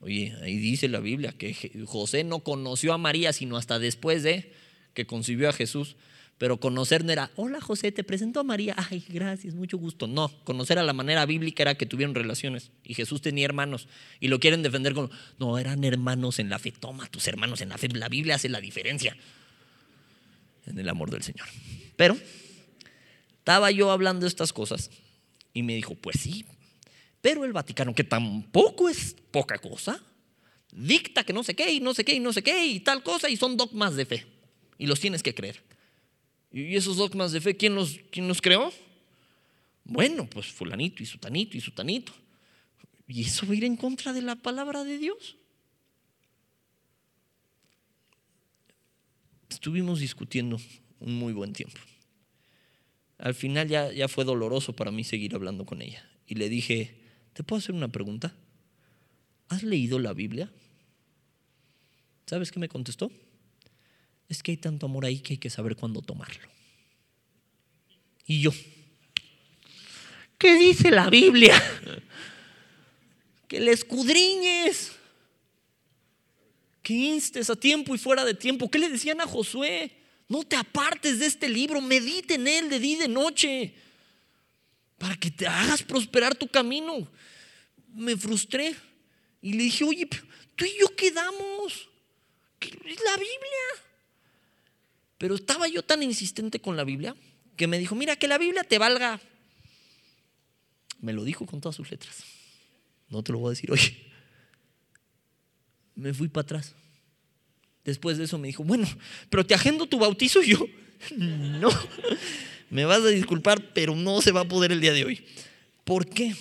Oye, 0.00 0.36
ahí 0.42 0.58
dice 0.58 0.88
la 0.88 1.00
Biblia 1.00 1.32
que 1.32 1.54
José 1.86 2.24
no 2.24 2.40
conoció 2.40 2.92
a 2.92 2.98
María 2.98 3.32
sino 3.32 3.56
hasta 3.56 3.78
después 3.78 4.22
de 4.22 4.52
que 4.92 5.06
concibió 5.06 5.48
a 5.48 5.52
Jesús. 5.52 5.96
Pero 6.36 6.58
conocer 6.58 7.04
no 7.04 7.12
era, 7.12 7.30
hola 7.36 7.60
José, 7.60 7.92
te 7.92 8.02
presento 8.02 8.40
a 8.40 8.42
María, 8.42 8.74
ay, 8.76 9.04
gracias, 9.08 9.54
mucho 9.54 9.78
gusto. 9.78 10.08
No, 10.08 10.32
conocer 10.42 10.80
a 10.80 10.82
la 10.82 10.92
manera 10.92 11.24
bíblica 11.26 11.62
era 11.62 11.76
que 11.76 11.86
tuvieron 11.86 12.14
relaciones 12.14 12.72
y 12.82 12.94
Jesús 12.94 13.22
tenía 13.22 13.44
hermanos 13.44 13.86
y 14.18 14.28
lo 14.28 14.40
quieren 14.40 14.62
defender 14.62 14.94
como, 14.94 15.10
no, 15.38 15.58
eran 15.58 15.84
hermanos 15.84 16.40
en 16.40 16.50
la 16.50 16.58
fe, 16.58 16.72
toma 16.72 17.06
tus 17.06 17.28
hermanos 17.28 17.60
en 17.60 17.68
la 17.68 17.78
fe, 17.78 17.88
la 17.88 18.08
Biblia 18.08 18.34
hace 18.34 18.48
la 18.48 18.60
diferencia 18.60 19.16
en 20.66 20.76
el 20.76 20.88
amor 20.88 21.10
del 21.10 21.22
Señor. 21.22 21.46
Pero 21.96 22.16
estaba 23.38 23.70
yo 23.70 23.90
hablando 23.90 24.24
de 24.24 24.28
estas 24.28 24.52
cosas 24.52 24.90
y 25.52 25.62
me 25.62 25.74
dijo, 25.74 25.94
pues 25.94 26.20
sí, 26.20 26.44
pero 27.20 27.44
el 27.44 27.52
Vaticano, 27.52 27.94
que 27.94 28.04
tampoco 28.04 28.88
es 28.88 29.16
poca 29.30 29.58
cosa, 29.58 30.02
dicta 30.72 31.24
que 31.24 31.32
no 31.32 31.42
sé 31.42 31.54
qué 31.54 31.72
y 31.72 31.80
no 31.80 31.94
sé 31.94 32.04
qué 32.04 32.14
y 32.14 32.20
no 32.20 32.32
sé 32.32 32.42
qué 32.42 32.66
y 32.66 32.80
tal 32.80 33.02
cosa 33.02 33.28
y 33.28 33.36
son 33.36 33.56
dogmas 33.56 33.96
de 33.96 34.06
fe 34.06 34.26
y 34.78 34.86
los 34.86 35.00
tienes 35.00 35.22
que 35.22 35.34
creer. 35.34 35.62
¿Y 36.52 36.76
esos 36.76 36.96
dogmas 36.96 37.32
de 37.32 37.40
fe 37.40 37.56
quién 37.56 37.74
los, 37.74 37.98
quién 38.10 38.28
los 38.28 38.40
creó? 38.40 38.72
Bueno, 39.84 40.28
pues 40.28 40.46
fulanito 40.46 41.02
y 41.02 41.06
sutanito 41.06 41.56
y 41.56 41.60
sutanito. 41.60 42.12
¿Y 43.06 43.22
eso 43.22 43.46
va 43.46 43.52
a 43.52 43.56
ir 43.56 43.64
en 43.64 43.76
contra 43.76 44.12
de 44.12 44.22
la 44.22 44.36
palabra 44.36 44.84
de 44.84 44.98
Dios? 44.98 45.36
Estuvimos 49.48 50.00
discutiendo 50.00 50.58
un 51.04 51.14
muy 51.14 51.32
buen 51.32 51.52
tiempo. 51.52 51.78
Al 53.18 53.34
final 53.34 53.68
ya, 53.68 53.92
ya 53.92 54.08
fue 54.08 54.24
doloroso 54.24 54.74
para 54.74 54.90
mí 54.90 55.04
seguir 55.04 55.34
hablando 55.34 55.64
con 55.64 55.82
ella. 55.82 56.04
Y 56.26 56.34
le 56.34 56.48
dije, 56.48 56.98
¿te 57.32 57.44
puedo 57.44 57.58
hacer 57.58 57.74
una 57.74 57.88
pregunta? 57.88 58.34
¿Has 59.48 59.62
leído 59.62 59.98
la 59.98 60.14
Biblia? 60.14 60.50
¿Sabes 62.26 62.50
qué 62.50 62.58
me 62.58 62.68
contestó? 62.68 63.12
Es 64.28 64.42
que 64.42 64.52
hay 64.52 64.56
tanto 64.56 64.86
amor 64.86 65.04
ahí 65.04 65.20
que 65.20 65.34
hay 65.34 65.38
que 65.38 65.50
saber 65.50 65.76
cuándo 65.76 66.00
tomarlo. 66.00 66.48
Y 68.26 68.40
yo, 68.40 68.50
¿qué 70.38 70.56
dice 70.56 70.90
la 70.90 71.08
Biblia? 71.10 71.54
Que 73.46 73.60
le 73.60 73.72
escudriñes, 73.72 74.92
que 76.82 76.94
instes 76.94 77.50
a 77.50 77.54
tiempo 77.54 77.94
y 77.94 77.98
fuera 77.98 78.24
de 78.24 78.32
tiempo. 78.32 78.70
¿Qué 78.70 78.78
le 78.78 78.88
decían 78.88 79.20
a 79.20 79.26
Josué? 79.26 79.92
No 80.28 80.42
te 80.44 80.56
apartes 80.56 81.18
de 81.18 81.26
este 81.26 81.48
libro, 81.48 81.80
medite 81.80 82.34
en 82.34 82.48
él 82.48 82.70
de 82.70 82.80
día 82.80 82.96
y 82.96 83.00
de 83.00 83.08
noche, 83.08 83.74
para 84.98 85.16
que 85.16 85.30
te 85.30 85.46
hagas 85.46 85.82
prosperar 85.82 86.34
tu 86.34 86.48
camino. 86.48 87.08
Me 87.92 88.16
frustré 88.16 88.74
y 89.42 89.52
le 89.52 89.64
dije, 89.64 89.84
oye, 89.84 90.08
tú 90.56 90.64
y 90.64 90.78
yo 90.80 90.94
quedamos. 90.96 91.88
Es 92.60 93.00
la 93.04 93.16
Biblia. 93.16 93.84
Pero 95.18 95.34
estaba 95.34 95.68
yo 95.68 95.82
tan 95.82 96.02
insistente 96.02 96.60
con 96.60 96.76
la 96.76 96.84
Biblia 96.84 97.14
que 97.56 97.66
me 97.66 97.78
dijo, 97.78 97.94
mira, 97.94 98.16
que 98.16 98.28
la 98.28 98.38
Biblia 98.38 98.64
te 98.64 98.78
valga. 98.78 99.20
Me 101.00 101.12
lo 101.12 101.24
dijo 101.24 101.46
con 101.46 101.60
todas 101.60 101.76
sus 101.76 101.90
letras. 101.90 102.24
No 103.08 103.22
te 103.22 103.32
lo 103.32 103.38
voy 103.38 103.48
a 103.48 103.50
decir 103.50 103.70
hoy. 103.70 103.80
Me 105.94 106.12
fui 106.12 106.28
para 106.28 106.42
atrás. 106.42 106.74
Después 107.84 108.16
de 108.16 108.24
eso 108.24 108.38
me 108.38 108.48
dijo, 108.48 108.64
bueno, 108.64 108.88
pero 109.28 109.44
te 109.44 109.54
agendo 109.54 109.86
tu 109.86 109.98
bautizo 109.98 110.42
y 110.42 110.50
yo, 110.50 110.66
no, 111.16 111.68
me 112.70 112.84
vas 112.84 113.02
a 113.02 113.08
disculpar, 113.08 113.72
pero 113.74 113.94
no 113.94 114.22
se 114.22 114.32
va 114.32 114.40
a 114.40 114.48
poder 114.48 114.72
el 114.72 114.80
día 114.80 114.92
de 114.92 115.04
hoy. 115.04 115.24
¿Por 115.84 116.08
qué? 116.08 116.34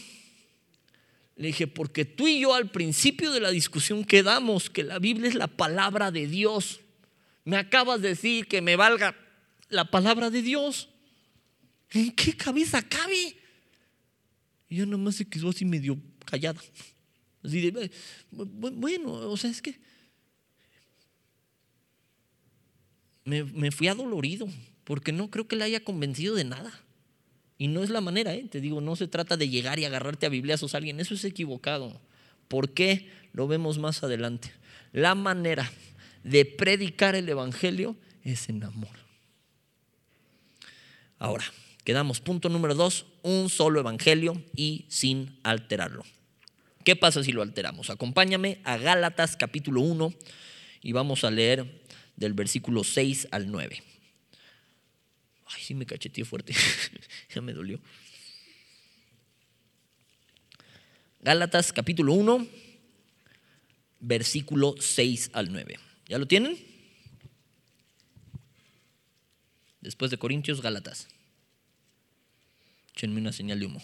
Le 1.35 1.47
dije, 1.47 1.67
porque 1.67 2.05
tú 2.05 2.27
y 2.27 2.39
yo 2.39 2.53
al 2.53 2.69
principio 2.69 3.31
de 3.31 3.41
la 3.41 3.51
discusión 3.51 4.05
quedamos 4.05 4.69
que 4.69 4.83
la 4.83 4.99
Biblia 4.99 5.27
es 5.27 5.35
la 5.35 5.47
palabra 5.47 6.11
de 6.11 6.27
Dios. 6.27 6.79
Me 7.43 7.57
acabas 7.57 8.01
de 8.01 8.09
decir 8.09 8.47
que 8.47 8.61
me 8.61 8.75
valga 8.75 9.15
la 9.69 9.85
palabra 9.85 10.29
de 10.29 10.41
Dios. 10.41 10.89
¿En 11.91 12.11
qué 12.11 12.37
cabeza 12.37 12.81
cabe? 12.81 13.35
Y 14.69 14.77
yo 14.77 14.85
nomás 14.85 15.15
se 15.15 15.25
quedó 15.25 15.49
así 15.49 15.65
medio 15.65 15.99
callada. 16.25 16.61
Así 17.43 17.69
de, 17.69 17.91
bueno, 18.31 19.11
o 19.11 19.35
sea, 19.35 19.49
es 19.49 19.61
que 19.61 19.77
me, 23.25 23.71
fui 23.71 23.87
adolorido, 23.87 24.47
porque 24.83 25.11
no 25.11 25.29
creo 25.29 25.47
que 25.47 25.55
le 25.55 25.63
haya 25.63 25.83
convencido 25.83 26.35
de 26.35 26.43
nada. 26.43 26.71
Y 27.57 27.67
no 27.67 27.83
es 27.83 27.89
la 27.89 28.01
manera, 28.01 28.33
¿eh? 28.33 28.45
te 28.49 28.59
digo, 28.59 28.81
no 28.81 28.95
se 28.95 29.07
trata 29.07 29.37
de 29.37 29.47
llegar 29.47 29.79
y 29.79 29.85
agarrarte 29.85 30.25
a 30.25 30.29
bibliazos 30.29 30.73
a 30.73 30.77
alguien, 30.77 30.99
eso 30.99 31.13
es 31.13 31.23
equivocado. 31.23 32.01
¿Por 32.47 32.73
qué? 32.73 33.09
Lo 33.31 33.47
vemos 33.47 33.77
más 33.79 34.03
adelante. 34.03 34.51
La 34.91 35.15
manera 35.15 35.71
de 36.23 36.45
predicar 36.45 37.15
el 37.15 37.29
Evangelio 37.29 37.95
es 38.23 38.49
en 38.49 38.63
amor. 38.63 39.03
Ahora, 41.19 41.45
quedamos 41.83 42.19
punto 42.19 42.49
número 42.49 42.75
dos, 42.75 43.05
un 43.21 43.49
solo 43.49 43.79
Evangelio 43.79 44.41
y 44.55 44.85
sin 44.89 45.39
alterarlo. 45.43 46.03
¿Qué 46.83 46.97
pasa 46.97 47.23
si 47.23 47.31
lo 47.31 47.41
alteramos? 47.41 47.89
Acompáñame 47.89 48.59
a 48.65 48.77
Gálatas 48.77 49.37
capítulo 49.37 49.79
1 49.81 50.13
y 50.81 50.91
vamos 50.91 51.23
a 51.23 51.31
leer 51.31 51.82
del 52.15 52.33
versículo 52.33 52.83
6 52.83 53.27
al 53.31 53.51
9. 53.51 53.83
Ay, 55.45 55.61
sí 55.61 55.73
me 55.73 55.85
cacheteé 55.85 56.25
fuerte, 56.25 56.53
ya 57.33 57.41
me 57.41 57.53
dolió. 57.53 57.79
Gálatas 61.21 61.71
capítulo 61.71 62.13
1, 62.13 62.47
versículo 64.01 64.75
6 64.79 65.31
al 65.33 65.51
9. 65.51 65.79
¿Ya 66.07 66.17
lo 66.17 66.27
tienen? 66.27 66.57
Después 69.79 70.11
de 70.11 70.17
Corintios, 70.17 70.61
Gálatas. 70.61 71.07
Échenme 72.95 73.19
una 73.19 73.31
señal 73.31 73.59
de 73.59 73.65
humo. 73.65 73.81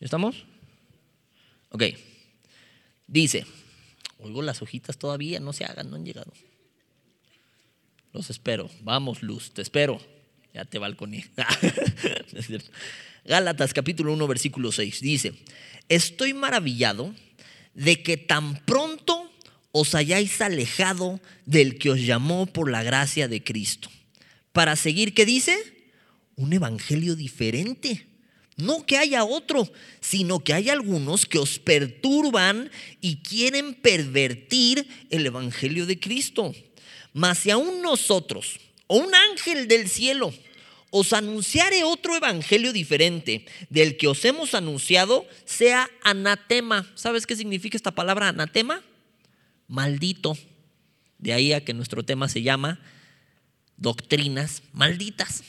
¿Ya 0.00 0.06
estamos? 0.06 0.46
Ok. 1.70 1.84
Dice, 3.06 3.46
oigo 4.18 4.42
las 4.42 4.62
hojitas 4.62 4.98
todavía, 4.98 5.38
no 5.38 5.52
se 5.52 5.64
hagan, 5.64 5.90
no 5.90 5.96
han 5.96 6.04
llegado. 6.04 6.32
Los 8.12 8.28
espero. 8.28 8.70
Vamos, 8.82 9.22
Luz, 9.22 9.52
te 9.52 9.62
espero. 9.62 10.00
Ya 10.52 10.64
te 10.66 10.78
balconé. 10.78 11.26
Gálatas 13.24 13.72
capítulo 13.72 14.12
1, 14.12 14.26
versículo 14.26 14.70
6. 14.70 15.00
Dice, 15.00 15.32
estoy 15.88 16.34
maravillado 16.34 17.14
de 17.74 18.02
que 18.02 18.18
tan 18.18 18.56
pronto 18.66 19.32
os 19.70 19.94
hayáis 19.94 20.40
alejado 20.42 21.20
del 21.46 21.78
que 21.78 21.90
os 21.90 22.04
llamó 22.04 22.44
por 22.44 22.70
la 22.70 22.82
gracia 22.82 23.28
de 23.28 23.42
Cristo. 23.42 23.88
Para 24.52 24.76
seguir, 24.76 25.14
¿qué 25.14 25.24
dice? 25.24 25.56
Un 26.36 26.52
evangelio 26.52 27.16
diferente. 27.16 28.06
No 28.56 28.84
que 28.84 28.98
haya 28.98 29.24
otro, 29.24 29.72
sino 30.00 30.40
que 30.40 30.52
hay 30.52 30.68
algunos 30.68 31.24
que 31.24 31.38
os 31.38 31.58
perturban 31.58 32.70
y 33.00 33.22
quieren 33.22 33.72
pervertir 33.72 34.86
el 35.08 35.24
evangelio 35.24 35.86
de 35.86 35.98
Cristo. 35.98 36.54
Mas 37.12 37.38
si 37.38 37.50
aún 37.50 37.82
nosotros, 37.82 38.58
o 38.86 38.96
un 38.96 39.14
ángel 39.14 39.68
del 39.68 39.88
cielo, 39.88 40.32
os 40.90 41.14
anunciare 41.14 41.84
otro 41.84 42.14
evangelio 42.16 42.72
diferente 42.72 43.46
del 43.70 43.96
que 43.96 44.08
os 44.08 44.24
hemos 44.26 44.54
anunciado, 44.54 45.26
sea 45.46 45.90
anatema. 46.02 46.86
¿Sabes 46.94 47.26
qué 47.26 47.34
significa 47.34 47.76
esta 47.76 47.92
palabra 47.92 48.28
anatema? 48.28 48.82
Maldito. 49.68 50.36
De 51.18 51.32
ahí 51.32 51.54
a 51.54 51.64
que 51.64 51.72
nuestro 51.72 52.02
tema 52.02 52.28
se 52.28 52.42
llama 52.42 52.78
doctrinas 53.78 54.62
malditas. 54.72 55.44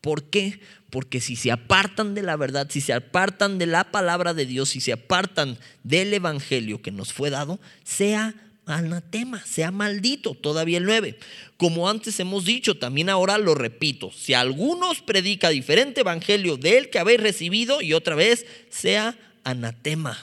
¿Por 0.00 0.30
qué? 0.30 0.60
Porque 0.88 1.20
si 1.20 1.36
se 1.36 1.52
apartan 1.52 2.14
de 2.14 2.22
la 2.22 2.36
verdad, 2.36 2.66
si 2.70 2.80
se 2.80 2.94
apartan 2.94 3.58
de 3.58 3.66
la 3.66 3.92
palabra 3.92 4.32
de 4.32 4.46
Dios, 4.46 4.70
si 4.70 4.80
se 4.80 4.92
apartan 4.92 5.58
del 5.84 6.14
evangelio 6.14 6.80
que 6.80 6.90
nos 6.90 7.12
fue 7.12 7.28
dado, 7.28 7.60
sea 7.84 8.34
anatema, 8.76 9.44
sea 9.44 9.70
maldito. 9.70 10.34
Todavía 10.34 10.78
el 10.78 10.84
9. 10.84 11.18
Como 11.56 11.88
antes 11.88 12.18
hemos 12.20 12.44
dicho, 12.44 12.78
también 12.78 13.08
ahora 13.08 13.38
lo 13.38 13.54
repito. 13.54 14.10
Si 14.12 14.34
algunos 14.34 15.02
predica 15.02 15.50
diferente 15.50 16.00
evangelio 16.00 16.56
del 16.56 16.90
que 16.90 16.98
habéis 16.98 17.20
recibido, 17.20 17.82
y 17.82 17.92
otra 17.92 18.14
vez, 18.14 18.46
sea 18.68 19.18
anatema. 19.44 20.18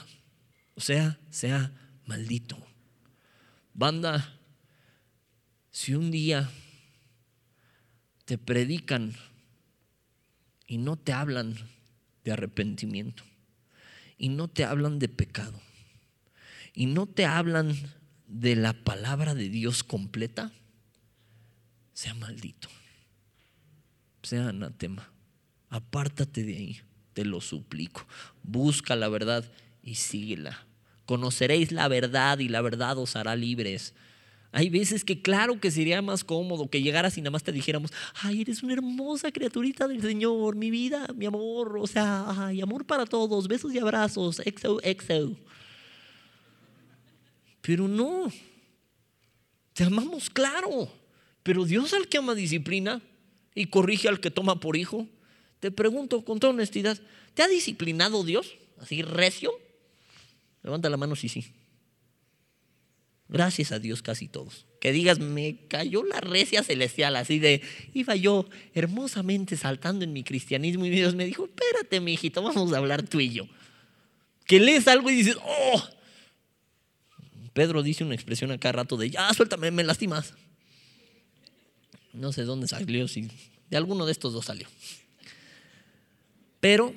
O 0.74 0.80
sea, 0.80 1.18
sea 1.30 1.72
maldito. 2.06 2.58
Banda, 3.74 4.36
si 5.70 5.94
un 5.94 6.10
día 6.10 6.50
te 8.24 8.38
predican 8.38 9.14
y 10.66 10.78
no 10.78 10.96
te 10.96 11.12
hablan 11.12 11.56
de 12.24 12.32
arrepentimiento, 12.32 13.22
y 14.16 14.28
no 14.28 14.48
te 14.48 14.64
hablan 14.64 14.98
de 14.98 15.08
pecado, 15.08 15.60
y 16.74 16.86
no 16.86 17.06
te 17.06 17.24
hablan 17.24 17.76
de 18.28 18.54
la 18.54 18.74
palabra 18.74 19.34
de 19.34 19.48
Dios 19.48 19.82
completa, 19.82 20.52
sea 21.92 22.14
maldito, 22.14 22.68
sea 24.22 24.50
anatema. 24.50 25.10
Apártate 25.70 26.44
de 26.44 26.56
ahí, 26.56 26.80
te 27.14 27.24
lo 27.24 27.40
suplico. 27.40 28.06
Busca 28.42 28.94
la 28.96 29.08
verdad 29.08 29.50
y 29.82 29.96
síguela. 29.96 30.66
Conoceréis 31.06 31.72
la 31.72 31.88
verdad 31.88 32.38
y 32.38 32.48
la 32.48 32.60
verdad 32.60 32.98
os 32.98 33.16
hará 33.16 33.34
libres. 33.34 33.94
Hay 34.52 34.70
veces 34.70 35.04
que 35.04 35.20
claro 35.20 35.60
que 35.60 35.70
sería 35.70 36.00
más 36.00 36.24
cómodo 36.24 36.70
que 36.70 36.80
llegaras 36.80 37.18
y 37.18 37.20
nada 37.20 37.32
más 37.32 37.42
te 37.42 37.52
dijéramos, 37.52 37.92
ay, 38.22 38.42
eres 38.42 38.62
una 38.62 38.72
hermosa 38.74 39.30
criaturita 39.30 39.86
del 39.86 40.00
Señor, 40.00 40.56
mi 40.56 40.70
vida, 40.70 41.06
mi 41.14 41.26
amor, 41.26 41.78
o 41.78 41.86
sea, 41.86 42.46
ay, 42.46 42.62
amor 42.62 42.86
para 42.86 43.04
todos, 43.04 43.46
besos 43.46 43.74
y 43.74 43.78
abrazos, 43.78 44.40
exo, 44.46 44.80
exo. 44.82 45.36
Pero 47.68 47.86
no, 47.86 48.32
te 49.74 49.84
amamos 49.84 50.30
claro, 50.30 50.90
pero 51.42 51.66
Dios 51.66 51.92
al 51.92 52.08
que 52.08 52.16
ama 52.16 52.34
disciplina 52.34 53.02
y 53.54 53.66
corrige 53.66 54.08
al 54.08 54.20
que 54.20 54.30
toma 54.30 54.58
por 54.58 54.74
hijo, 54.74 55.06
te 55.60 55.70
pregunto 55.70 56.24
con 56.24 56.40
toda 56.40 56.54
honestidad, 56.54 56.98
¿te 57.34 57.42
ha 57.42 57.46
disciplinado 57.46 58.24
Dios 58.24 58.56
así 58.80 59.02
recio? 59.02 59.52
Levanta 60.62 60.88
la 60.88 60.96
mano 60.96 61.14
si 61.14 61.28
sí. 61.28 61.52
Gracias 63.28 63.70
a 63.70 63.78
Dios 63.78 64.00
casi 64.00 64.28
todos. 64.28 64.64
Que 64.80 64.90
digas, 64.90 65.18
me 65.18 65.66
cayó 65.68 66.04
la 66.04 66.22
recia 66.22 66.62
celestial, 66.62 67.16
así 67.16 67.38
de, 67.38 67.60
iba 67.92 68.16
yo 68.16 68.48
hermosamente 68.72 69.58
saltando 69.58 70.06
en 70.06 70.14
mi 70.14 70.24
cristianismo 70.24 70.86
y 70.86 70.88
Dios 70.88 71.14
me 71.14 71.26
dijo, 71.26 71.44
espérate, 71.44 72.00
mi 72.00 72.14
hijito, 72.14 72.40
vamos 72.40 72.72
a 72.72 72.78
hablar 72.78 73.02
tú 73.02 73.20
y 73.20 73.28
yo. 73.28 73.46
Que 74.46 74.58
lees 74.58 74.88
algo 74.88 75.10
y 75.10 75.16
dices, 75.16 75.36
oh. 75.44 75.97
Pedro 77.58 77.82
dice 77.82 78.04
una 78.04 78.14
expresión 78.14 78.52
acá 78.52 78.70
rato 78.70 78.96
de, 78.96 79.10
ya, 79.10 79.34
suéltame, 79.34 79.72
me 79.72 79.82
lastimas. 79.82 80.32
No 82.12 82.32
sé 82.32 82.44
dónde 82.44 82.68
salió, 82.68 83.08
si 83.08 83.28
de 83.68 83.76
alguno 83.76 84.06
de 84.06 84.12
estos 84.12 84.32
dos 84.32 84.44
salió. 84.44 84.68
Pero 86.60 86.94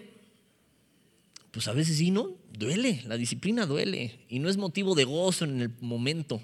pues 1.49 1.67
a 1.67 1.73
veces 1.73 1.97
sí, 1.97 2.11
¿no? 2.11 2.35
Duele, 2.53 3.01
la 3.07 3.17
disciplina 3.17 3.65
duele 3.65 4.19
y 4.29 4.37
no 4.37 4.49
es 4.49 4.57
motivo 4.57 4.93
de 4.93 5.03
gozo 5.03 5.45
en 5.45 5.61
el 5.61 5.71
momento, 5.81 6.43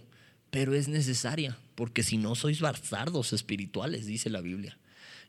pero 0.50 0.74
es 0.74 0.88
necesaria, 0.88 1.56
porque 1.76 2.02
si 2.02 2.18
no 2.18 2.34
sois 2.34 2.60
bastardos 2.60 3.34
espirituales, 3.34 4.08
dice 4.08 4.32
la 4.32 4.42
Biblia. 4.42 4.80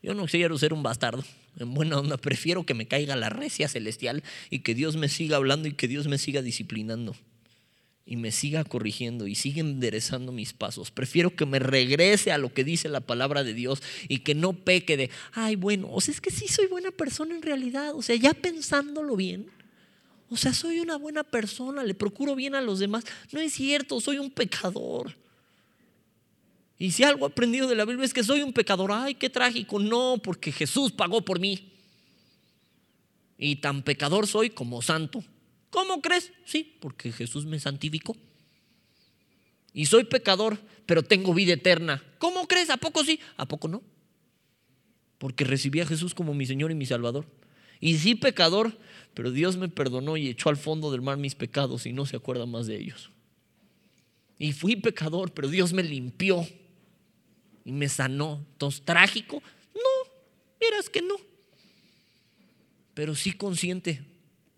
Yo 0.01 0.15
no 0.15 0.25
quiero 0.25 0.57
ser 0.57 0.73
un 0.73 0.81
bastardo, 0.81 1.23
en 1.59 1.75
buena 1.75 1.99
onda, 1.99 2.17
prefiero 2.17 2.65
que 2.65 2.73
me 2.73 2.87
caiga 2.87 3.15
la 3.15 3.29
recia 3.29 3.67
celestial 3.67 4.23
y 4.49 4.61
que 4.61 4.73
Dios 4.73 4.95
me 4.95 5.09
siga 5.09 5.37
hablando 5.37 5.67
y 5.67 5.73
que 5.73 5.87
Dios 5.87 6.07
me 6.07 6.17
siga 6.17 6.41
disciplinando 6.41 7.15
y 8.09 8.17
me 8.17 8.31
siga 8.31 8.63
corrigiendo 8.63 9.27
y 9.27 9.35
siga 9.35 9.61
enderezando 9.61 10.31
mis 10.31 10.53
pasos. 10.53 10.91
Prefiero 10.91 11.35
que 11.35 11.45
me 11.45 11.59
regrese 11.59 12.31
a 12.31 12.37
lo 12.37 12.53
que 12.53 12.63
dice 12.63 12.89
la 12.89 13.01
palabra 13.01 13.43
de 13.43 13.53
Dios 13.53 13.81
y 14.07 14.19
que 14.19 14.33
no 14.35 14.53
peque 14.53 14.97
de, 14.97 15.09
ay, 15.31 15.55
bueno, 15.55 15.87
o 15.91 16.01
sea, 16.01 16.13
es 16.13 16.19
que 16.19 16.31
sí 16.31 16.47
soy 16.47 16.67
buena 16.67 16.91
persona 16.91 17.35
en 17.35 17.41
realidad, 17.41 17.95
o 17.95 18.01
sea, 18.01 18.15
ya 18.15 18.33
pensándolo 18.33 19.15
bien 19.15 19.47
o 20.31 20.37
sea, 20.37 20.53
soy 20.53 20.79
una 20.79 20.97
buena 20.97 21.23
persona, 21.23 21.83
le 21.83 21.95
procuro 21.95 22.35
bien 22.35 22.53
a 22.53 22.61
los 22.61 22.79
demás. 22.79 23.03
No 23.31 23.39
es 23.39 23.53
cierto, 23.53 23.99
soy 23.99 24.19
un 24.19 24.29
pecador. 24.29 25.15
Y 26.77 26.91
si 26.91 27.03
algo 27.03 27.25
he 27.25 27.29
aprendido 27.29 27.67
de 27.67 27.75
la 27.75 27.85
Biblia 27.85 28.05
es 28.05 28.13
que 28.13 28.23
soy 28.23 28.41
un 28.41 28.53
pecador, 28.53 28.91
ay, 28.91 29.15
qué 29.15 29.29
trágico. 29.29 29.79
No, 29.79 30.19
porque 30.23 30.51
Jesús 30.51 30.91
pagó 30.91 31.21
por 31.21 31.39
mí. 31.39 31.71
Y 33.37 33.55
tan 33.55 33.81
pecador 33.81 34.27
soy 34.27 34.51
como 34.51 34.81
santo. 34.81 35.23
¿Cómo 35.69 36.01
crees? 36.01 36.31
Sí, 36.45 36.77
porque 36.79 37.11
Jesús 37.11 37.45
me 37.45 37.59
santificó. 37.59 38.15
Y 39.73 39.85
soy 39.85 40.03
pecador, 40.03 40.57
pero 40.85 41.03
tengo 41.03 41.33
vida 41.33 41.53
eterna. 41.53 42.03
¿Cómo 42.17 42.47
crees? 42.47 42.69
¿A 42.69 42.77
poco 42.77 43.03
sí? 43.03 43.19
¿A 43.37 43.47
poco 43.47 43.67
no? 43.67 43.83
Porque 45.19 45.43
recibí 45.43 45.79
a 45.79 45.85
Jesús 45.85 46.15
como 46.15 46.33
mi 46.33 46.45
Señor 46.45 46.71
y 46.71 46.75
mi 46.75 46.85
Salvador. 46.85 47.25
Y 47.79 47.97
sí, 47.97 48.15
pecador, 48.15 48.77
pero 49.13 49.31
Dios 49.31 49.57
me 49.57 49.69
perdonó 49.69 50.17
y 50.17 50.27
echó 50.27 50.49
al 50.49 50.57
fondo 50.57 50.91
del 50.91 51.01
mar 51.01 51.17
mis 51.17 51.35
pecados 51.35 51.85
y 51.85 51.93
no 51.93 52.05
se 52.05 52.17
acuerda 52.17 52.45
más 52.45 52.67
de 52.67 52.77
ellos. 52.77 53.11
Y 54.37 54.53
fui 54.53 54.75
pecador, 54.75 55.33
pero 55.33 55.49
Dios 55.49 55.73
me 55.73 55.83
limpió 55.83 56.47
y 57.63 57.71
me 57.71 57.87
sanó. 57.89 58.45
Entonces, 58.53 58.81
trágico, 58.83 59.43
no, 59.75 60.11
miras 60.59 60.89
que 60.89 61.01
no. 61.01 61.15
Pero 62.93 63.15
sí 63.15 63.33
consciente 63.33 64.01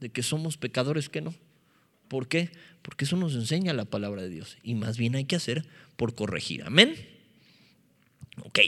de 0.01 0.09
que 0.09 0.23
somos 0.23 0.57
pecadores 0.57 1.07
que 1.07 1.21
no. 1.21 1.33
¿Por 2.09 2.27
qué? 2.27 2.51
Porque 2.81 3.05
eso 3.05 3.15
nos 3.15 3.35
enseña 3.35 3.71
la 3.71 3.85
palabra 3.85 4.23
de 4.23 4.29
Dios. 4.29 4.57
Y 4.63 4.75
más 4.75 4.97
bien 4.97 5.15
hay 5.15 5.23
que 5.23 5.37
hacer 5.37 5.65
por 5.95 6.13
corregir. 6.13 6.63
Amén. 6.63 6.93
Ok. 8.43 8.59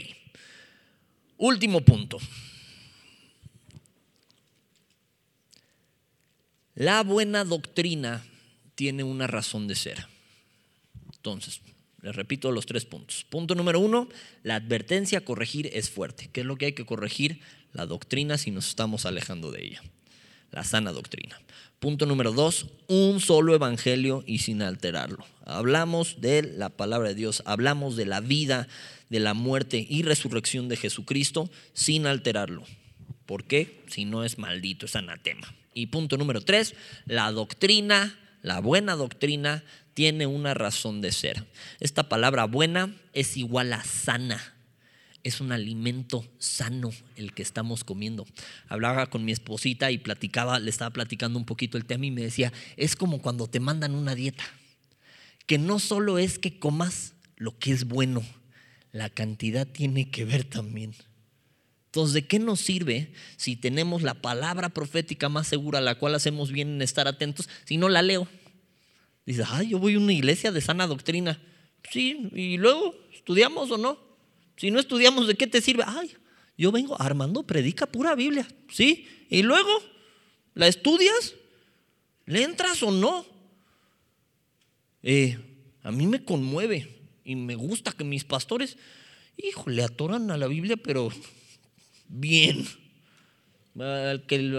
Último 1.36 1.82
punto. 1.82 2.18
La 6.74 7.02
buena 7.02 7.44
doctrina 7.44 8.24
tiene 8.76 9.04
una 9.04 9.26
razón 9.26 9.68
de 9.68 9.74
ser. 9.74 10.06
Entonces, 11.14 11.60
les 12.02 12.14
repito 12.14 12.50
los 12.52 12.66
tres 12.66 12.84
puntos. 12.84 13.24
Punto 13.28 13.54
número 13.54 13.80
uno, 13.80 14.08
la 14.42 14.56
advertencia 14.56 15.18
a 15.18 15.24
corregir 15.24 15.70
es 15.72 15.90
fuerte. 15.90 16.30
¿Qué 16.32 16.40
es 16.40 16.46
lo 16.46 16.56
que 16.56 16.66
hay 16.66 16.72
que 16.72 16.86
corregir? 16.86 17.40
La 17.72 17.86
doctrina 17.86 18.38
si 18.38 18.50
nos 18.50 18.68
estamos 18.68 19.04
alejando 19.06 19.50
de 19.50 19.64
ella. 19.64 19.82
La 20.54 20.62
sana 20.62 20.92
doctrina. 20.92 21.40
Punto 21.80 22.06
número 22.06 22.30
dos, 22.30 22.66
un 22.86 23.18
solo 23.18 23.56
evangelio 23.56 24.22
y 24.24 24.38
sin 24.38 24.62
alterarlo. 24.62 25.26
Hablamos 25.44 26.20
de 26.20 26.44
la 26.44 26.68
palabra 26.68 27.08
de 27.08 27.16
Dios, 27.16 27.42
hablamos 27.44 27.96
de 27.96 28.06
la 28.06 28.20
vida, 28.20 28.68
de 29.10 29.18
la 29.18 29.34
muerte 29.34 29.84
y 29.90 30.02
resurrección 30.02 30.68
de 30.68 30.76
Jesucristo 30.76 31.50
sin 31.72 32.06
alterarlo. 32.06 32.62
¿Por 33.26 33.42
qué? 33.44 33.82
Si 33.88 34.04
no 34.04 34.22
es 34.22 34.38
maldito, 34.38 34.86
es 34.86 34.94
anatema. 34.94 35.52
Y 35.74 35.88
punto 35.88 36.16
número 36.18 36.40
tres, 36.40 36.76
la 37.04 37.32
doctrina, 37.32 38.16
la 38.42 38.60
buena 38.60 38.94
doctrina, 38.94 39.64
tiene 39.92 40.28
una 40.28 40.54
razón 40.54 41.00
de 41.00 41.10
ser. 41.10 41.44
Esta 41.80 42.08
palabra 42.08 42.44
buena 42.44 42.94
es 43.12 43.36
igual 43.36 43.72
a 43.72 43.82
sana. 43.82 44.53
Es 45.24 45.40
un 45.40 45.50
alimento 45.50 46.24
sano 46.38 46.92
el 47.16 47.34
que 47.34 47.42
estamos 47.42 47.82
comiendo. 47.82 48.26
Hablaba 48.68 49.06
con 49.10 49.24
mi 49.24 49.32
esposita 49.32 49.90
y 49.90 49.98
platicaba, 49.98 50.60
le 50.60 50.70
estaba 50.70 50.90
platicando 50.92 51.38
un 51.38 51.46
poquito 51.46 51.76
el 51.76 51.86
tema 51.86 52.06
y 52.06 52.12
me 52.12 52.22
decía, 52.22 52.52
es 52.76 52.94
como 52.94 53.20
cuando 53.20 53.48
te 53.48 53.58
mandan 53.58 53.94
una 53.94 54.14
dieta, 54.14 54.44
que 55.46 55.58
no 55.58 55.78
solo 55.80 56.18
es 56.18 56.38
que 56.38 56.58
comas 56.58 57.14
lo 57.36 57.58
que 57.58 57.72
es 57.72 57.84
bueno, 57.84 58.22
la 58.92 59.10
cantidad 59.10 59.66
tiene 59.66 60.10
que 60.10 60.24
ver 60.24 60.44
también. 60.44 60.94
Entonces, 61.86 62.14
¿de 62.14 62.26
qué 62.26 62.38
nos 62.38 62.60
sirve 62.60 63.12
si 63.36 63.56
tenemos 63.56 64.02
la 64.02 64.14
palabra 64.14 64.68
profética 64.68 65.28
más 65.28 65.46
segura, 65.46 65.78
a 65.78 65.82
la 65.82 65.94
cual 65.94 66.14
hacemos 66.14 66.50
bien 66.50 66.68
en 66.68 66.82
estar 66.82 67.08
atentos, 67.08 67.48
si 67.64 67.76
no 67.76 67.88
la 67.88 68.02
leo? 68.02 68.28
Dices, 69.26 69.46
ay, 69.48 69.70
yo 69.70 69.78
voy 69.78 69.94
a 69.94 69.98
una 69.98 70.12
iglesia 70.12 70.52
de 70.52 70.60
sana 70.60 70.86
doctrina. 70.86 71.40
Sí, 71.90 72.30
y 72.34 72.56
luego, 72.56 72.94
¿estudiamos 73.12 73.70
o 73.70 73.78
no? 73.78 73.98
Si 74.56 74.70
no 74.70 74.78
estudiamos, 74.78 75.26
¿de 75.26 75.34
qué 75.34 75.46
te 75.46 75.60
sirve? 75.60 75.84
Ay, 75.86 76.14
yo 76.56 76.70
vengo, 76.70 77.00
Armando 77.00 77.42
predica 77.42 77.86
pura 77.86 78.14
Biblia. 78.14 78.46
Sí, 78.70 79.06
y 79.28 79.42
luego, 79.42 79.70
¿la 80.54 80.68
estudias? 80.68 81.34
¿Le 82.26 82.42
entras 82.42 82.82
o 82.82 82.90
no? 82.90 83.26
Eh, 85.02 85.38
a 85.82 85.90
mí 85.90 86.06
me 86.06 86.24
conmueve 86.24 86.88
y 87.24 87.36
me 87.36 87.56
gusta 87.56 87.92
que 87.92 88.04
mis 88.04 88.24
pastores, 88.24 88.76
hijo, 89.36 89.68
le 89.68 89.82
atoran 89.82 90.30
a 90.30 90.38
la 90.38 90.46
Biblia, 90.46 90.76
pero 90.76 91.10
bien. 92.08 92.66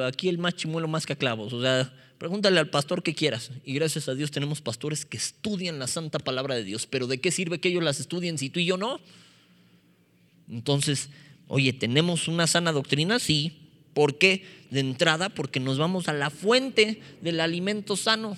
Aquí 0.05 0.27
el 0.27 0.37
más 0.37 0.53
más 0.65 1.05
que 1.05 1.15
clavos. 1.15 1.53
O 1.53 1.61
sea, 1.61 1.91
pregúntale 2.17 2.59
al 2.59 2.69
pastor 2.69 3.01
que 3.01 3.15
quieras. 3.15 3.51
Y 3.63 3.73
gracias 3.73 4.09
a 4.09 4.15
Dios 4.15 4.29
tenemos 4.29 4.61
pastores 4.61 5.05
que 5.05 5.17
estudian 5.17 5.79
la 5.79 5.87
santa 5.87 6.19
palabra 6.19 6.55
de 6.55 6.63
Dios. 6.63 6.85
Pero 6.85 7.07
¿de 7.07 7.21
qué 7.21 7.31
sirve 7.31 7.59
que 7.59 7.69
ellos 7.69 7.83
las 7.83 7.99
estudien 7.99 8.37
si 8.37 8.49
tú 8.49 8.59
y 8.59 8.65
yo 8.65 8.77
no? 8.77 8.99
Entonces, 10.49 11.09
oye, 11.47 11.73
¿tenemos 11.73 12.27
una 12.27 12.47
sana 12.47 12.71
doctrina? 12.71 13.19
Sí. 13.19 13.61
¿Por 13.93 14.17
qué? 14.17 14.45
De 14.71 14.81
entrada, 14.81 15.29
porque 15.29 15.59
nos 15.59 15.77
vamos 15.77 16.09
a 16.09 16.13
la 16.13 16.29
fuente 16.29 17.01
del 17.21 17.39
alimento 17.39 17.95
sano. 17.95 18.35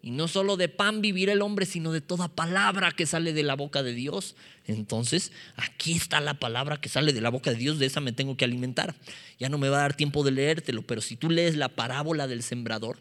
Y 0.00 0.10
no 0.10 0.28
solo 0.28 0.56
de 0.56 0.68
pan 0.68 1.02
vivirá 1.02 1.32
el 1.32 1.42
hombre, 1.42 1.66
sino 1.66 1.92
de 1.92 2.00
toda 2.00 2.28
palabra 2.28 2.92
que 2.92 3.04
sale 3.04 3.32
de 3.32 3.42
la 3.42 3.56
boca 3.56 3.82
de 3.82 3.92
Dios. 3.92 4.36
Entonces, 4.64 5.32
aquí 5.56 5.92
está 5.92 6.20
la 6.20 6.34
palabra 6.34 6.80
que 6.80 6.88
sale 6.88 7.12
de 7.12 7.20
la 7.20 7.30
boca 7.30 7.50
de 7.50 7.56
Dios, 7.56 7.78
de 7.78 7.86
esa 7.86 8.00
me 8.00 8.12
tengo 8.12 8.36
que 8.36 8.44
alimentar. 8.44 8.94
Ya 9.38 9.48
no 9.48 9.58
me 9.58 9.68
va 9.68 9.78
a 9.78 9.82
dar 9.82 9.96
tiempo 9.96 10.24
de 10.24 10.30
leértelo, 10.30 10.82
pero 10.82 11.00
si 11.00 11.16
tú 11.16 11.30
lees 11.30 11.56
la 11.56 11.68
parábola 11.68 12.26
del 12.26 12.42
sembrador, 12.42 12.98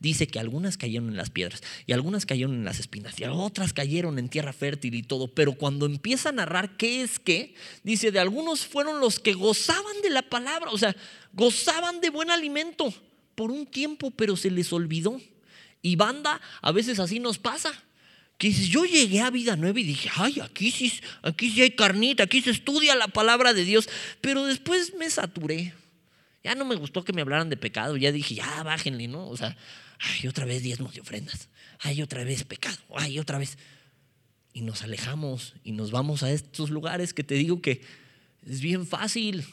dice 0.00 0.26
que 0.26 0.40
algunas 0.40 0.76
cayeron 0.76 1.10
en 1.10 1.16
las 1.16 1.30
piedras 1.30 1.62
y 1.86 1.92
algunas 1.92 2.26
cayeron 2.26 2.54
en 2.54 2.64
las 2.64 2.80
espinas 2.80 3.20
y 3.20 3.24
otras 3.24 3.72
cayeron 3.72 4.18
en 4.18 4.28
tierra 4.28 4.52
fértil 4.52 4.94
y 4.94 5.02
todo. 5.02 5.28
Pero 5.28 5.52
cuando 5.52 5.86
empieza 5.86 6.30
a 6.30 6.32
narrar 6.32 6.76
qué 6.76 7.02
es 7.02 7.18
qué, 7.18 7.54
dice, 7.84 8.10
de 8.10 8.18
algunos 8.18 8.66
fueron 8.66 8.98
los 8.98 9.20
que 9.20 9.34
gozaban 9.34 10.02
de 10.02 10.10
la 10.10 10.22
palabra, 10.22 10.70
o 10.72 10.78
sea, 10.78 10.96
gozaban 11.34 12.00
de 12.00 12.10
buen 12.10 12.30
alimento 12.30 12.92
por 13.34 13.50
un 13.50 13.66
tiempo, 13.66 14.10
pero 14.10 14.36
se 14.36 14.50
les 14.50 14.72
olvidó. 14.72 15.20
Y 15.82 15.96
banda, 15.96 16.40
a 16.60 16.72
veces 16.72 16.98
así 16.98 17.20
nos 17.20 17.38
pasa. 17.38 17.70
Que 18.36 18.50
yo 18.50 18.86
llegué 18.86 19.20
a 19.20 19.28
vida 19.28 19.54
nueva 19.54 19.80
y 19.80 19.84
dije, 19.84 20.08
ay, 20.16 20.40
aquí 20.40 20.70
sí, 20.70 20.90
aquí 21.20 21.50
sí 21.50 21.60
hay 21.60 21.72
carnita, 21.72 22.22
aquí 22.22 22.40
se 22.40 22.50
estudia 22.50 22.94
la 22.94 23.08
palabra 23.08 23.52
de 23.52 23.66
Dios. 23.66 23.86
Pero 24.22 24.46
después 24.46 24.94
me 24.94 25.10
saturé. 25.10 25.74
Ya 26.42 26.54
no 26.54 26.64
me 26.64 26.74
gustó 26.74 27.04
que 27.04 27.12
me 27.12 27.20
hablaran 27.20 27.50
de 27.50 27.58
pecado. 27.58 27.98
Ya 27.98 28.12
dije, 28.12 28.36
ya 28.36 28.62
bájenle, 28.62 29.08
¿no? 29.08 29.28
O 29.28 29.36
sea, 29.36 29.56
ay, 30.00 30.28
otra 30.28 30.44
vez 30.44 30.62
diezmos 30.62 30.96
y 30.96 31.00
ofrendas. 31.00 31.48
Ay, 31.78 32.02
otra 32.02 32.24
vez 32.24 32.44
pecado. 32.44 32.78
Ay, 32.96 33.18
otra 33.18 33.38
vez. 33.38 33.58
Y 34.52 34.62
nos 34.62 34.82
alejamos 34.82 35.54
y 35.62 35.72
nos 35.72 35.90
vamos 35.90 36.22
a 36.22 36.30
estos 36.30 36.70
lugares 36.70 37.14
que 37.14 37.22
te 37.22 37.34
digo 37.34 37.62
que 37.62 37.82
es 38.46 38.60
bien 38.60 38.86
fácil 38.86 39.44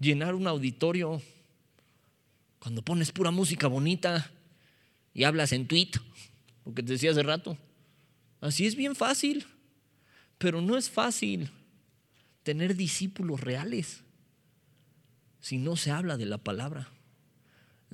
llenar 0.00 0.34
un 0.34 0.46
auditorio 0.46 1.20
cuando 2.58 2.82
pones 2.82 3.12
pura 3.12 3.30
música 3.30 3.66
bonita 3.66 4.30
y 5.12 5.24
hablas 5.24 5.52
en 5.52 5.66
tweet, 5.66 5.90
lo 6.64 6.74
que 6.74 6.82
te 6.82 6.92
decía 6.92 7.10
hace 7.10 7.22
rato. 7.22 7.58
Así 8.40 8.66
es 8.66 8.74
bien 8.74 8.96
fácil, 8.96 9.46
pero 10.38 10.60
no 10.60 10.76
es 10.76 10.88
fácil 10.88 11.50
tener 12.42 12.76
discípulos 12.76 13.40
reales 13.40 14.02
si 15.40 15.58
no 15.58 15.76
se 15.76 15.90
habla 15.90 16.16
de 16.16 16.26
la 16.26 16.38
palabra. 16.38 16.88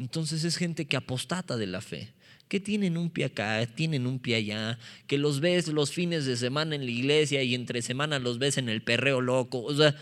Entonces 0.00 0.44
es 0.44 0.56
gente 0.56 0.86
que 0.86 0.96
apostata 0.96 1.58
de 1.58 1.66
la 1.66 1.82
fe, 1.82 2.14
que 2.48 2.58
tienen 2.58 2.96
un 2.96 3.10
pie 3.10 3.26
acá, 3.26 3.66
tienen 3.66 4.06
un 4.06 4.18
pie 4.18 4.36
allá, 4.36 4.78
que 5.06 5.18
los 5.18 5.40
ves 5.40 5.68
los 5.68 5.92
fines 5.92 6.24
de 6.24 6.38
semana 6.38 6.74
en 6.74 6.86
la 6.86 6.90
iglesia 6.90 7.42
y 7.42 7.54
entre 7.54 7.82
semana 7.82 8.18
los 8.18 8.38
ves 8.38 8.56
en 8.56 8.70
el 8.70 8.82
perreo 8.82 9.20
loco. 9.20 9.60
O 9.60 9.74
sea, 9.74 9.94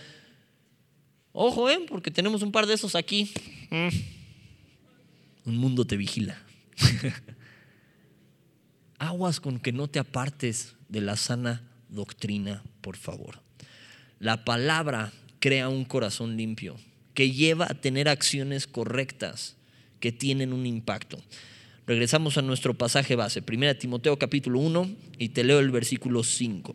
ojo, 1.33 1.69
¿eh? 1.69 1.81
porque 1.89 2.13
tenemos 2.13 2.43
un 2.43 2.53
par 2.53 2.67
de 2.67 2.75
esos 2.75 2.95
aquí. 2.95 3.33
Mm. 3.71 3.89
Un 5.47 5.57
mundo 5.57 5.85
te 5.85 5.97
vigila. 5.97 6.41
Aguas 9.01 9.41
con 9.41 9.59
que 9.59 9.73
no 9.73 9.89
te 9.89 9.99
apartes 9.99 10.77
de 10.89 11.01
la 11.01 11.17
sana 11.17 11.69
doctrina, 11.89 12.63
por 12.83 12.97
favor. 12.97 13.43
La 14.21 14.45
palabra 14.45 15.13
crea 15.41 15.69
un 15.69 15.85
corazón 15.85 16.37
limpio 16.37 16.77
que 17.15 17.33
lleva 17.33 17.67
a 17.69 17.75
tener 17.75 18.09
acciones 18.09 18.69
correctas 18.69 19.58
que 20.01 20.13
tienen 20.13 20.53
un 20.53 20.67
impacto. 20.67 21.23
Regresamos 21.87 22.37
a 22.37 22.43
nuestro 22.43 22.75
pasaje 22.75 23.17
base, 23.17 23.43
1 23.47 23.77
Timoteo 23.77 24.19
capítulo 24.19 24.61
1, 24.61 24.91
y 25.19 25.31
te 25.31 25.45
leo 25.45 25.59
el 25.59 25.71
versículo 25.71 26.23
5. 26.23 26.75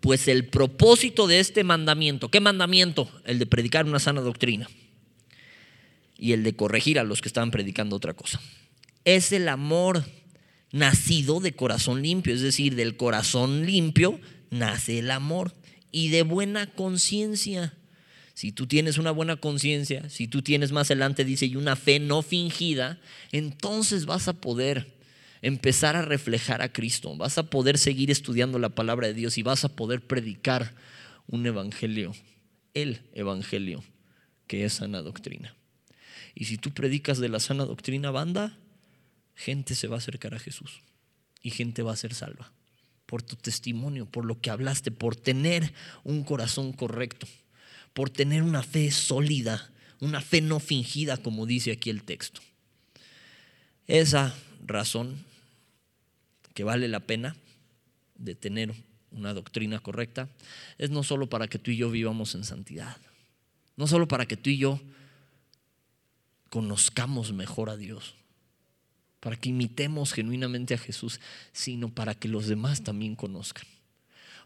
Pues 0.00 0.28
el 0.28 0.46
propósito 0.46 1.26
de 1.26 1.40
este 1.40 1.64
mandamiento, 1.64 2.30
¿qué 2.30 2.40
mandamiento? 2.40 3.10
El 3.24 3.38
de 3.38 3.46
predicar 3.46 3.86
una 3.86 3.98
sana 3.98 4.20
doctrina 4.20 4.68
y 6.16 6.32
el 6.32 6.42
de 6.44 6.54
corregir 6.54 6.98
a 6.98 7.04
los 7.04 7.20
que 7.20 7.28
estaban 7.28 7.50
predicando 7.50 7.96
otra 7.96 8.14
cosa. 8.14 8.40
Es 9.04 9.32
el 9.32 9.48
amor 9.48 10.04
nacido 10.70 11.40
de 11.40 11.52
corazón 11.52 12.02
limpio, 12.02 12.34
es 12.34 12.42
decir, 12.42 12.74
del 12.74 12.96
corazón 12.96 13.64
limpio 13.66 14.20
nace 14.50 15.00
el 15.00 15.10
amor 15.10 15.54
y 15.90 16.08
de 16.08 16.22
buena 16.22 16.66
conciencia. 16.66 17.74
Si 18.34 18.50
tú 18.50 18.66
tienes 18.66 18.98
una 18.98 19.12
buena 19.12 19.36
conciencia, 19.36 20.10
si 20.10 20.26
tú 20.26 20.42
tienes 20.42 20.72
más 20.72 20.90
adelante, 20.90 21.24
dice, 21.24 21.46
y 21.46 21.56
una 21.56 21.76
fe 21.76 22.00
no 22.00 22.20
fingida, 22.20 23.00
entonces 23.30 24.06
vas 24.06 24.26
a 24.26 24.32
poder 24.32 24.92
empezar 25.40 25.94
a 25.94 26.02
reflejar 26.02 26.60
a 26.60 26.72
Cristo, 26.72 27.16
vas 27.16 27.38
a 27.38 27.44
poder 27.44 27.78
seguir 27.78 28.10
estudiando 28.10 28.58
la 28.58 28.70
palabra 28.70 29.06
de 29.06 29.14
Dios 29.14 29.38
y 29.38 29.42
vas 29.42 29.64
a 29.64 29.68
poder 29.68 30.00
predicar 30.00 30.74
un 31.28 31.46
evangelio, 31.46 32.12
el 32.74 33.02
evangelio, 33.12 33.84
que 34.48 34.64
es 34.64 34.74
sana 34.74 35.00
doctrina. 35.00 35.54
Y 36.34 36.46
si 36.46 36.58
tú 36.58 36.72
predicas 36.72 37.18
de 37.18 37.28
la 37.28 37.38
sana 37.38 37.64
doctrina 37.64 38.10
banda, 38.10 38.58
gente 39.36 39.76
se 39.76 39.86
va 39.86 39.96
a 39.96 39.98
acercar 39.98 40.34
a 40.34 40.40
Jesús 40.40 40.80
y 41.40 41.50
gente 41.50 41.82
va 41.82 41.92
a 41.92 41.96
ser 41.96 42.14
salva 42.14 42.52
por 43.06 43.22
tu 43.22 43.36
testimonio, 43.36 44.06
por 44.06 44.24
lo 44.24 44.40
que 44.40 44.50
hablaste, 44.50 44.90
por 44.90 45.14
tener 45.14 45.72
un 46.02 46.24
corazón 46.24 46.72
correcto, 46.72 47.28
por 47.94 48.10
tener 48.10 48.42
una 48.42 48.62
fe 48.62 48.90
sólida, 48.90 49.70
una 50.00 50.20
fe 50.20 50.42
no 50.42 50.60
fingida, 50.60 51.16
como 51.16 51.46
dice 51.46 51.72
aquí 51.72 51.88
el 51.88 52.02
texto. 52.02 52.42
Esa 53.86 54.34
razón 54.66 55.24
que 56.52 56.64
vale 56.64 56.88
la 56.88 57.00
pena 57.00 57.36
de 58.16 58.34
tener 58.34 58.74
una 59.10 59.32
doctrina 59.32 59.78
correcta 59.78 60.28
es 60.78 60.90
no 60.90 61.02
solo 61.02 61.28
para 61.28 61.48
que 61.48 61.58
tú 61.58 61.70
y 61.70 61.76
yo 61.76 61.90
vivamos 61.90 62.34
en 62.34 62.44
santidad, 62.44 62.96
no 63.76 63.86
solo 63.86 64.08
para 64.08 64.26
que 64.26 64.36
tú 64.36 64.50
y 64.50 64.58
yo 64.58 64.80
conozcamos 66.50 67.32
mejor 67.32 67.70
a 67.70 67.76
Dios, 67.76 68.14
para 69.20 69.36
que 69.36 69.48
imitemos 69.50 70.12
genuinamente 70.12 70.74
a 70.74 70.78
Jesús, 70.78 71.20
sino 71.52 71.88
para 71.88 72.14
que 72.14 72.28
los 72.28 72.46
demás 72.46 72.82
también 72.82 73.16
conozcan. 73.16 73.66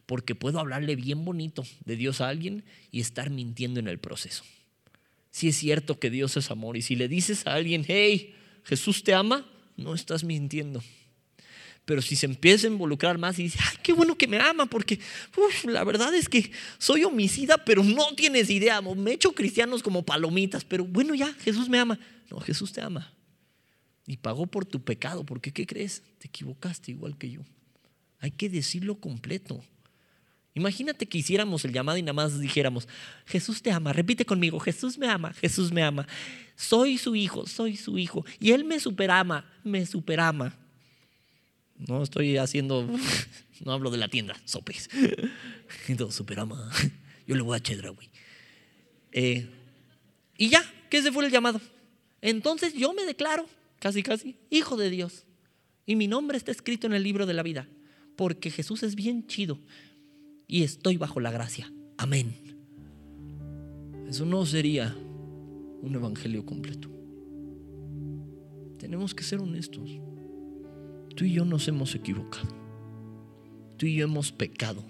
Porque 0.08 0.34
puedo 0.34 0.58
hablarle 0.58 0.96
bien 0.96 1.26
bonito 1.26 1.66
de 1.84 1.94
Dios 1.94 2.22
a 2.22 2.30
alguien 2.30 2.64
y 2.90 3.00
estar 3.00 3.28
mintiendo 3.28 3.78
en 3.78 3.88
el 3.88 3.98
proceso. 3.98 4.42
Si 5.30 5.48
es 5.48 5.56
cierto 5.58 6.00
que 6.00 6.08
Dios 6.08 6.34
es 6.38 6.50
amor 6.50 6.78
y 6.78 6.82
si 6.82 6.96
le 6.96 7.08
dices 7.08 7.46
a 7.46 7.52
alguien, 7.52 7.84
hey, 7.86 8.34
Jesús 8.64 9.04
te 9.04 9.12
ama, 9.12 9.46
no 9.76 9.94
estás 9.94 10.24
mintiendo. 10.24 10.82
Pero 11.84 12.00
si 12.00 12.16
se 12.16 12.24
empieza 12.24 12.66
a 12.66 12.70
involucrar 12.70 13.18
más 13.18 13.38
y 13.38 13.42
dice, 13.42 13.58
ay, 13.60 13.76
qué 13.82 13.92
bueno 13.92 14.16
que 14.16 14.26
me 14.26 14.38
ama, 14.38 14.64
porque 14.64 14.98
la 15.64 15.84
verdad 15.84 16.14
es 16.14 16.30
que 16.30 16.52
soy 16.78 17.04
homicida, 17.04 17.62
pero 17.66 17.84
no 17.84 18.14
tienes 18.14 18.48
idea. 18.48 18.80
Me 18.80 19.10
he 19.10 19.14
hecho 19.14 19.32
cristianos 19.32 19.82
como 19.82 20.06
palomitas, 20.06 20.64
pero 20.64 20.86
bueno, 20.86 21.14
ya, 21.14 21.34
Jesús 21.34 21.68
me 21.68 21.78
ama. 21.78 22.00
No, 22.30 22.40
Jesús 22.40 22.72
te 22.72 22.80
ama. 22.80 23.12
Y 24.06 24.16
pagó 24.16 24.46
por 24.46 24.64
tu 24.64 24.82
pecado, 24.82 25.26
porque 25.26 25.52
¿qué 25.52 25.66
crees? 25.66 26.02
Te 26.16 26.28
equivocaste 26.28 26.92
igual 26.92 27.18
que 27.18 27.30
yo. 27.30 27.42
Hay 28.20 28.30
que 28.30 28.48
decirlo 28.48 28.98
completo. 29.00 29.62
Imagínate 30.58 31.06
que 31.06 31.18
hiciéramos 31.18 31.64
el 31.64 31.72
llamado 31.72 31.98
y 31.98 32.02
nada 32.02 32.12
más 32.14 32.40
dijéramos, 32.40 32.88
Jesús 33.26 33.62
te 33.62 33.70
ama, 33.70 33.92
repite 33.92 34.24
conmigo, 34.24 34.58
Jesús 34.58 34.98
me 34.98 35.08
ama, 35.08 35.32
Jesús 35.34 35.70
me 35.70 35.84
ama. 35.84 36.06
Soy 36.56 36.98
su 36.98 37.14
hijo, 37.14 37.46
soy 37.46 37.76
su 37.76 37.96
hijo. 37.96 38.26
Y 38.40 38.50
Él 38.50 38.64
me 38.64 38.80
superama, 38.80 39.48
me 39.62 39.86
superama. 39.86 40.56
No 41.76 42.02
estoy 42.02 42.36
haciendo, 42.38 42.88
no 43.64 43.72
hablo 43.72 43.90
de 43.90 43.98
la 43.98 44.08
tienda, 44.08 44.36
sopes. 44.44 44.90
No, 45.98 46.10
superama. 46.10 46.70
Yo 47.26 47.36
le 47.36 47.42
voy 47.42 47.56
a 47.56 47.60
chedra, 47.60 47.90
güey. 47.90 48.08
Eh, 49.12 49.46
y 50.38 50.48
ya, 50.48 50.64
que 50.88 50.98
ese 50.98 51.12
fue 51.12 51.24
el 51.26 51.30
llamado. 51.30 51.60
Entonces 52.22 52.72
yo 52.74 52.94
me 52.94 53.04
declaro, 53.04 53.46
casi, 53.78 54.02
casi, 54.02 54.36
hijo 54.50 54.76
de 54.76 54.90
Dios. 54.90 55.24
Y 55.86 55.94
mi 55.94 56.08
nombre 56.08 56.36
está 56.36 56.50
escrito 56.50 56.86
en 56.86 56.94
el 56.94 57.02
libro 57.02 57.26
de 57.26 57.34
la 57.34 57.42
vida. 57.42 57.68
Porque 58.16 58.50
Jesús 58.50 58.82
es 58.82 58.94
bien 58.94 59.26
chido. 59.26 59.58
Y 60.48 60.62
estoy 60.62 60.96
bajo 60.96 61.20
la 61.20 61.30
gracia. 61.30 61.70
Amén. 61.98 62.34
Eso 64.08 64.24
no 64.24 64.46
sería 64.46 64.96
un 65.82 65.94
evangelio 65.94 66.46
completo. 66.46 66.88
Tenemos 68.78 69.14
que 69.14 69.22
ser 69.22 69.40
honestos. 69.40 70.00
tú 71.14 71.24
y 71.24 71.32
yo 71.32 71.44
nos 71.44 71.68
hemos 71.68 71.94
equivocado. 71.94 72.48
Tú 73.76 73.86
y 73.86 73.96
yo 73.96 74.04
hemos 74.04 74.32
pecado. 74.32 74.82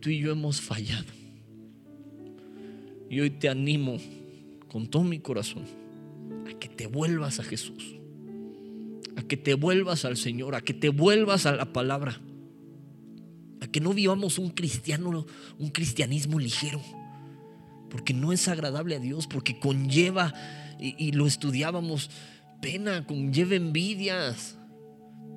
Tú 0.00 0.08
y 0.08 0.20
yo 0.20 0.32
hemos 0.32 0.60
fallado. 0.60 1.12
Y 3.10 3.20
hoy 3.20 3.30
te 3.30 3.50
animo 3.50 3.98
con 4.68 4.86
todo 4.86 5.04
mi 5.04 5.18
corazón 5.18 5.64
a 6.48 6.58
que 6.58 6.68
te 6.68 6.86
vuelvas 6.86 7.40
a 7.40 7.42
Jesús. 7.42 7.96
A 9.16 9.22
que 9.22 9.36
te 9.36 9.52
vuelvas 9.52 10.06
al 10.06 10.16
Señor, 10.16 10.54
a 10.54 10.62
que 10.62 10.72
te 10.72 10.88
vuelvas 10.88 11.44
a 11.44 11.54
la 11.54 11.72
palabra. 11.74 12.20
Que 13.72 13.80
no 13.80 13.92
vivamos 13.92 14.38
un 14.38 14.50
cristiano, 14.50 15.26
un 15.58 15.70
cristianismo 15.70 16.38
ligero. 16.38 16.80
Porque 17.88 18.14
no 18.14 18.32
es 18.32 18.48
agradable 18.48 18.96
a 18.96 19.00
Dios, 19.00 19.26
porque 19.26 19.58
conlleva, 19.58 20.32
y, 20.78 20.94
y 20.98 21.12
lo 21.12 21.26
estudiábamos, 21.26 22.10
pena, 22.60 23.06
conlleva 23.06 23.54
envidias, 23.54 24.56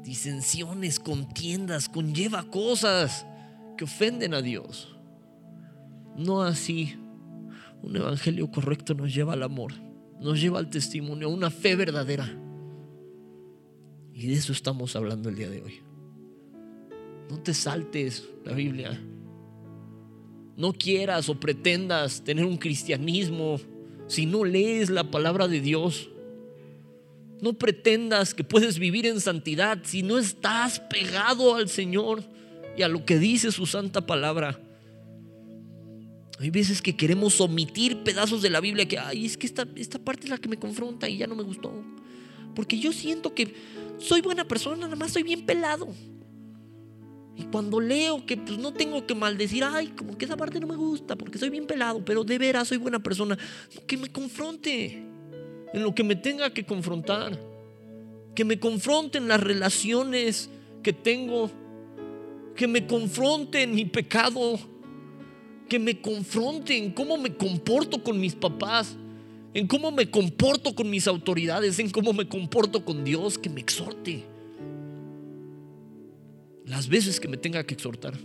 disensiones, 0.04 1.00
contiendas, 1.00 1.90
conlleva 1.90 2.44
cosas 2.44 3.26
que 3.78 3.86
ofenden 3.86 4.34
a 4.34 4.42
Dios. 4.42 4.96
No 6.18 6.44
así. 6.44 6.96
Un 7.82 7.96
evangelio 7.98 8.50
correcto 8.50 8.94
nos 8.94 9.14
lleva 9.14 9.34
al 9.34 9.44
amor, 9.44 9.74
nos 10.22 10.40
lleva 10.40 10.60
al 10.60 10.70
testimonio, 10.70 11.28
a 11.28 11.32
una 11.32 11.50
fe 11.50 11.76
verdadera. 11.76 12.40
Y 14.14 14.28
de 14.28 14.34
eso 14.34 14.54
estamos 14.54 14.96
hablando 14.96 15.30
el 15.30 15.36
día 15.36 15.50
de 15.50 15.62
hoy. 15.62 15.83
No 17.30 17.40
te 17.40 17.54
saltes 17.54 18.24
la 18.46 18.54
Biblia. 18.54 19.00
No 20.56 20.74
quieras 20.74 21.30
o 21.30 21.40
pretendas 21.40 22.24
tener 22.24 22.46
un 22.46 22.58
cristianismo 22.58 23.60
si 24.08 24.26
no 24.26 24.44
lees 24.44 24.90
la 24.90 25.10
palabra 25.10 25.48
de 25.48 25.62
Dios. 25.62 26.10
No 27.42 27.54
pretendas 27.54 28.34
que 28.34 28.44
puedes 28.44 28.80
vivir 28.80 29.06
en 29.06 29.20
santidad 29.20 29.80
si 29.84 30.04
no 30.04 30.18
estás 30.18 30.80
pegado 30.80 31.56
al 31.56 31.70
Señor 31.70 32.24
y 32.78 32.84
a 32.84 32.88
lo 32.88 33.06
que 33.06 33.18
dice 33.18 33.52
su 33.52 33.66
santa 33.66 34.06
palabra. 34.06 34.60
Hay 36.40 36.50
veces 36.50 36.82
que 36.82 36.96
queremos 36.96 37.40
omitir 37.42 38.04
pedazos 38.04 38.42
de 38.42 38.50
la 38.50 38.60
Biblia 38.60 38.88
que, 38.88 38.98
ay, 38.98 39.26
es 39.26 39.38
que 39.38 39.46
esta, 39.46 39.68
esta 39.76 40.00
parte 40.00 40.26
es 40.26 40.30
la 40.30 40.38
que 40.38 40.50
me 40.50 40.58
confronta 40.58 41.08
y 41.08 41.18
ya 41.18 41.28
no 41.28 41.36
me 41.36 41.44
gustó. 41.44 41.72
Porque 42.56 42.78
yo 42.78 42.92
siento 42.92 43.34
que 43.34 43.54
soy 44.00 44.22
buena 44.22 44.48
persona, 44.48 44.84
nada 44.84 44.96
más 44.96 45.12
soy 45.12 45.24
bien 45.24 45.46
pelado. 45.46 45.88
Y 47.36 47.44
cuando 47.46 47.80
leo 47.80 48.26
que 48.26 48.38
pues, 48.38 48.58
no 48.60 48.74
tengo 48.74 49.06
que 49.08 49.16
maldecir, 49.16 49.64
ay, 49.64 49.88
como 49.88 50.18
que 50.18 50.26
esa 50.26 50.38
parte 50.38 50.60
no 50.60 50.68
me 50.68 50.76
gusta 50.76 51.16
porque 51.16 51.38
soy 51.38 51.50
bien 51.50 51.66
pelado, 51.66 52.04
pero 52.06 52.24
de 52.24 52.38
veras 52.38 52.68
soy 52.68 52.78
buena 52.78 53.02
persona, 53.02 53.38
que 53.88 53.98
me 53.98 54.10
confronte 54.10 55.04
en 55.74 55.82
lo 55.82 55.94
que 55.94 56.04
me 56.04 56.16
tenga 56.16 56.52
que 56.52 56.64
confrontar. 56.64 57.38
Que 58.36 58.46
me 58.46 58.60
confronten 58.60 59.28
las 59.28 59.42
relaciones 59.42 60.50
que 60.82 60.94
tengo. 60.94 61.52
Que 62.56 62.68
me 62.68 62.86
confronten 62.86 63.74
mi 63.74 63.86
pecado. 63.86 64.60
Que 65.68 65.80
me 65.80 66.00
confronten 66.00 66.92
cómo 66.92 67.18
me 67.18 67.36
comporto 67.36 68.04
con 68.04 68.20
mis 68.20 68.36
papás. 68.36 68.96
En 69.56 69.68
cómo 69.68 69.92
me 69.92 70.10
comporto 70.10 70.74
con 70.76 70.90
mis 70.90 71.08
autoridades. 71.08 71.80
En 71.80 71.90
cómo 71.90 72.14
me 72.14 72.28
comporto 72.28 72.86
con 72.86 73.04
Dios. 73.04 73.40
Que 73.40 73.50
me 73.50 73.62
exhorte. 73.62 74.24
Las 76.74 76.90
veces 76.90 77.20
que 77.20 77.28
me 77.28 77.38
tenga 77.38 77.64
que 77.64 77.76
exhortar. 77.76 78.18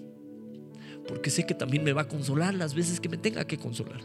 Porque 1.06 1.28
sé 1.28 1.44
que 1.44 1.52
también 1.52 1.84
me 1.84 1.92
va 1.92 2.02
a 2.02 2.08
consolar 2.08 2.54
las 2.54 2.74
veces 2.74 2.98
que 2.98 3.10
me 3.10 3.18
tenga 3.18 3.46
que 3.46 3.58
consolar. 3.58 4.00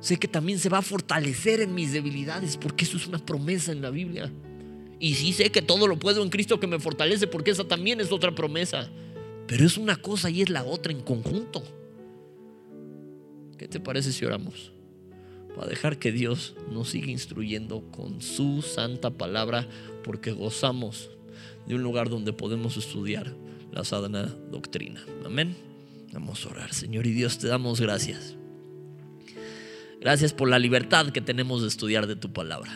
Sé 0.00 0.16
que 0.16 0.26
también 0.26 0.58
se 0.58 0.70
va 0.70 0.78
a 0.78 0.82
fortalecer 0.82 1.60
en 1.60 1.74
mis 1.74 1.92
debilidades, 1.92 2.56
porque 2.56 2.86
eso 2.86 2.96
es 2.96 3.06
una 3.06 3.18
promesa 3.18 3.72
en 3.72 3.82
la 3.82 3.90
Biblia. 3.90 4.32
Y 4.98 5.16
sí 5.16 5.34
sé 5.34 5.50
que 5.50 5.60
todo 5.60 5.86
lo 5.86 5.98
puedo 5.98 6.22
en 6.22 6.30
Cristo 6.30 6.58
que 6.58 6.66
me 6.66 6.78
fortalece, 6.78 7.26
porque 7.26 7.50
esa 7.50 7.64
también 7.64 8.00
es 8.00 8.10
otra 8.10 8.34
promesa. 8.34 8.88
Pero 9.46 9.66
es 9.66 9.76
una 9.76 9.96
cosa 9.96 10.30
y 10.30 10.40
es 10.40 10.48
la 10.48 10.64
otra 10.64 10.90
en 10.90 11.02
conjunto. 11.02 11.62
¿Qué 13.58 13.68
te 13.68 13.80
parece 13.80 14.12
si 14.12 14.24
oramos? 14.24 14.72
Para 15.54 15.68
dejar 15.68 15.98
que 15.98 16.10
Dios 16.10 16.56
nos 16.72 16.88
siga 16.88 17.10
instruyendo 17.10 17.82
con 17.90 18.22
su 18.22 18.62
santa 18.62 19.10
palabra, 19.10 19.68
porque 20.02 20.32
gozamos 20.32 21.10
de 21.66 21.74
un 21.74 21.82
lugar 21.82 22.08
donde 22.08 22.32
podemos 22.32 22.76
estudiar 22.76 23.32
la 23.72 23.84
sana 23.84 24.26
doctrina. 24.50 25.04
Amén. 25.24 25.56
Vamos 26.12 26.44
a 26.46 26.48
orar, 26.48 26.72
Señor 26.72 27.06
y 27.06 27.12
Dios, 27.12 27.38
te 27.38 27.48
damos 27.48 27.80
gracias. 27.80 28.36
Gracias 30.00 30.32
por 30.32 30.48
la 30.48 30.58
libertad 30.58 31.10
que 31.10 31.20
tenemos 31.20 31.62
de 31.62 31.68
estudiar 31.68 32.06
de 32.06 32.16
tu 32.16 32.32
palabra. 32.32 32.70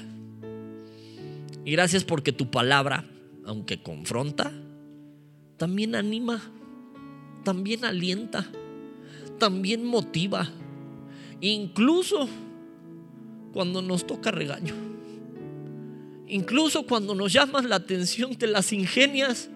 Y 1.64 1.72
gracias 1.72 2.04
porque 2.04 2.32
tu 2.32 2.50
palabra, 2.50 3.04
aunque 3.44 3.82
confronta, 3.82 4.52
también 5.56 5.94
anima, 5.94 6.40
también 7.44 7.84
alienta, 7.84 8.50
también 9.38 9.84
motiva, 9.84 10.48
incluso 11.40 12.28
cuando 13.52 13.82
nos 13.82 14.06
toca 14.06 14.30
regaño. 14.30 14.74
Incluso 16.30 16.84
cuando 16.84 17.14
nos 17.14 17.32
llamas 17.32 17.64
la 17.64 17.76
atención, 17.76 18.36
te 18.36 18.46
las 18.46 18.72
ingenias 18.72 19.50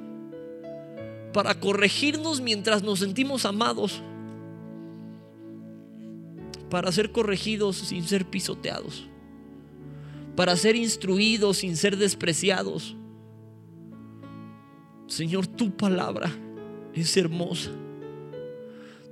para 1.33 1.59
corregirnos 1.59 2.41
mientras 2.41 2.83
nos 2.83 2.99
sentimos 2.99 3.45
amados 3.45 4.03
para 6.71 6.91
ser 6.91 7.13
corregidos 7.13 7.77
sin 7.77 8.03
ser 8.03 8.25
pisoteados, 8.27 9.07
para 10.35 10.57
ser 10.57 10.75
instruidos 10.75 11.59
sin 11.59 11.77
ser 11.77 11.97
despreciados. 11.97 12.97
Señor, 15.07 15.47
tu 15.47 15.71
palabra 15.71 16.29
es 16.93 17.17
hermosa. 17.17 17.71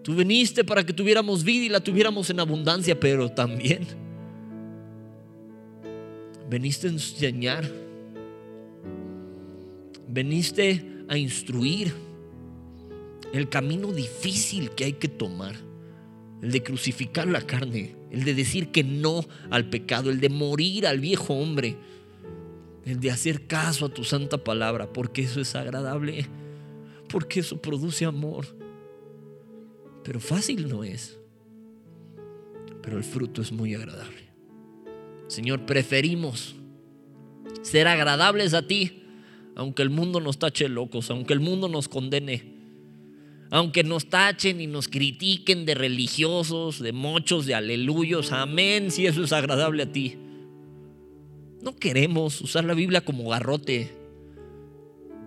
Tú 0.02 0.16
viniste 0.16 0.64
para 0.64 0.84
que 0.84 0.92
tuviéramos 0.92 1.44
vida 1.44 1.66
y 1.66 1.68
la 1.68 1.78
tuviéramos 1.78 2.28
en 2.30 2.40
abundancia, 2.40 2.98
pero 2.98 3.30
también 3.30 3.86
veniste 6.53 6.86
a 6.86 6.90
enseñar, 6.90 7.64
veniste 10.07 10.84
a 11.09 11.16
instruir 11.16 11.94
el 13.32 13.48
camino 13.48 13.90
difícil 13.90 14.68
que 14.72 14.84
hay 14.84 14.92
que 14.92 15.09
tomar 15.09 15.55
el 16.42 16.53
de 16.53 16.62
crucificar 16.62 17.26
la 17.26 17.40
carne, 17.40 17.96
el 18.11 18.24
de 18.24 18.34
decir 18.34 18.70
que 18.70 18.84
no 18.84 19.24
al 19.48 19.70
pecado, 19.70 20.11
el 20.11 20.20
de 20.20 20.28
morir 20.28 20.86
al 20.86 21.00
viejo 21.00 21.32
hombre, 21.32 21.78
el 22.84 23.00
de 23.00 23.11
hacer 23.11 23.46
caso 23.46 23.86
a 23.86 23.88
tu 23.88 24.05
santa 24.05 24.44
palabra, 24.44 24.92
porque 24.92 25.22
eso 25.22 25.40
es 25.40 25.55
agradable, 25.55 26.26
porque 27.09 27.40
eso 27.40 27.62
produce 27.62 28.05
amor. 28.05 28.44
Pero 30.05 30.20
fácil 30.20 30.68
no 30.68 30.84
es, 30.84 31.16
pero 32.82 32.98
el 32.98 33.05
fruto 33.05 33.40
es 33.40 33.53
muy 33.53 33.74
agradable. 33.74 34.21
Señor, 35.32 35.64
preferimos 35.64 36.54
ser 37.62 37.88
agradables 37.88 38.52
a 38.52 38.66
ti, 38.66 39.02
aunque 39.56 39.82
el 39.82 39.88
mundo 39.88 40.20
nos 40.20 40.38
tache 40.38 40.68
locos, 40.68 41.10
aunque 41.10 41.32
el 41.32 41.40
mundo 41.40 41.68
nos 41.68 41.88
condene 41.88 42.52
aunque 43.52 43.84
nos 43.84 44.06
tachen 44.06 44.62
y 44.62 44.66
nos 44.66 44.88
critiquen 44.88 45.66
de 45.66 45.74
religiosos, 45.74 46.78
de 46.80 46.92
mochos, 46.92 47.44
de 47.44 47.54
aleluyos, 47.54 48.32
amén, 48.32 48.90
si 48.90 49.06
eso 49.06 49.22
es 49.22 49.32
agradable 49.34 49.82
a 49.82 49.92
ti. 49.92 50.16
No 51.60 51.76
queremos 51.76 52.40
usar 52.40 52.64
la 52.64 52.72
Biblia 52.72 53.02
como 53.02 53.28
garrote 53.28 53.94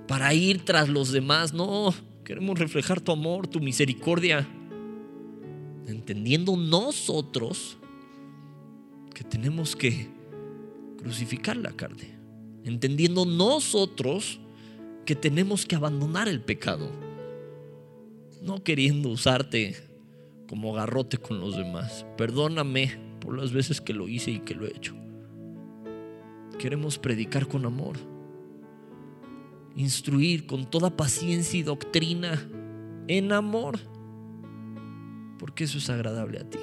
para 0.07 0.33
ir 0.33 0.65
tras 0.65 0.89
los 0.89 1.11
demás, 1.11 1.53
no, 1.53 1.93
queremos 2.23 2.57
reflejar 2.57 2.99
tu 2.99 3.11
amor, 3.11 3.45
tu 3.45 3.59
misericordia, 3.59 4.47
entendiendo 5.85 6.57
nosotros 6.57 7.77
que 9.15 9.23
tenemos 9.23 9.75
que 9.75 10.07
crucificar 10.99 11.57
la 11.57 11.71
carne, 11.71 12.15
entendiendo 12.63 13.25
nosotros 13.25 14.39
que 15.07 15.15
tenemos 15.15 15.65
que 15.65 15.75
abandonar 15.75 16.27
el 16.27 16.41
pecado 16.41 17.05
no 18.45 18.63
queriendo 18.63 19.09
usarte 19.09 19.75
como 20.47 20.71
garrote 20.71 21.17
con 21.17 21.39
los 21.39 21.57
demás. 21.57 22.05
Perdóname 22.15 22.95
por 23.19 23.35
las 23.35 23.51
veces 23.51 23.81
que 23.81 23.93
lo 23.93 24.07
hice 24.07 24.31
y 24.31 24.39
que 24.39 24.53
lo 24.53 24.67
he 24.67 24.69
hecho. 24.69 24.95
Queremos 26.59 26.99
predicar 26.99 27.47
con 27.47 27.65
amor, 27.65 27.97
instruir 29.75 30.45
con 30.45 30.69
toda 30.69 30.95
paciencia 30.95 31.59
y 31.59 31.63
doctrina 31.63 32.47
en 33.07 33.31
amor, 33.31 33.79
porque 35.39 35.63
eso 35.63 35.79
es 35.79 35.89
agradable 35.89 36.39
a 36.39 36.47
ti. 36.47 36.59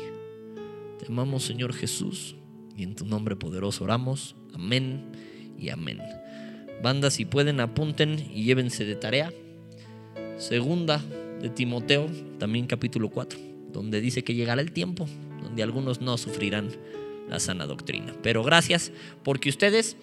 Te 1.00 1.06
amamos 1.06 1.42
Señor 1.42 1.72
Jesús 1.72 2.36
en 2.82 2.94
tu 2.94 3.06
nombre 3.06 3.36
poderoso 3.36 3.84
oramos. 3.84 4.36
Amén 4.54 5.04
y 5.58 5.70
amén. 5.70 5.98
Bandas, 6.82 7.14
si 7.14 7.24
pueden, 7.24 7.60
apunten 7.60 8.18
y 8.34 8.44
llévense 8.44 8.84
de 8.84 8.96
tarea. 8.96 9.32
Segunda 10.38 11.02
de 11.40 11.48
Timoteo, 11.48 12.08
también 12.38 12.66
capítulo 12.66 13.10
4, 13.10 13.38
donde 13.72 14.00
dice 14.00 14.24
que 14.24 14.34
llegará 14.34 14.60
el 14.60 14.72
tiempo 14.72 15.06
donde 15.42 15.62
algunos 15.62 16.00
no 16.00 16.16
sufrirán 16.16 16.70
la 17.28 17.40
sana 17.40 17.66
doctrina. 17.66 18.14
Pero 18.22 18.42
gracias 18.42 18.92
porque 19.22 19.48
ustedes 19.48 19.96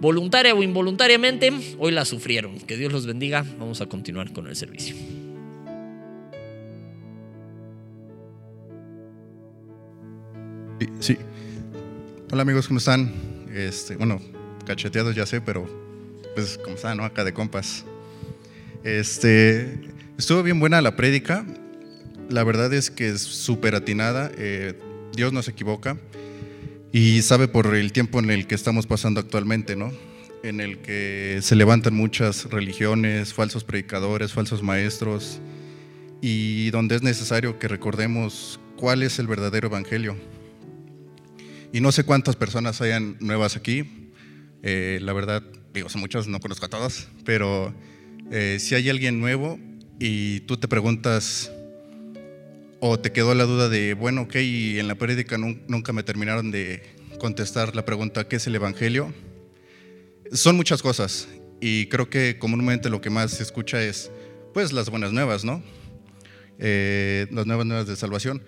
voluntaria 0.00 0.54
o 0.54 0.62
involuntariamente, 0.62 1.52
hoy 1.78 1.92
la 1.92 2.04
sufrieron. 2.04 2.58
Que 2.60 2.76
Dios 2.76 2.92
los 2.92 3.06
bendiga. 3.06 3.44
Vamos 3.58 3.80
a 3.80 3.86
continuar 3.86 4.32
con 4.32 4.46
el 4.46 4.56
servicio. 4.56 4.96
Sí. 11.00 11.16
Hola 12.36 12.42
amigos, 12.42 12.68
¿cómo 12.68 12.80
están? 12.80 13.14
Este, 13.54 13.96
bueno, 13.96 14.20
cacheteados 14.66 15.16
ya 15.16 15.24
sé, 15.24 15.40
pero 15.40 15.66
pues 16.34 16.58
como 16.58 16.76
están, 16.76 16.98
¿no? 16.98 17.04
Acá 17.06 17.24
de 17.24 17.32
compas. 17.32 17.86
Este, 18.84 19.80
estuvo 20.18 20.42
bien 20.42 20.60
buena 20.60 20.82
la 20.82 20.96
prédica. 20.96 21.46
La 22.28 22.44
verdad 22.44 22.74
es 22.74 22.90
que 22.90 23.08
es 23.08 23.22
súper 23.22 23.74
atinada. 23.74 24.30
Eh, 24.36 24.78
Dios 25.14 25.32
no 25.32 25.40
se 25.40 25.52
equivoca 25.52 25.96
y 26.92 27.22
sabe 27.22 27.48
por 27.48 27.74
el 27.74 27.90
tiempo 27.92 28.18
en 28.18 28.28
el 28.28 28.46
que 28.46 28.54
estamos 28.54 28.86
pasando 28.86 29.18
actualmente, 29.18 29.74
¿no? 29.74 29.90
En 30.42 30.60
el 30.60 30.76
que 30.80 31.38
se 31.40 31.56
levantan 31.56 31.94
muchas 31.94 32.50
religiones, 32.50 33.32
falsos 33.32 33.64
predicadores, 33.64 34.34
falsos 34.34 34.62
maestros, 34.62 35.40
y 36.20 36.68
donde 36.68 36.96
es 36.96 37.02
necesario 37.02 37.58
que 37.58 37.66
recordemos 37.66 38.60
cuál 38.76 39.02
es 39.04 39.18
el 39.18 39.26
verdadero 39.26 39.68
evangelio. 39.68 40.16
Y 41.76 41.82
no 41.82 41.92
sé 41.92 42.04
cuántas 42.04 42.36
personas 42.36 42.80
hayan 42.80 43.18
nuevas 43.20 43.54
aquí, 43.54 44.10
eh, 44.62 44.98
la 45.02 45.12
verdad, 45.12 45.42
digo, 45.74 45.90
son 45.90 46.00
muchos, 46.00 46.26
no 46.26 46.40
conozco 46.40 46.64
a 46.64 46.68
todos, 46.70 47.06
pero 47.26 47.74
eh, 48.32 48.56
si 48.60 48.74
hay 48.74 48.88
alguien 48.88 49.20
nuevo 49.20 49.60
y 49.98 50.40
tú 50.46 50.56
te 50.56 50.68
preguntas, 50.68 51.52
o 52.80 52.98
te 52.98 53.12
quedó 53.12 53.34
la 53.34 53.44
duda 53.44 53.68
de, 53.68 53.92
bueno, 53.92 54.22
ok, 54.22 54.36
y 54.36 54.78
en 54.78 54.88
la 54.88 54.94
prédica 54.94 55.36
nunca 55.36 55.92
me 55.92 56.02
terminaron 56.02 56.50
de 56.50 56.82
contestar 57.18 57.76
la 57.76 57.84
pregunta, 57.84 58.26
¿qué 58.26 58.36
es 58.36 58.46
el 58.46 58.54
Evangelio? 58.54 59.12
Son 60.32 60.56
muchas 60.56 60.80
cosas 60.80 61.28
y 61.60 61.88
creo 61.88 62.08
que 62.08 62.38
comúnmente 62.38 62.88
lo 62.88 63.02
que 63.02 63.10
más 63.10 63.32
se 63.32 63.42
escucha 63.42 63.82
es, 63.82 64.10
pues, 64.54 64.72
las 64.72 64.88
buenas 64.88 65.12
nuevas, 65.12 65.44
¿no? 65.44 65.62
Eh, 66.58 67.26
las 67.32 67.44
nuevas 67.44 67.66
nuevas 67.66 67.86
de 67.86 67.96
salvación. 67.96 68.42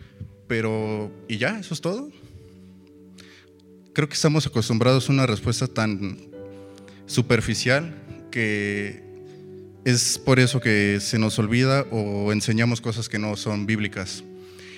Pero, 0.46 1.12
¿y 1.28 1.36
ya? 1.36 1.60
¿Eso 1.60 1.74
es 1.74 1.82
todo? 1.82 2.10
Creo 3.92 4.08
que 4.08 4.14
estamos 4.14 4.46
acostumbrados 4.46 5.08
a 5.08 5.12
una 5.12 5.26
respuesta 5.26 5.66
tan 5.66 6.18
superficial 7.06 7.94
que 8.30 9.02
es 9.84 10.18
por 10.18 10.38
eso 10.38 10.60
que 10.60 10.98
se 11.00 11.18
nos 11.18 11.38
olvida 11.38 11.82
o 11.90 12.32
enseñamos 12.32 12.80
cosas 12.80 13.08
que 13.08 13.18
no 13.18 13.36
son 13.36 13.66
bíblicas. 13.66 14.22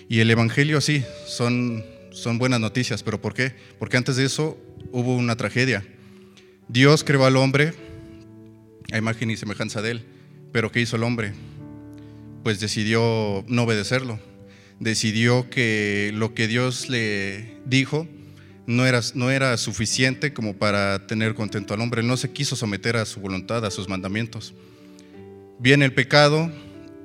Y 0.09 0.21
el 0.21 0.31
Evangelio 0.31 0.81
sí, 0.81 1.05
son, 1.27 1.85
son 2.11 2.39
buenas 2.39 2.61
noticias, 2.61 3.03
pero 3.03 3.21
¿por 3.21 3.35
qué? 3.35 3.53
Porque 3.79 3.97
antes 3.97 4.17
de 4.17 4.25
eso 4.25 4.59
hubo 4.93 5.17
una 5.17 5.37
tragedia. 5.37 5.85
Dios 6.69 7.05
creó 7.05 7.27
al 7.27 7.37
hombre 7.37 7.75
a 8.93 8.99
imagen 8.99 9.31
y 9.31 9.37
semejanza 9.37 9.83
de 9.83 9.93
él, 9.93 10.05
pero 10.53 10.73
¿qué 10.73 10.81
hizo 10.81 10.97
el 10.97 11.03
hombre? 11.03 11.33
Pues 12.43 12.61
decidió 12.61 13.45
no 13.49 13.65
obedecerlo, 13.65 14.19
decidió 14.79 15.51
que 15.51 16.11
lo 16.15 16.35
que 16.35 16.49
Dios 16.49 16.89
le 16.89 17.59
dijo 17.67 18.09
no 18.71 18.87
era, 18.87 19.01
no 19.15 19.31
era 19.31 19.57
suficiente 19.57 20.33
como 20.33 20.55
para 20.55 21.07
tener 21.07 21.35
contento 21.35 21.75
al 21.75 21.81
hombre, 21.81 22.01
él 22.01 22.07
no 22.07 22.17
se 22.17 22.31
quiso 22.31 22.57
someter 22.57 22.97
a 22.97 23.05
su 23.05 23.21
voluntad, 23.21 23.65
a 23.65 23.71
sus 23.71 23.89
mandamientos 23.89 24.55
viene 25.61 25.85
el 25.85 25.93
pecado, 25.93 26.51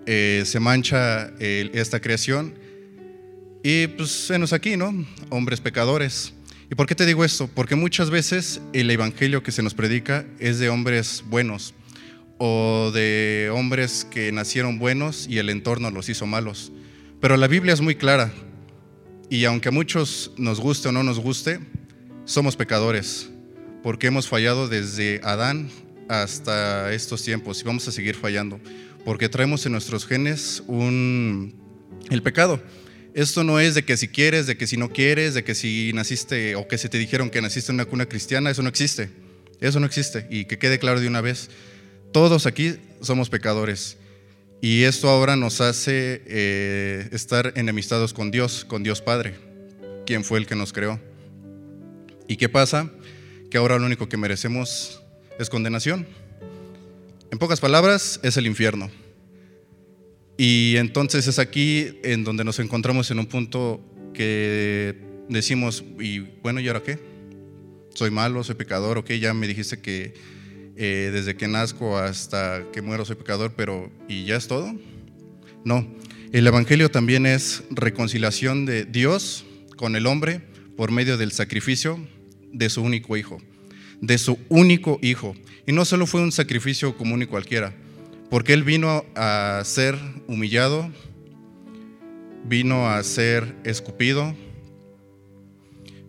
eh, 0.06 0.44
se 0.46 0.60
mancha 0.60 1.34
esta 1.40 2.00
creación 2.00 2.56
y 3.64 3.88
pues 3.88 4.28
venos 4.30 4.54
aquí, 4.54 4.78
¿no? 4.78 5.06
Hombres 5.30 5.60
pecadores. 5.60 6.34
¿Y 6.72 6.76
por 6.76 6.88
qué 6.88 6.96
te 6.96 7.06
digo 7.06 7.26
esto? 7.26 7.50
Porque 7.54 7.76
muchas 7.76 8.10
veces 8.10 8.62
el 8.74 8.90
evangelio 8.90 9.44
que 9.44 9.52
se 9.52 9.62
nos 9.62 9.74
predica 9.74 10.26
es 10.40 10.58
de 10.58 10.70
hombres 10.70 11.24
buenos 11.28 11.74
o 12.38 12.92
de 12.94 13.52
hombres 13.54 14.08
que 14.10 14.32
nacieron 14.32 14.80
buenos 14.80 15.28
y 15.28 15.38
el 15.38 15.50
entorno 15.50 15.92
los 15.92 16.08
hizo 16.08 16.26
malos. 16.26 16.72
Pero 17.20 17.38
la 17.38 17.48
Biblia 17.48 17.74
es 17.74 17.82
muy 17.82 17.96
clara 17.96 18.32
y 19.30 19.46
aunque 19.46 19.70
a 19.70 19.72
muchos 19.72 20.32
nos 20.38 20.60
guste 20.60 20.90
o 20.90 20.92
no 20.92 21.04
nos 21.04 21.20
guste, 21.20 21.60
somos 22.26 22.56
pecadores 22.56 23.30
porque 23.86 24.08
hemos 24.08 24.28
fallado 24.28 24.68
desde 24.68 25.22
Adán 25.24 25.70
hasta 26.10 26.92
estos 26.92 27.22
tiempos 27.22 27.62
y 27.62 27.66
vamos 27.66 27.88
a 27.88 27.92
seguir 27.92 28.16
fallando, 28.16 28.60
porque 29.06 29.30
traemos 29.30 29.64
en 29.68 29.74
nuestros 29.74 30.08
genes 30.08 30.64
un, 30.66 31.54
el 32.10 32.24
pecado. 32.24 32.60
Esto 33.14 33.44
no 33.44 33.60
es 33.60 33.76
de 33.76 33.86
que 33.86 33.96
si 33.96 34.08
quieres, 34.08 34.48
de 34.48 34.58
que 34.58 34.66
si 34.66 34.76
no 34.76 34.90
quieres, 34.90 35.36
de 35.36 35.44
que 35.44 35.54
si 35.54 35.92
naciste 35.94 36.56
o 36.56 36.68
que 36.68 36.80
se 36.80 36.90
te 36.90 36.98
dijeron 36.98 37.30
que 37.30 37.44
naciste 37.44 37.72
en 37.72 37.76
una 37.76 37.86
cuna 37.86 38.08
cristiana, 38.08 38.50
eso 38.50 38.64
no 38.64 38.70
existe. 38.70 39.12
Eso 39.62 39.80
no 39.80 39.86
existe. 39.86 40.26
Y 40.32 40.46
que 40.46 40.58
quede 40.58 40.80
claro 40.80 41.00
de 41.00 41.08
una 41.08 41.22
vez, 41.22 41.52
todos 42.12 42.48
aquí 42.48 42.78
somos 43.02 43.30
pecadores. 43.30 43.98
Y 44.62 44.84
esto 44.84 45.10
ahora 45.10 45.36
nos 45.36 45.62
hace 45.62 46.24
eh, 46.26 47.10
estar 47.12 47.54
enemistados 47.56 48.14
con 48.14 48.32
Dios, 48.32 48.66
con 48.66 48.84
Dios 48.84 49.02
Padre, 49.02 49.36
quien 50.06 50.24
fue 50.24 50.40
el 50.40 50.48
que 50.48 50.56
nos 50.56 50.74
creó. 50.74 51.00
¿Y 52.28 52.38
qué 52.38 52.50
pasa? 52.50 52.90
Que 53.52 53.58
ahora 53.58 53.78
lo 53.78 53.86
único 53.86 54.10
que 54.10 54.18
merecemos 54.18 55.02
es 55.38 55.50
condenación. 55.50 56.08
En 57.32 57.38
pocas 57.38 57.60
palabras, 57.60 58.20
es 58.24 58.38
el 58.38 58.48
infierno. 58.48 58.90
Y 60.38 60.76
entonces 60.78 61.28
es 61.28 61.40
aquí 61.40 62.00
en 62.04 62.24
donde 62.24 62.44
nos 62.44 62.60
encontramos 62.60 63.12
en 63.12 63.20
un 63.20 63.26
punto 63.26 63.82
que 64.14 64.96
decimos, 65.30 65.84
y 66.00 66.20
bueno, 66.42 66.60
¿y 66.60 66.68
ahora 66.68 66.82
qué? 66.82 67.00
Soy 67.94 68.12
malo, 68.12 68.44
soy 68.44 68.56
pecador, 68.56 68.98
ok, 68.98 69.12
ya 69.12 69.34
me 69.34 69.48
dijiste 69.48 69.80
que 69.82 70.14
eh, 70.76 71.10
desde 71.14 71.36
que 71.36 71.48
nazco 71.48 71.98
hasta 71.98 72.64
que 72.72 72.82
muero 72.82 73.06
soy 73.06 73.16
pecador, 73.16 73.54
pero 73.56 73.92
¿y 74.08 74.26
ya 74.26 74.36
es 74.36 74.48
todo? 74.48 74.74
No, 75.64 75.88
el 76.32 76.46
Evangelio 76.46 76.90
también 76.92 77.26
es 77.26 77.64
reconciliación 77.70 78.66
de 78.66 78.86
Dios 78.86 79.46
con 79.78 79.96
el 79.96 80.06
hombre 80.08 80.42
por 80.78 80.92
medio 80.92 81.18
del 81.18 81.32
sacrificio 81.32 82.00
de 82.52 82.70
su 82.70 82.82
único 82.82 83.18
Hijo 83.18 83.40
de 84.02 84.18
su 84.18 84.38
único 84.50 85.00
hijo. 85.02 85.36
Y 85.66 85.72
no 85.72 85.86
solo 85.86 86.06
fue 86.06 86.22
un 86.22 86.32
sacrificio 86.32 86.98
común 86.98 87.24
y 87.24 87.26
cualquiera, 87.26 87.74
porque 88.30 88.54
él 88.54 88.64
vino 88.64 89.06
a 89.16 89.62
ser 89.66 89.98
humillado, 90.28 90.92
vino 92.46 92.88
a 92.90 93.02
ser 93.04 93.56
escupido, 93.64 94.36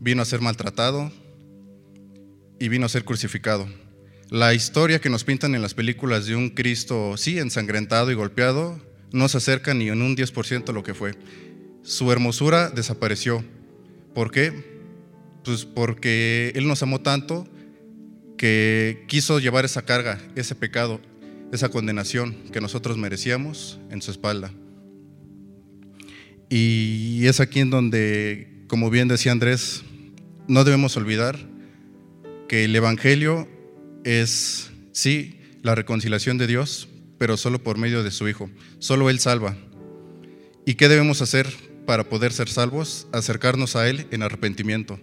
vino 0.00 0.22
a 0.22 0.26
ser 0.26 0.40
maltratado 0.40 1.10
y 2.58 2.68
vino 2.68 2.86
a 2.86 2.90
ser 2.90 3.04
crucificado. 3.04 3.66
La 4.30 4.54
historia 4.54 5.00
que 5.00 5.08
nos 5.08 5.22
pintan 5.22 5.54
en 5.54 5.62
las 5.62 5.74
películas 5.74 6.26
de 6.26 6.34
un 6.34 6.50
Cristo, 6.50 7.16
sí, 7.16 7.38
ensangrentado 7.38 8.10
y 8.10 8.14
golpeado, 8.14 8.80
no 9.12 9.28
se 9.28 9.36
acerca 9.36 9.72
ni 9.72 9.88
en 9.88 10.02
un 10.02 10.16
10% 10.16 10.68
a 10.68 10.72
lo 10.72 10.82
que 10.82 10.94
fue. 10.94 11.14
Su 11.82 12.10
hermosura 12.10 12.70
desapareció. 12.70 13.44
¿Por 14.14 14.32
qué? 14.32 14.52
Pues 15.44 15.64
porque 15.64 16.50
Él 16.56 16.66
nos 16.66 16.82
amó 16.82 17.02
tanto 17.02 17.46
que 18.36 19.04
quiso 19.06 19.38
llevar 19.38 19.64
esa 19.64 19.82
carga, 19.82 20.20
ese 20.34 20.56
pecado, 20.56 21.00
esa 21.52 21.68
condenación 21.68 22.34
que 22.52 22.60
nosotros 22.60 22.98
merecíamos 22.98 23.78
en 23.90 24.02
su 24.02 24.10
espalda. 24.10 24.52
Y 26.48 27.26
es 27.26 27.38
aquí 27.38 27.60
en 27.60 27.70
donde, 27.70 28.64
como 28.66 28.90
bien 28.90 29.06
decía 29.06 29.30
Andrés, 29.30 29.84
no 30.48 30.64
debemos 30.64 30.96
olvidar 30.96 31.38
que 32.48 32.64
el 32.64 32.74
Evangelio 32.74 33.48
es, 34.06 34.70
sí, 34.92 35.40
la 35.62 35.74
reconciliación 35.74 36.38
de 36.38 36.46
Dios, 36.46 36.88
pero 37.18 37.36
solo 37.36 37.62
por 37.62 37.76
medio 37.76 38.04
de 38.04 38.12
su 38.12 38.28
Hijo. 38.28 38.48
Solo 38.78 39.10
Él 39.10 39.18
salva. 39.18 39.56
¿Y 40.64 40.74
qué 40.74 40.88
debemos 40.88 41.22
hacer 41.22 41.52
para 41.86 42.04
poder 42.04 42.32
ser 42.32 42.48
salvos? 42.48 43.08
Acercarnos 43.12 43.74
a 43.74 43.88
Él 43.88 44.06
en 44.12 44.22
arrepentimiento. 44.22 45.00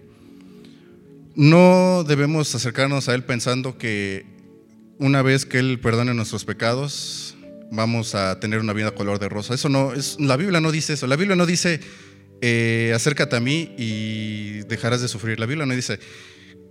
No 1.34 2.02
debemos 2.08 2.54
acercarnos 2.54 3.08
a 3.10 3.14
Él 3.14 3.24
pensando 3.24 3.76
que 3.76 4.24
una 4.98 5.20
vez 5.20 5.44
que 5.44 5.58
Él 5.58 5.78
perdone 5.80 6.14
nuestros 6.14 6.46
pecados, 6.46 7.36
vamos 7.70 8.14
a 8.14 8.40
tener 8.40 8.60
una 8.60 8.72
vida 8.72 8.92
color 8.92 9.18
de 9.18 9.28
rosa. 9.28 9.52
Eso 9.52 9.68
no, 9.68 9.92
es, 9.92 10.18
la 10.18 10.38
Biblia 10.38 10.60
no 10.60 10.72
dice 10.72 10.94
eso. 10.94 11.06
La 11.06 11.16
Biblia 11.16 11.36
no 11.36 11.44
dice, 11.44 11.80
eh, 12.40 12.92
acércate 12.94 13.36
a 13.36 13.40
mí 13.40 13.74
y 13.76 14.60
dejarás 14.60 15.02
de 15.02 15.08
sufrir. 15.08 15.38
La 15.38 15.46
Biblia 15.46 15.66
no 15.66 15.74
dice, 15.74 15.98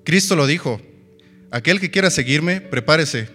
Cristo 0.03 0.36
lo 0.36 0.47
dijo, 0.47 0.81
aquel 1.54 1.80
que 1.80 1.91
quiera 1.91 2.10
seguirme, 2.10 2.62
prepárese, 2.62 3.30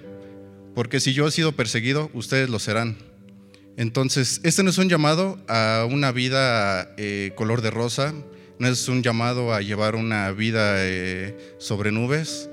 porque 0.75 0.99
si 0.99 1.13
yo 1.13 1.29
he 1.29 1.31
sido 1.31 1.53
perseguido, 1.53 2.11
ustedes 2.15 2.51
lo 2.51 2.59
serán. 2.59 2.97
Entonces, 3.77 4.41
este 4.43 4.65
no 4.65 4.71
es 4.71 4.79
un 4.79 4.89
llamado 4.89 5.39
a 5.47 5.87
una 5.89 6.11
vida 6.11 6.93
eh, 6.97 7.31
color 7.37 7.63
de 7.63 7.71
rosa, 7.71 8.13
no 8.59 8.67
es 8.67 8.89
un 8.89 9.05
llamado 9.05 9.55
a 9.55 9.63
llevar 9.63 9.95
una 9.95 10.33
vida 10.33 10.85
eh, 10.85 11.55
sobre 11.59 11.93
nubes, 11.93 12.51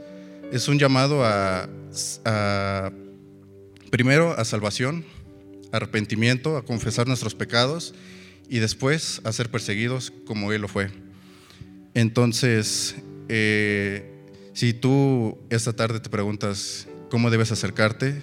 es 0.51 0.67
un 0.67 0.77
llamado 0.77 1.25
a, 1.25 1.67
primero 3.89 4.37
a 4.37 4.45
salvación, 4.45 5.03
arrepentimiento, 5.71 6.57
a 6.57 6.63
confesar 6.63 7.07
nuestros 7.07 7.33
pecados 7.33 7.95
y 8.47 8.59
después 8.59 9.19
a 9.23 9.31
ser 9.31 9.49
perseguidos 9.49 10.13
como 10.27 10.53
Él 10.53 10.61
lo 10.61 10.67
fue. 10.67 10.91
Entonces, 11.95 12.97
eh, 13.29 14.14
Si 14.55 14.73
tú 14.73 15.37
esta 15.49 15.73
tarde 15.73 15.99
te 15.99 16.09
preguntas 16.09 16.87
cómo 17.09 17.29
debes 17.29 17.51
acercarte, 17.51 18.21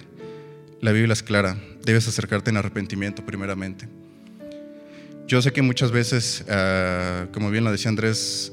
la 0.81 0.91
Biblia 0.91 1.13
es 1.13 1.21
clara, 1.21 1.61
debes 1.85 2.07
acercarte 2.07 2.49
en 2.49 2.57
arrepentimiento 2.57 3.23
primeramente. 3.23 3.87
Yo 5.27 5.43
sé 5.43 5.53
que 5.53 5.61
muchas 5.61 5.91
veces, 5.91 6.43
ah, 6.49 7.27
como 7.31 7.51
bien 7.51 7.63
lo 7.63 7.71
decía 7.71 7.89
Andrés, 7.89 8.51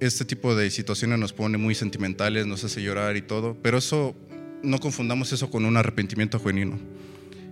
este 0.00 0.24
tipo 0.24 0.56
de 0.56 0.70
situaciones 0.70 1.18
nos 1.18 1.34
pone 1.34 1.58
muy 1.58 1.74
sentimentales, 1.74 2.46
nos 2.46 2.64
hace 2.64 2.82
llorar 2.82 3.18
y 3.18 3.20
todo, 3.20 3.54
pero 3.62 3.76
eso, 3.76 4.16
no 4.62 4.78
confundamos 4.80 5.30
eso 5.30 5.50
con 5.50 5.66
un 5.66 5.76
arrepentimiento 5.76 6.40
genuino. 6.40 6.78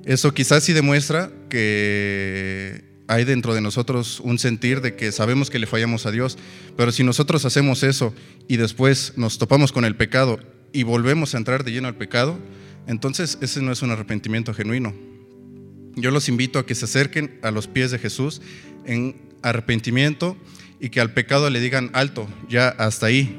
Eso 0.06 0.32
quizás 0.32 0.64
sí 0.64 0.72
demuestra 0.72 1.30
que 1.50 2.87
hay 3.08 3.24
dentro 3.24 3.54
de 3.54 3.62
nosotros 3.62 4.20
un 4.20 4.38
sentir 4.38 4.82
de 4.82 4.94
que 4.94 5.10
sabemos 5.12 5.50
que 5.50 5.58
le 5.58 5.66
fallamos 5.66 6.06
a 6.06 6.12
Dios, 6.12 6.38
pero 6.76 6.92
si 6.92 7.02
nosotros 7.02 7.44
hacemos 7.46 7.82
eso 7.82 8.14
y 8.46 8.58
después 8.58 9.14
nos 9.16 9.38
topamos 9.38 9.72
con 9.72 9.84
el 9.86 9.96
pecado 9.96 10.38
y 10.72 10.82
volvemos 10.82 11.34
a 11.34 11.38
entrar 11.38 11.64
de 11.64 11.72
lleno 11.72 11.88
al 11.88 11.96
pecado, 11.96 12.38
entonces 12.86 13.38
ese 13.40 13.62
no 13.62 13.72
es 13.72 13.82
un 13.82 13.90
arrepentimiento 13.90 14.52
genuino. 14.52 14.94
Yo 15.96 16.10
los 16.10 16.28
invito 16.28 16.58
a 16.58 16.66
que 16.66 16.74
se 16.74 16.84
acerquen 16.84 17.38
a 17.42 17.50
los 17.50 17.66
pies 17.66 17.90
de 17.90 17.98
Jesús 17.98 18.42
en 18.84 19.16
arrepentimiento 19.42 20.36
y 20.78 20.90
que 20.90 21.00
al 21.00 21.12
pecado 21.12 21.48
le 21.48 21.60
digan 21.60 21.90
alto, 21.94 22.28
ya 22.48 22.68
hasta 22.68 23.06
ahí. 23.06 23.36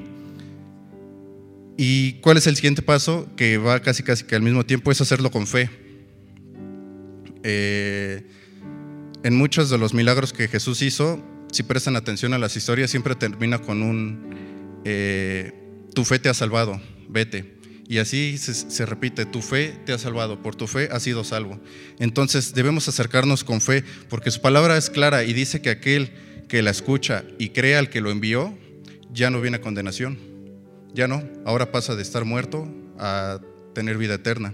¿Y 1.78 2.14
cuál 2.22 2.38
es 2.38 2.48
el 2.48 2.56
siguiente 2.56 2.82
paso? 2.82 3.30
Que 3.38 3.58
va 3.58 3.80
casi 3.82 4.04
casi 4.04 4.26
que 4.26 4.36
al 4.36 4.42
mismo 4.42 4.66
tiempo 4.66 4.92
es 4.92 5.00
hacerlo 5.00 5.32
con 5.32 5.48
fe. 5.48 5.70
Eh, 7.44 8.26
en 9.24 9.36
muchos 9.36 9.70
de 9.70 9.78
los 9.78 9.94
milagros 9.94 10.34
que 10.34 10.48
Jesús 10.48 10.82
hizo, 10.82 11.24
si 11.52 11.64
prestan 11.64 11.96
atención 11.96 12.34
a 12.34 12.38
las 12.38 12.56
historias, 12.56 12.92
siempre 12.92 13.16
termina 13.16 13.60
con 13.60 13.82
un, 13.82 14.82
eh, 14.86 15.54
tu 15.94 16.06
fe 16.06 16.20
te 16.20 16.30
ha 16.30 16.34
salvado, 16.34 16.82
vete. 17.08 17.58
Y 17.88 17.98
así 17.98 18.38
se, 18.38 18.86
repite, 18.86 19.26
tu 19.26 19.42
fe 19.42 19.76
te 19.84 19.94
ha 19.94 19.98
salvado, 19.98 20.44
por 20.44 20.56
tu 20.56 20.68
fe 20.68 20.90
has 20.92 21.02
sido 21.02 21.24
salvo. 21.24 21.60
Entonces 21.98 22.54
debemos 22.54 22.88
acercarnos 22.88 23.44
con 23.44 23.62
fe, 23.62 23.84
porque 24.10 24.30
su 24.30 24.42
palabra 24.42 24.78
es 24.78 24.92
clara 24.92 25.24
y 25.24 25.34
dice 25.34 25.64
que 25.64 25.72
aquel 25.72 26.12
que 26.48 26.62
la 26.62 26.70
escucha 26.70 27.24
y 27.40 27.50
cree 27.50 27.78
al 27.78 27.90
que 27.90 28.02
lo 28.02 28.12
envió, 28.12 28.56
ya 29.12 29.32
no 29.32 29.42
viene 29.42 29.58
a 29.58 29.62
condenación. 29.62 30.20
Ya 30.94 31.08
no, 31.08 31.24
ahora 31.46 31.72
pasa 31.72 31.96
de 31.96 32.04
estar 32.04 32.26
muerto 32.26 32.68
a 33.00 33.42
tener 33.74 33.98
vida 33.98 34.16
eterna. 34.16 34.54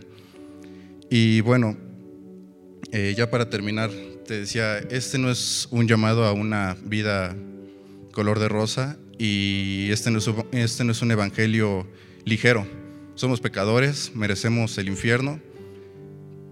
Y 1.10 1.42
bueno, 1.42 1.76
eh, 2.94 3.16
ya 3.18 3.30
para 3.30 3.50
terminar, 3.50 3.92
te 4.28 4.40
decía, 4.40 4.80
este 4.80 5.18
no 5.18 5.30
es 5.30 5.68
un 5.72 5.88
llamado 5.88 6.26
a 6.26 6.34
una 6.34 6.78
vida 6.84 7.36
color 8.12 8.40
de 8.40 8.50
rosa 8.50 8.98
y 9.18 9.90
este 9.92 10.12
no 10.12 10.20
es, 10.20 10.30
este 10.52 10.84
no 10.84 10.92
es 10.92 11.02
un 11.02 11.12
evangelio 11.12 11.88
ligero 12.26 12.66
somos 13.16 13.40
pecadores, 13.40 14.12
merecemos 14.14 14.78
el 14.78 14.90
infierno, 14.90 15.40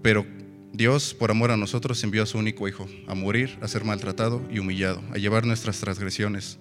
pero 0.02 0.24
Dios, 0.72 1.12
por 1.12 1.30
amor 1.30 1.50
a 1.50 1.58
nosotros, 1.58 2.02
envió 2.02 2.22
a 2.22 2.26
su 2.26 2.38
único 2.38 2.66
Hijo 2.66 2.88
a 3.06 3.14
morir, 3.14 3.58
a 3.60 3.68
ser 3.68 3.84
maltratado 3.84 4.40
y 4.50 4.60
humillado, 4.60 5.02
a 5.12 5.18
llevar 5.18 5.44
nuestras 5.44 5.78
transgresiones, 5.80 6.58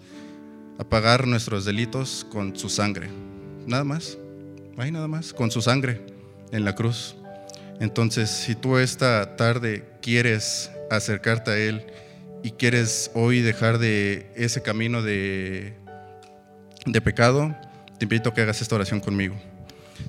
a 0.78 0.84
pagar 0.84 1.26
nuestros 1.26 1.64
delitos 1.64 2.28
con 2.30 2.58
su 2.58 2.68
sangre. 2.68 3.08
Nada 3.66 3.86
más, 3.86 4.18
ahí 4.78 4.92
nada 4.92 5.08
más, 5.08 5.34
con 5.34 5.52
su 5.52 5.62
sangre 5.62 6.02
en 6.52 6.66
la 6.66 6.76
cruz. 6.76 7.16
Entonces, 7.80 8.30
si 8.30 8.56
tú 8.56 8.78
esta 8.78 9.38
tarde 9.38 9.86
quieres 10.02 10.70
acercarte 10.90 11.52
a 11.52 11.58
Él 11.58 11.86
y 12.44 12.52
quieres 12.52 13.12
hoy 13.14 13.42
dejar 13.42 13.78
de 13.80 14.32
ese 14.36 14.62
camino 14.62 15.02
de, 15.02 15.74
de 16.86 17.02
pecado, 17.02 17.56
te 17.98 18.06
invito 18.06 18.30
a 18.30 18.34
que 18.34 18.42
hagas 18.42 18.62
esta 18.62 18.76
oración 18.76 19.00
conmigo. 19.00 19.36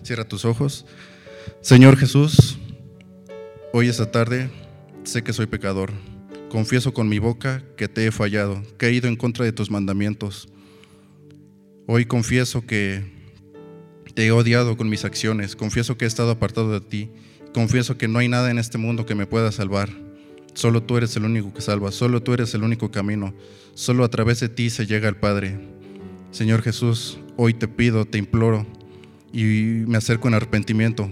Cierra 0.03 0.25
tus 0.25 0.45
ojos. 0.45 0.85
Señor 1.61 1.97
Jesús, 1.97 2.59
hoy 3.73 3.89
esta 3.89 4.11
tarde 4.11 4.51
sé 5.05 5.23
que 5.23 5.33
soy 5.33 5.47
pecador. 5.47 5.93
Confieso 6.49 6.93
con 6.93 7.09
mi 7.09 7.19
boca 7.19 7.63
que 7.77 7.89
te 7.89 8.07
he 8.07 8.13
fallado, 8.13 8.63
que 8.79 8.87
he 8.87 8.93
ido 8.93 9.09
en 9.09 9.17
contra 9.17 9.45
de 9.45 9.53
tus 9.53 9.71
mandamientos. 9.71 10.49
Hoy 11.87 12.07
confieso 12.07 12.67
que 12.67 13.13
te 14.15 14.27
he 14.27 14.33
odiado 14.33 14.77
con 14.77 14.89
mis 14.89 15.05
acciones. 15.05 15.57
Confieso 15.57 15.97
que 15.97 16.05
he 16.05 16.09
estado 16.09 16.31
apartado 16.31 16.73
de 16.73 16.81
ti. 16.81 17.11
Confieso 17.53 17.99
que 17.99 18.09
no 18.09 18.19
hay 18.19 18.29
nada 18.29 18.51
en 18.51 18.59
este 18.59 18.79
mundo 18.79 19.07
que 19.07 19.15
me 19.15 19.27
pueda 19.27 19.53
salvar. 19.53 20.04
Solo 20.55 20.83
tú 20.83 20.97
eres 20.97 21.17
el 21.17 21.25
único 21.25 21.53
que 21.53 21.61
salva. 21.61 21.91
Solo 21.93 22.23
tú 22.23 22.33
eres 22.33 22.55
el 22.55 22.63
único 22.63 22.91
camino. 22.91 23.35
Solo 23.75 24.05
a 24.05 24.09
través 24.09 24.41
de 24.41 24.49
ti 24.49 24.71
se 24.71 24.87
llega 24.87 25.09
al 25.09 25.17
Padre. 25.17 25.59
Señor 26.31 26.63
Jesús, 26.63 27.19
hoy 27.37 27.55
te 27.55 27.69
pido, 27.69 28.05
te 28.05 28.19
imploro 28.19 28.67
y 29.33 29.85
me 29.87 29.99
acerco 29.99 30.29
en 30.29 30.35
arrepentimiento 30.35 31.11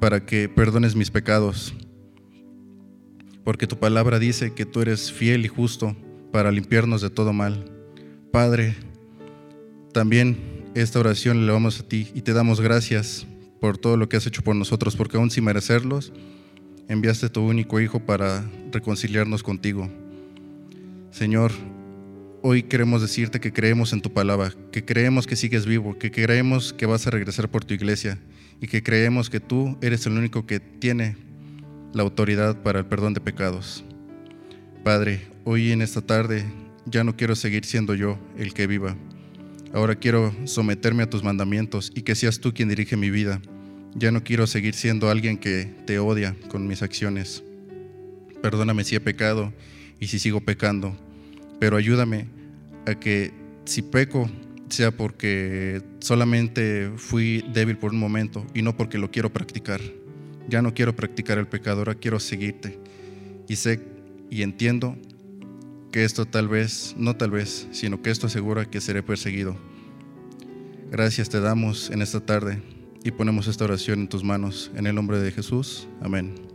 para 0.00 0.24
que 0.24 0.48
perdones 0.48 0.94
mis 0.94 1.10
pecados. 1.10 1.74
Porque 3.44 3.66
tu 3.66 3.78
palabra 3.78 4.20
dice 4.20 4.54
que 4.54 4.64
tú 4.64 4.80
eres 4.80 5.12
fiel 5.12 5.44
y 5.44 5.48
justo 5.48 5.96
para 6.30 6.52
limpiarnos 6.52 7.02
de 7.02 7.10
todo 7.10 7.32
mal. 7.32 7.64
Padre, 8.30 8.76
también 9.92 10.38
esta 10.74 11.00
oración 11.00 11.46
le 11.46 11.52
damos 11.52 11.80
a 11.80 11.88
ti 11.88 12.08
y 12.14 12.22
te 12.22 12.32
damos 12.32 12.60
gracias 12.60 13.26
por 13.60 13.78
todo 13.78 13.96
lo 13.96 14.08
que 14.08 14.16
has 14.16 14.26
hecho 14.26 14.42
por 14.42 14.56
nosotros, 14.56 14.96
porque 14.96 15.16
aún 15.16 15.30
sin 15.30 15.44
merecerlos, 15.44 16.12
enviaste 16.92 17.28
tu 17.28 17.40
único 17.40 17.80
Hijo 17.80 18.00
para 18.00 18.44
reconciliarnos 18.70 19.42
contigo. 19.42 19.90
Señor, 21.10 21.52
Hoy 22.44 22.64
queremos 22.64 23.00
decirte 23.00 23.38
que 23.38 23.52
creemos 23.52 23.92
en 23.92 24.02
tu 24.02 24.12
palabra, 24.12 24.52
que 24.72 24.84
creemos 24.84 25.28
que 25.28 25.36
sigues 25.36 25.64
vivo, 25.64 25.96
que 25.96 26.10
creemos 26.10 26.72
que 26.72 26.86
vas 26.86 27.06
a 27.06 27.10
regresar 27.10 27.48
por 27.48 27.64
tu 27.64 27.72
iglesia 27.72 28.18
y 28.60 28.66
que 28.66 28.82
creemos 28.82 29.30
que 29.30 29.38
tú 29.38 29.78
eres 29.80 30.06
el 30.06 30.18
único 30.18 30.44
que 30.44 30.58
tiene 30.58 31.16
la 31.94 32.02
autoridad 32.02 32.60
para 32.60 32.80
el 32.80 32.86
perdón 32.86 33.14
de 33.14 33.20
pecados. 33.20 33.84
Padre, 34.82 35.20
hoy 35.44 35.70
en 35.70 35.82
esta 35.82 36.00
tarde 36.00 36.44
ya 36.84 37.04
no 37.04 37.16
quiero 37.16 37.36
seguir 37.36 37.64
siendo 37.64 37.94
yo 37.94 38.18
el 38.36 38.54
que 38.54 38.66
viva. 38.66 38.96
Ahora 39.72 39.94
quiero 39.94 40.34
someterme 40.44 41.04
a 41.04 41.10
tus 41.10 41.22
mandamientos 41.22 41.92
y 41.94 42.02
que 42.02 42.16
seas 42.16 42.40
tú 42.40 42.52
quien 42.52 42.68
dirige 42.68 42.96
mi 42.96 43.10
vida. 43.10 43.40
Ya 43.94 44.10
no 44.10 44.24
quiero 44.24 44.46
seguir 44.46 44.74
siendo 44.74 45.10
alguien 45.10 45.38
que 45.38 45.64
te 45.86 45.98
odia 45.98 46.36
con 46.48 46.66
mis 46.66 46.82
acciones. 46.82 47.42
Perdóname 48.42 48.84
si 48.84 48.96
he 48.96 49.00
pecado 49.00 49.52
y 50.00 50.08
si 50.08 50.18
sigo 50.18 50.40
pecando 50.40 50.96
pero 51.62 51.76
ayúdame 51.76 52.26
a 52.86 52.96
que 52.96 53.30
si 53.66 53.82
peco 53.82 54.28
sea 54.68 54.90
porque 54.90 55.80
solamente 56.00 56.90
fui 56.96 57.44
débil 57.52 57.78
por 57.78 57.92
un 57.92 58.00
momento 58.00 58.44
y 58.52 58.62
no 58.62 58.76
porque 58.76 58.98
lo 58.98 59.12
quiero 59.12 59.32
practicar. 59.32 59.80
Ya 60.48 60.60
no 60.60 60.74
quiero 60.74 60.96
practicar 60.96 61.38
el 61.38 61.46
pecado, 61.46 61.78
ahora 61.78 61.94
quiero 61.94 62.18
seguirte. 62.18 62.80
Y 63.46 63.54
sé 63.54 63.78
y 64.28 64.42
entiendo 64.42 64.96
que 65.92 66.02
esto 66.02 66.26
tal 66.26 66.48
vez, 66.48 66.96
no 66.98 67.14
tal 67.14 67.30
vez, 67.30 67.68
sino 67.70 68.02
que 68.02 68.10
esto 68.10 68.26
asegura 68.26 68.68
que 68.68 68.80
seré 68.80 69.04
perseguido. 69.04 69.56
Gracias 70.90 71.28
te 71.28 71.38
damos 71.38 71.90
en 71.90 72.02
esta 72.02 72.18
tarde 72.26 72.60
y 73.04 73.10
ponemos 73.10 73.46
esta 73.46 73.64
oración 73.64 74.00
en 74.00 74.08
tus 74.08 74.24
manos. 74.24 74.70
En 74.74 74.86
el 74.86 74.94
nombre 74.94 75.18
de 75.18 75.30
Jesús. 75.32 75.88
Amén. 76.00 76.51